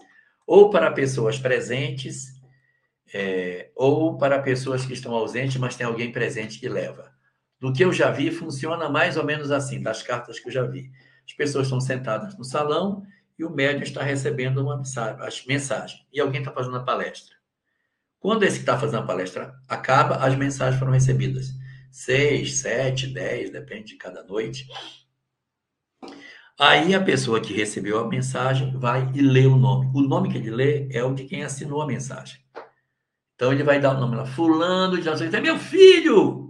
Ou 0.47 0.69
para 0.69 0.91
pessoas 0.91 1.39
presentes, 1.39 2.27
é, 3.15 3.71
ou 3.75 4.19
para 4.19 4.43
pessoas 4.43 4.85
que 4.85 4.93
estão 4.93 5.15
ausentes, 5.15 5.57
mas 5.57 5.77
tem 5.77 5.87
alguém 5.87 6.13
presente 6.13 6.61
que 6.61 6.69
leva 6.69 7.16
do 7.67 7.73
que 7.73 7.85
eu 7.85 7.93
já 7.93 8.13
vi, 8.13 8.31
funciona 8.31 8.89
mais 8.89 9.17
ou 9.17 9.25
menos 9.25 9.51
assim, 9.51 9.83
das 9.83 10.01
cartas 10.01 10.39
que 10.39 10.47
eu 10.47 10.53
já 10.53 10.63
vi. 10.63 10.89
As 11.27 11.33
pessoas 11.33 11.67
estão 11.67 11.81
sentadas 11.81 12.39
no 12.39 12.45
salão 12.45 13.05
e 13.37 13.45
o 13.45 13.51
médium 13.51 13.83
está 13.83 14.05
recebendo 14.05 14.63
uma 14.63 14.81
mensagem, 15.47 16.07
e 16.13 16.21
alguém 16.21 16.41
está 16.41 16.53
fazendo 16.53 16.77
a 16.77 16.85
palestra. 16.85 17.35
Quando 18.21 18.45
esse 18.45 18.57
que 18.57 18.63
está 18.63 18.79
fazendo 18.79 19.01
a 19.01 19.07
palestra 19.07 19.53
acaba, 19.69 20.17
as 20.17 20.37
mensagens 20.37 20.79
foram 20.79 20.93
recebidas. 20.93 21.49
Seis, 21.91 22.59
sete, 22.59 23.09
dez, 23.09 23.51
depende 23.51 23.89
de 23.89 23.97
cada 23.97 24.23
noite. 24.23 24.67
Aí 26.59 26.95
a 26.95 27.03
pessoa 27.03 27.41
que 27.41 27.53
recebeu 27.53 27.99
a 27.99 28.09
mensagem 28.09 28.79
vai 28.79 29.11
e 29.13 29.21
lê 29.21 29.45
o 29.45 29.57
nome. 29.57 29.91
O 29.93 30.01
nome 30.03 30.31
que 30.31 30.39
ele 30.39 30.51
lê 30.51 30.89
é 30.91 31.03
o 31.03 31.15
de 31.15 31.25
quem 31.25 31.43
assinou 31.43 31.83
a 31.83 31.87
mensagem. 31.87 32.39
Então 33.35 33.53
ele 33.53 33.65
vai 33.65 33.81
dar 33.81 33.97
o 33.97 34.01
nome 34.01 34.17
lá, 34.17 34.25
fulano 34.25 34.99
de 35.01 35.09
é 35.09 35.41
meu 35.41 35.59
filho! 35.59 36.46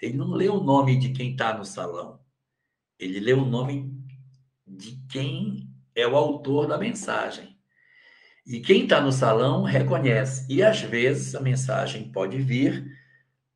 Ele 0.00 0.16
não 0.16 0.30
lê 0.32 0.48
o 0.48 0.62
nome 0.62 0.98
de 0.98 1.10
quem 1.10 1.32
está 1.32 1.56
no 1.56 1.64
salão. 1.64 2.20
Ele 2.98 3.20
lê 3.20 3.32
o 3.32 3.44
nome 3.44 3.92
de 4.66 5.00
quem 5.08 5.68
é 5.94 6.06
o 6.06 6.16
autor 6.16 6.66
da 6.66 6.78
mensagem. 6.78 7.56
E 8.46 8.60
quem 8.60 8.84
está 8.84 9.00
no 9.00 9.10
salão 9.10 9.64
reconhece. 9.64 10.46
E 10.52 10.62
às 10.62 10.80
vezes 10.80 11.34
a 11.34 11.40
mensagem 11.40 12.10
pode 12.10 12.38
vir 12.38 12.86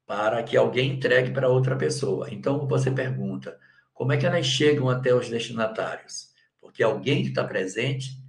para 0.07 0.43
que 0.43 0.57
alguém 0.57 0.93
entregue 0.93 1.31
para 1.31 1.49
outra 1.49 1.77
pessoa. 1.77 2.29
Então 2.33 2.67
você 2.67 2.91
pergunta: 2.91 3.57
como 3.95 4.13
é 4.13 4.17
que 4.17 4.27
elas 4.27 4.47
chegam 4.47 4.89
até 4.89 5.15
os 5.15 5.29
destinatários? 5.29 6.31
Porque 6.61 6.83
alguém 6.83 7.23
que 7.23 7.29
está 7.29 7.45
presente 7.45 8.21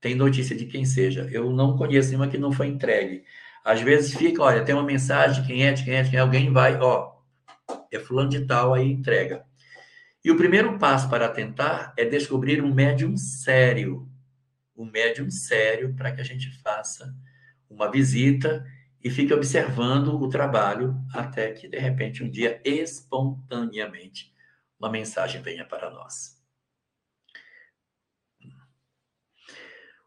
tem 0.00 0.14
notícia 0.14 0.56
de 0.56 0.66
quem 0.66 0.84
seja. 0.84 1.28
Eu 1.30 1.50
não 1.52 1.76
conheço 1.76 2.08
nenhuma 2.08 2.28
que 2.28 2.38
não 2.38 2.50
foi 2.50 2.66
entregue. 2.66 3.22
Às 3.64 3.80
vezes 3.80 4.14
fica, 4.14 4.42
olha, 4.42 4.64
tem 4.64 4.74
uma 4.74 4.82
mensagem 4.82 5.44
quem 5.44 5.64
é, 5.64 5.72
de 5.72 5.84
quem 5.84 5.94
é, 5.94 6.02
de 6.02 6.10
quem 6.10 6.18
é, 6.18 6.22
alguém 6.22 6.50
vai, 6.50 6.76
ó, 6.80 7.12
é 7.90 7.98
fulano 7.98 8.28
de 8.28 8.46
tal, 8.46 8.74
aí 8.74 8.90
entrega. 8.90 9.44
E 10.24 10.30
o 10.30 10.36
primeiro 10.36 10.78
passo 10.78 11.08
para 11.08 11.28
tentar 11.28 11.94
é 11.96 12.04
descobrir 12.04 12.62
um 12.62 12.72
médium 12.72 13.16
sério. 13.16 14.08
Um 14.76 14.84
médium 14.84 15.30
sério 15.30 15.94
para 15.94 16.12
que 16.12 16.20
a 16.20 16.24
gente 16.24 16.50
faça 16.62 17.14
uma 17.68 17.90
visita 17.90 18.64
e 19.02 19.08
fique 19.08 19.32
observando 19.32 20.20
o 20.20 20.28
trabalho 20.28 20.94
até 21.12 21.52
que, 21.52 21.68
de 21.68 21.78
repente, 21.78 22.22
um 22.22 22.30
dia, 22.30 22.60
espontaneamente, 22.64 24.34
uma 24.78 24.90
mensagem 24.90 25.40
venha 25.40 25.64
para 25.64 25.90
nós. 25.90 26.38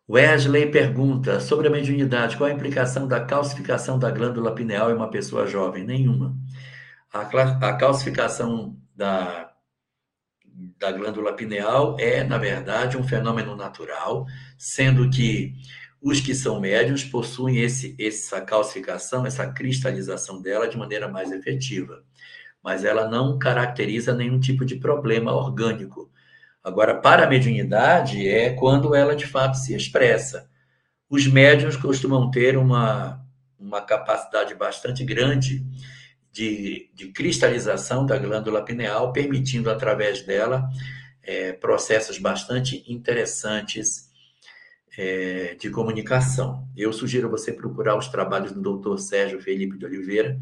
Wesley 0.07 0.69
pergunta 0.69 1.39
sobre 1.39 1.67
a 1.67 1.71
mediunidade: 1.71 2.37
qual 2.37 2.49
a 2.49 2.53
implicação 2.53 3.07
da 3.07 3.23
calcificação 3.23 3.97
da 3.97 4.11
glândula 4.11 4.53
pineal 4.53 4.91
em 4.91 4.95
uma 4.95 5.09
pessoa 5.09 5.47
jovem? 5.47 5.83
Nenhuma. 5.83 6.35
A, 7.13 7.73
calcificação 7.73 8.75
da, 8.95 9.53
da 10.79 10.91
glândula 10.91 11.35
pineal 11.35 11.95
é, 11.99 12.23
na 12.23 12.39
verdade, 12.39 12.97
um 12.97 13.03
fenômeno 13.03 13.55
natural, 13.55 14.25
sendo 14.57 15.07
que 15.11 15.53
os 16.01 16.19
que 16.19 16.33
são 16.33 16.59
médios 16.59 17.03
possuem 17.03 17.59
esse, 17.59 17.95
essa 17.99 18.41
calcificação, 18.41 19.27
essa 19.27 19.45
cristalização 19.45 20.41
dela 20.41 20.67
de 20.67 20.75
maneira 20.75 21.07
mais 21.07 21.31
efetiva. 21.31 22.03
Mas 22.63 22.83
ela 22.83 23.07
não 23.07 23.37
caracteriza 23.37 24.15
nenhum 24.15 24.39
tipo 24.39 24.65
de 24.65 24.77
problema 24.77 25.33
orgânico. 25.33 26.11
Agora, 26.63 26.95
para 26.95 27.25
a 27.25 27.29
mediunidade, 27.29 28.27
é 28.27 28.49
quando 28.53 28.95
ela 28.95 29.15
de 29.15 29.27
fato 29.27 29.55
se 29.55 29.75
expressa. 29.75 30.49
Os 31.07 31.27
médios 31.27 31.77
costumam 31.77 32.31
ter 32.31 32.57
uma, 32.57 33.23
uma 33.59 33.81
capacidade 33.81 34.55
bastante 34.55 35.05
grande 35.05 35.63
de, 36.33 36.89
de 36.95 37.09
cristalização 37.09 38.05
da 38.05 38.17
glândula 38.17 38.65
pineal, 38.65 39.13
permitindo, 39.13 39.69
através 39.69 40.23
dela, 40.23 40.67
é, 41.21 41.53
processos 41.53 42.17
bastante 42.17 42.83
interessantes 42.91 44.11
é, 44.97 45.55
de 45.59 45.69
comunicação. 45.69 46.67
Eu 46.75 46.91
sugiro 46.91 47.29
você 47.29 47.53
procurar 47.53 47.95
os 47.95 48.07
trabalhos 48.07 48.51
do 48.51 48.61
doutor 48.61 48.97
Sérgio 48.97 49.39
Felipe 49.39 49.77
de 49.77 49.85
Oliveira, 49.85 50.39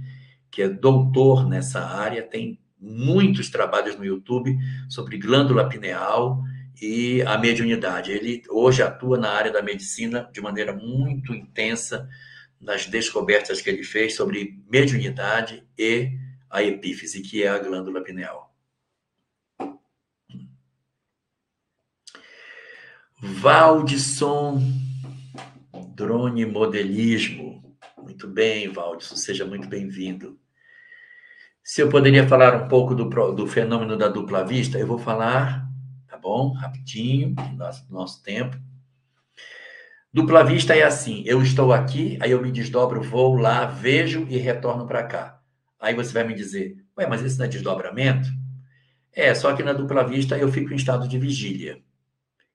que 0.50 0.62
é 0.62 0.70
doutor 0.70 1.48
nessa 1.48 1.82
área, 1.82 2.24
tem 2.24 2.60
muitos 2.80 3.50
trabalhos 3.50 3.96
no 3.98 4.06
YouTube 4.06 4.58
sobre 4.90 5.18
glândula 5.18 5.70
pineal 5.70 6.42
e 6.82 7.22
a 7.24 7.38
mediunidade. 7.38 8.12
Ele 8.12 8.42
hoje 8.50 8.82
atua 8.82 9.18
na 9.18 9.30
área 9.30 9.52
da 9.52 9.62
medicina 9.62 10.30
de 10.34 10.42
maneira 10.42 10.74
muito 10.74 11.34
intensa, 11.34 12.10
nas 12.62 12.86
descobertas 12.86 13.60
que 13.60 13.70
ele 13.70 13.84
fez 13.84 14.16
sobre 14.16 14.64
mediunidade 14.70 15.68
e 15.78 16.12
a 16.50 16.62
epífise, 16.62 17.22
que 17.22 17.44
é 17.44 17.48
a 17.48 17.58
glândula 17.58 18.04
pineal. 18.04 18.56
Valdisson, 23.20 24.62
drone 25.96 26.46
modelismo. 26.46 27.76
Muito 27.98 28.28
bem, 28.28 28.68
Valdisson, 28.68 29.16
seja 29.16 29.46
muito 29.46 29.68
bem-vindo. 29.68 30.40
Se 31.64 31.82
eu 31.82 31.90
poderia 31.90 32.28
falar 32.28 32.64
um 32.64 32.68
pouco 32.68 32.96
do, 32.96 33.06
do 33.34 33.48
fenômeno 33.48 33.96
da 33.96 34.08
dupla 34.08 34.44
vista, 34.44 34.80
eu 34.80 34.88
vou 34.88 34.98
falar, 34.98 35.68
tá 36.08 36.18
bom? 36.18 36.52
Rapidinho, 36.54 37.36
nosso, 37.56 37.86
nosso 37.92 38.24
tempo. 38.24 38.58
Dupla 40.14 40.44
vista 40.44 40.76
é 40.76 40.84
assim: 40.84 41.24
eu 41.26 41.42
estou 41.42 41.72
aqui, 41.72 42.18
aí 42.22 42.32
eu 42.32 42.42
me 42.42 42.52
desdobro, 42.52 43.02
vou 43.02 43.36
lá, 43.36 43.66
vejo 43.66 44.26
e 44.30 44.38
retorno 44.38 44.86
para 44.86 45.04
cá. 45.04 45.40
Aí 45.80 45.96
você 45.96 46.12
vai 46.14 46.26
me 46.26 46.34
dizer, 46.34 46.76
ué, 46.98 47.08
mas 47.08 47.22
isso 47.22 47.40
não 47.40 47.46
é 47.46 47.48
desdobramento? 47.48 48.30
É, 49.14 49.34
só 49.34 49.54
que 49.54 49.64
na 49.64 49.74
dupla 49.74 50.04
vista 50.04 50.38
eu 50.38 50.52
fico 50.52 50.74
em 50.74 50.76
estado 50.76 51.08
de 51.08 51.18
vigília. 51.18 51.82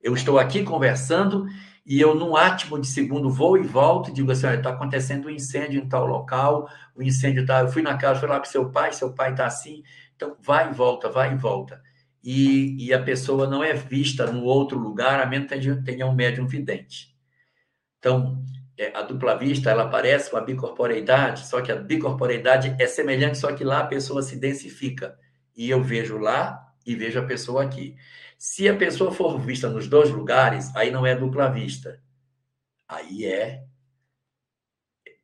Eu 0.02 0.14
estou 0.14 0.38
aqui 0.38 0.62
conversando 0.62 1.46
e 1.84 2.00
eu, 2.00 2.14
num 2.14 2.36
átimo 2.36 2.78
de 2.78 2.86
segundo, 2.86 3.30
vou 3.30 3.56
e 3.56 3.62
volto 3.62 4.10
e 4.10 4.12
digo 4.12 4.30
assim: 4.30 4.46
olha, 4.46 4.58
está 4.58 4.70
acontecendo 4.70 5.26
um 5.26 5.30
incêndio 5.30 5.80
em 5.80 5.88
tal 5.88 6.06
local, 6.06 6.68
o 6.94 7.02
incêndio 7.02 7.40
está. 7.40 7.60
Eu 7.60 7.68
fui 7.68 7.80
na 7.80 7.96
casa, 7.96 8.20
fui 8.20 8.28
lá 8.28 8.38
com 8.38 8.44
seu 8.44 8.70
pai, 8.70 8.92
seu 8.92 9.14
pai 9.14 9.30
está 9.30 9.46
assim. 9.46 9.82
Então, 10.14 10.36
vai 10.40 10.70
e 10.70 10.74
volta, 10.74 11.08
vai 11.08 11.32
e 11.32 11.36
volta. 11.36 11.80
E, 12.22 12.86
e 12.86 12.92
a 12.92 13.02
pessoa 13.02 13.46
não 13.48 13.64
é 13.64 13.72
vista 13.72 14.30
no 14.30 14.44
outro 14.44 14.78
lugar, 14.78 15.20
a 15.20 15.26
menos 15.26 15.48
que 15.48 15.82
tenha 15.82 16.06
um 16.06 16.14
médium 16.14 16.46
vidente. 16.46 17.15
Então, 18.06 18.40
é, 18.78 18.96
a 18.96 19.02
dupla 19.02 19.36
vista, 19.36 19.68
ela 19.68 19.88
parece 19.88 20.30
com 20.30 20.36
a 20.36 20.40
bicorporeidade, 20.40 21.44
só 21.44 21.60
que 21.60 21.72
a 21.72 21.74
bicorporeidade 21.74 22.76
é 22.78 22.86
semelhante, 22.86 23.36
só 23.36 23.52
que 23.52 23.64
lá 23.64 23.80
a 23.80 23.86
pessoa 23.86 24.22
se 24.22 24.36
densifica. 24.36 25.18
E 25.56 25.68
eu 25.68 25.82
vejo 25.82 26.16
lá 26.16 26.72
e 26.86 26.94
vejo 26.94 27.18
a 27.18 27.24
pessoa 27.24 27.64
aqui. 27.64 27.96
Se 28.38 28.68
a 28.68 28.76
pessoa 28.76 29.10
for 29.10 29.40
vista 29.40 29.68
nos 29.68 29.88
dois 29.88 30.08
lugares, 30.08 30.70
aí 30.76 30.92
não 30.92 31.04
é 31.04 31.16
dupla 31.16 31.48
vista. 31.48 32.00
Aí 32.86 33.24
é 33.24 33.64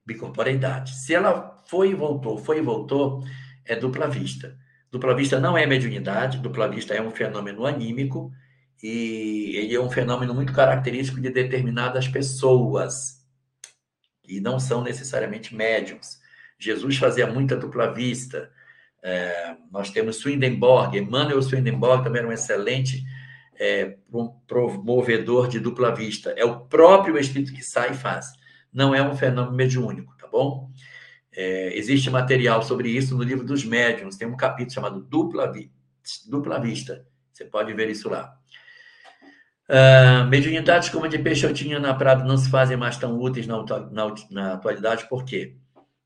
bicorporeidade. 0.04 0.96
Se 0.96 1.14
ela 1.14 1.62
foi 1.68 1.90
e 1.90 1.94
voltou, 1.94 2.36
foi 2.36 2.58
e 2.58 2.62
voltou, 2.62 3.22
é 3.64 3.76
dupla 3.76 4.08
vista. 4.08 4.58
Dupla 4.90 5.14
vista 5.14 5.38
não 5.38 5.56
é 5.56 5.66
mediunidade, 5.66 6.38
dupla 6.38 6.66
vista 6.68 6.94
é 6.94 7.00
um 7.00 7.12
fenômeno 7.12 7.64
anímico 7.64 8.32
e 8.82 9.56
ele 9.56 9.74
é 9.74 9.80
um 9.80 9.90
fenômeno 9.90 10.34
muito 10.34 10.52
característico 10.52 11.20
de 11.20 11.30
determinadas 11.30 12.08
pessoas 12.08 13.24
e 14.26 14.40
não 14.40 14.58
são 14.58 14.82
necessariamente 14.82 15.54
médiums. 15.54 16.20
Jesus 16.58 16.96
fazia 16.96 17.26
muita 17.26 17.56
dupla 17.56 17.92
vista. 17.92 18.50
É, 19.02 19.56
nós 19.70 19.90
temos 19.90 20.16
Swedenborg, 20.16 20.96
Emmanuel 20.96 21.42
Swedenborg 21.42 22.04
também 22.04 22.20
era 22.20 22.28
um 22.28 22.32
excelente 22.32 23.04
é, 23.58 23.96
promovedor 24.46 25.48
de 25.48 25.60
dupla 25.60 25.94
vista. 25.94 26.30
É 26.36 26.44
o 26.44 26.60
próprio 26.66 27.18
espírito 27.18 27.52
que 27.52 27.62
sai 27.62 27.92
e 27.92 27.94
faz. 27.94 28.32
Não 28.72 28.94
é 28.94 29.02
um 29.02 29.16
fenômeno 29.16 29.56
mediúnico, 29.56 30.16
tá 30.16 30.26
bom? 30.26 30.70
É, 31.34 31.76
existe 31.76 32.10
material 32.10 32.62
sobre 32.62 32.88
isso 32.90 33.16
no 33.16 33.22
livro 33.22 33.44
dos 33.44 33.64
médiuns. 33.64 34.16
Tem 34.16 34.26
um 34.26 34.36
capítulo 34.36 34.74
chamado 34.74 35.00
Dupla, 35.00 35.52
Vi 35.52 35.70
dupla 36.28 36.60
Vista. 36.60 37.06
Você 37.32 37.44
pode 37.44 37.72
ver 37.74 37.88
isso 37.88 38.08
lá. 38.08 38.36
Uh, 39.72 40.28
mediunidades 40.28 40.90
como 40.90 41.06
a 41.06 41.08
de 41.08 41.18
Peixotinho 41.18 41.80
na 41.80 41.94
Prado 41.94 42.28
não 42.28 42.36
se 42.36 42.50
fazem 42.50 42.76
mais 42.76 42.98
tão 42.98 43.18
úteis 43.18 43.46
na, 43.46 43.56
na, 43.90 44.14
na 44.30 44.52
atualidade, 44.52 45.08
por 45.08 45.24
quê? 45.24 45.56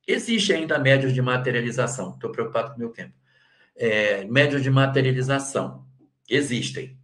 Existe 0.06 0.52
ainda 0.52 0.78
médios 0.78 1.12
de 1.12 1.20
materialização. 1.20 2.10
Estou 2.10 2.30
preocupado 2.30 2.70
com 2.70 2.76
o 2.76 2.78
meu 2.78 2.90
tempo. 2.90 3.12
É, 3.74 4.24
médios 4.26 4.62
de 4.62 4.70
materialização 4.70 5.84
existem, 6.30 6.96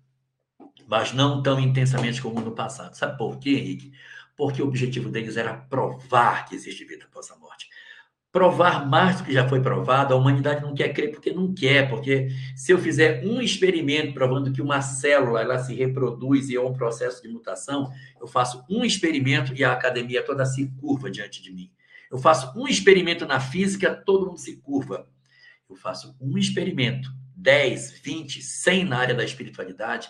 mas 0.87 1.13
não 1.13 1.43
tão 1.43 1.59
intensamente 1.59 2.23
como 2.23 2.41
no 2.41 2.53
passado. 2.53 2.95
Sabe 2.95 3.19
por 3.19 3.41
quê, 3.41 3.51
Henrique? 3.51 3.93
Porque 4.37 4.63
o 4.63 4.69
objetivo 4.69 5.11
deles 5.11 5.37
era 5.37 5.55
provar 5.55 6.47
que 6.47 6.55
existe 6.55 6.85
vida 6.85 7.07
após 7.07 7.29
a 7.33 7.37
provar 8.33 8.89
mais 8.89 9.19
do 9.19 9.25
que 9.25 9.33
já 9.33 9.47
foi 9.47 9.61
provado. 9.61 10.15
A 10.15 10.17
humanidade 10.17 10.63
não 10.63 10.75
quer 10.75 10.89
crer 10.95 11.11
porque 11.13 11.33
não 11.33 11.55
quer, 11.55 11.89
porque 11.91 12.31
se 12.57 12.73
eu 12.73 12.79
fizer 12.79 13.23
um 13.25 13.43
experimento 13.43 14.15
provando 14.15 14.51
que 14.51 14.63
uma 14.63 14.81
célula 14.81 15.43
ela 15.43 15.59
se 15.59 15.75
reproduz 15.75 16.49
e 16.49 16.57
é 16.57 16.61
um 16.61 16.73
processo 16.73 17.23
de 17.23 17.29
mutação, 17.29 17.93
eu 18.19 18.27
faço 18.27 18.65
um 18.71 18.83
experimento 18.83 19.55
e 19.55 19.63
a 19.63 19.73
academia 19.73 20.25
toda 20.25 20.47
se 20.47 20.67
curva 20.81 21.11
diante 21.11 21.43
de 21.43 21.53
mim. 21.53 21.71
Eu 22.11 22.19
faço 22.19 22.59
um 22.59 22.67
experimento 22.67 23.27
na 23.27 23.39
física, 23.39 23.95
todo 23.95 24.27
mundo 24.27 24.39
se 24.39 24.57
curva. 24.57 25.07
Eu 25.69 25.77
faço 25.77 26.17
um 26.21 26.37
experimento, 26.39 27.11
10, 27.37 28.01
20, 28.01 28.43
100 28.43 28.85
na 28.85 28.99
área 28.99 29.15
da 29.15 29.25
espiritualidade 29.25 30.09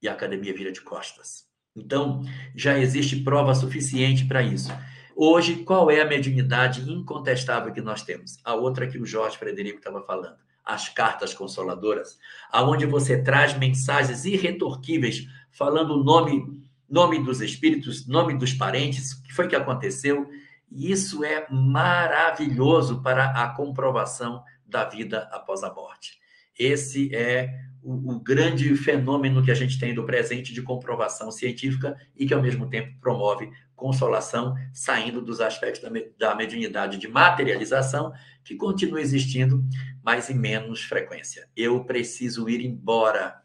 e 0.00 0.08
a 0.08 0.12
academia 0.12 0.54
vira 0.54 0.72
de 0.72 0.80
costas. 0.80 1.44
Então, 1.74 2.22
já 2.54 2.78
existe 2.78 3.16
prova 3.16 3.54
suficiente 3.54 4.24
para 4.26 4.42
isso. 4.42 4.70
Hoje, 5.14 5.56
qual 5.56 5.90
é 5.90 6.00
a 6.00 6.06
mediunidade 6.06 6.90
incontestável 6.90 7.72
que 7.72 7.80
nós 7.80 8.02
temos? 8.02 8.38
A 8.44 8.54
outra 8.54 8.86
que 8.86 8.98
o 8.98 9.06
Jorge 9.06 9.36
Frederico 9.36 9.78
estava 9.78 10.02
falando, 10.02 10.36
as 10.64 10.88
cartas 10.88 11.34
consoladoras, 11.34 12.18
aonde 12.50 12.86
você 12.86 13.22
traz 13.22 13.56
mensagens 13.56 14.24
irretorquíveis 14.24 15.26
falando 15.50 15.94
o 15.94 16.04
nome, 16.04 16.62
nome 16.88 17.22
dos 17.22 17.40
espíritos, 17.40 18.06
nome 18.06 18.36
dos 18.38 18.54
parentes, 18.54 19.12
o 19.12 19.22
que 19.22 19.32
foi 19.32 19.48
que 19.48 19.56
aconteceu. 19.56 20.28
E 20.70 20.90
isso 20.90 21.22
é 21.24 21.46
maravilhoso 21.50 23.02
para 23.02 23.26
a 23.42 23.48
comprovação 23.48 24.42
da 24.64 24.84
vida 24.84 25.28
após 25.30 25.62
a 25.62 25.72
morte. 25.72 26.18
Esse 26.58 27.14
é 27.14 27.52
o, 27.82 28.12
o, 28.12 28.20
grande 28.20 28.74
fenômeno 28.76 29.42
que 29.42 29.50
a 29.50 29.54
gente 29.54 29.78
tem 29.78 29.94
do 29.94 30.04
presente 30.04 30.54
de 30.54 30.62
comprovação 30.62 31.30
científica 31.30 31.96
e 32.16 32.24
que, 32.24 32.32
ao 32.32 32.42
mesmo 32.42 32.68
tempo, 32.68 32.96
promove 33.00 33.50
consolação, 33.74 34.54
saindo 34.72 35.20
dos 35.20 35.40
aspectos 35.40 35.82
da, 35.82 35.90
da 36.18 36.34
mediunidade 36.34 36.98
de 36.98 37.08
materialização, 37.08 38.12
que 38.44 38.54
continua 38.54 39.00
existindo, 39.00 39.64
mas 40.02 40.30
em 40.30 40.34
menos 40.34 40.82
frequência. 40.82 41.48
Eu 41.56 41.84
preciso 41.84 42.48
ir 42.48 42.64
embora. 42.64 43.40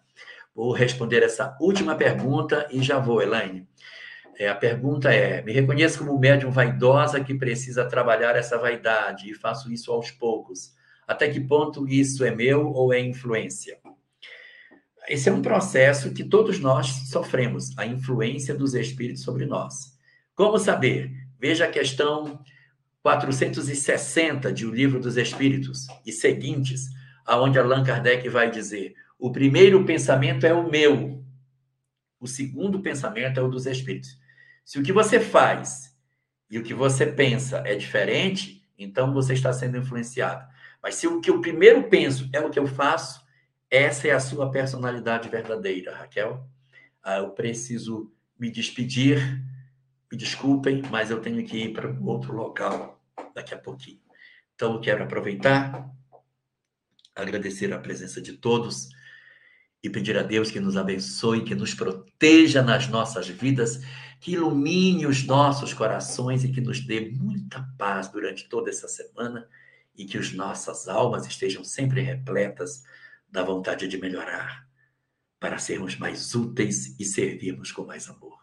Vou 0.55 0.71
responder 0.71 1.23
essa 1.23 1.55
última 1.59 1.95
pergunta 1.95 2.67
e 2.71 2.81
já 2.81 2.97
vou, 2.97 3.21
Elaine. 3.21 3.67
É, 4.39 4.47
a 4.47 4.55
pergunta 4.55 5.11
é: 5.11 5.41
me 5.41 5.51
reconheço 5.51 5.99
como 5.99 6.17
médium 6.19 6.51
vaidosa 6.51 7.23
que 7.23 7.33
precisa 7.33 7.85
trabalhar 7.85 8.35
essa 8.35 8.57
vaidade 8.57 9.29
e 9.29 9.35
faço 9.35 9.71
isso 9.71 9.91
aos 9.91 10.11
poucos. 10.11 10.75
Até 11.07 11.29
que 11.29 11.39
ponto 11.39 11.87
isso 11.87 12.23
é 12.23 12.35
meu 12.35 12.67
ou 12.67 12.93
é 12.93 12.99
influência? 12.99 13.79
Esse 15.07 15.29
é 15.29 15.31
um 15.31 15.41
processo 15.41 16.13
que 16.13 16.23
todos 16.23 16.59
nós 16.59 16.87
sofremos, 17.09 17.75
a 17.77 17.85
influência 17.85 18.53
dos 18.53 18.73
espíritos 18.73 19.23
sobre 19.23 19.45
nós. 19.45 19.96
Como 20.37 20.59
saber? 20.59 21.11
Veja 21.39 21.65
a 21.65 21.67
questão 21.67 22.39
460 23.01 24.53
de 24.53 24.67
O 24.67 24.71
Livro 24.71 24.99
dos 24.99 25.17
Espíritos 25.17 25.87
e 26.05 26.11
seguintes, 26.11 26.89
aonde 27.25 27.57
Allan 27.57 27.83
Kardec 27.83 28.29
vai 28.29 28.51
dizer: 28.51 28.93
o 29.17 29.31
primeiro 29.31 29.83
pensamento 29.83 30.45
é 30.45 30.53
o 30.53 30.69
meu, 30.69 31.25
o 32.19 32.27
segundo 32.27 32.83
pensamento 32.83 33.39
é 33.39 33.43
o 33.43 33.47
dos 33.47 33.65
espíritos. 33.65 34.15
Se 34.63 34.77
o 34.77 34.83
que 34.83 34.93
você 34.93 35.19
faz 35.19 35.97
e 36.51 36.59
o 36.59 36.63
que 36.63 36.73
você 36.73 37.07
pensa 37.07 37.63
é 37.65 37.73
diferente, 37.73 38.61
então 38.77 39.11
você 39.11 39.33
está 39.33 39.51
sendo 39.51 39.79
influenciado. 39.79 40.47
Mas 40.83 40.93
se 40.93 41.07
o 41.07 41.19
que 41.19 41.31
eu 41.31 41.41
primeiro 41.41 41.89
penso 41.89 42.29
é 42.31 42.39
o 42.39 42.51
que 42.51 42.59
eu 42.59 42.67
faço, 42.67 43.25
essa 43.71 44.07
é 44.07 44.11
a 44.11 44.19
sua 44.19 44.51
personalidade 44.51 45.29
verdadeira, 45.29 45.95
Raquel. 45.95 46.47
Ah, 47.01 47.17
eu 47.17 47.31
preciso 47.31 48.13
me 48.39 48.51
despedir 48.51 49.19
me 50.11 50.17
desculpem, 50.17 50.81
mas 50.89 51.11
eu 51.11 51.21
tenho 51.21 51.45
que 51.45 51.57
ir 51.57 51.73
para 51.73 51.89
outro 52.01 52.33
local 52.33 53.01
daqui 53.33 53.53
a 53.53 53.57
pouquinho. 53.57 54.01
Então, 54.55 54.73
eu 54.73 54.81
quero 54.81 55.03
aproveitar, 55.03 55.89
agradecer 57.15 57.71
a 57.73 57.79
presença 57.79 58.21
de 58.21 58.33
todos 58.33 58.89
e 59.83 59.89
pedir 59.89 60.17
a 60.17 60.23
Deus 60.23 60.49
que 60.49 60.59
nos 60.59 60.75
abençoe, 60.75 61.43
que 61.43 61.55
nos 61.55 61.73
proteja 61.73 62.61
nas 62.61 62.87
nossas 62.87 63.27
vidas, 63.27 63.81
que 64.19 64.31
ilumine 64.31 65.05
os 65.05 65.23
nossos 65.25 65.73
corações 65.73 66.43
e 66.43 66.51
que 66.51 66.61
nos 66.61 66.79
dê 66.79 67.11
muita 67.11 67.61
paz 67.77 68.07
durante 68.07 68.49
toda 68.49 68.69
essa 68.69 68.87
semana 68.87 69.47
e 69.95 70.05
que 70.05 70.17
as 70.17 70.31
nossas 70.31 70.87
almas 70.87 71.25
estejam 71.25 71.63
sempre 71.63 72.01
repletas 72.01 72.83
da 73.29 73.43
vontade 73.43 73.87
de 73.87 73.97
melhorar, 73.97 74.67
para 75.39 75.57
sermos 75.57 75.97
mais 75.97 76.33
úteis 76.33 76.99
e 76.99 77.05
servirmos 77.05 77.71
com 77.71 77.85
mais 77.85 78.09
amor. 78.09 78.36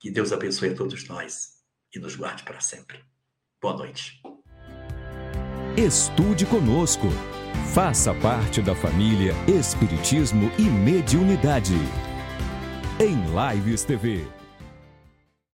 Que 0.00 0.10
Deus 0.10 0.32
abençoe 0.32 0.70
a 0.70 0.74
todos 0.74 1.06
nós 1.08 1.58
e 1.94 1.98
nos 1.98 2.14
guarde 2.14 2.44
para 2.44 2.60
sempre. 2.60 3.00
Boa 3.60 3.76
noite. 3.76 4.20
Estude 5.76 6.46
conosco. 6.46 7.06
Faça 7.74 8.14
parte 8.14 8.62
da 8.62 8.74
família 8.74 9.32
Espiritismo 9.48 10.50
e 10.58 10.62
Mediunidade. 10.62 11.74
Em 13.00 13.16
Lives 13.54 13.84
TV. 13.84 14.37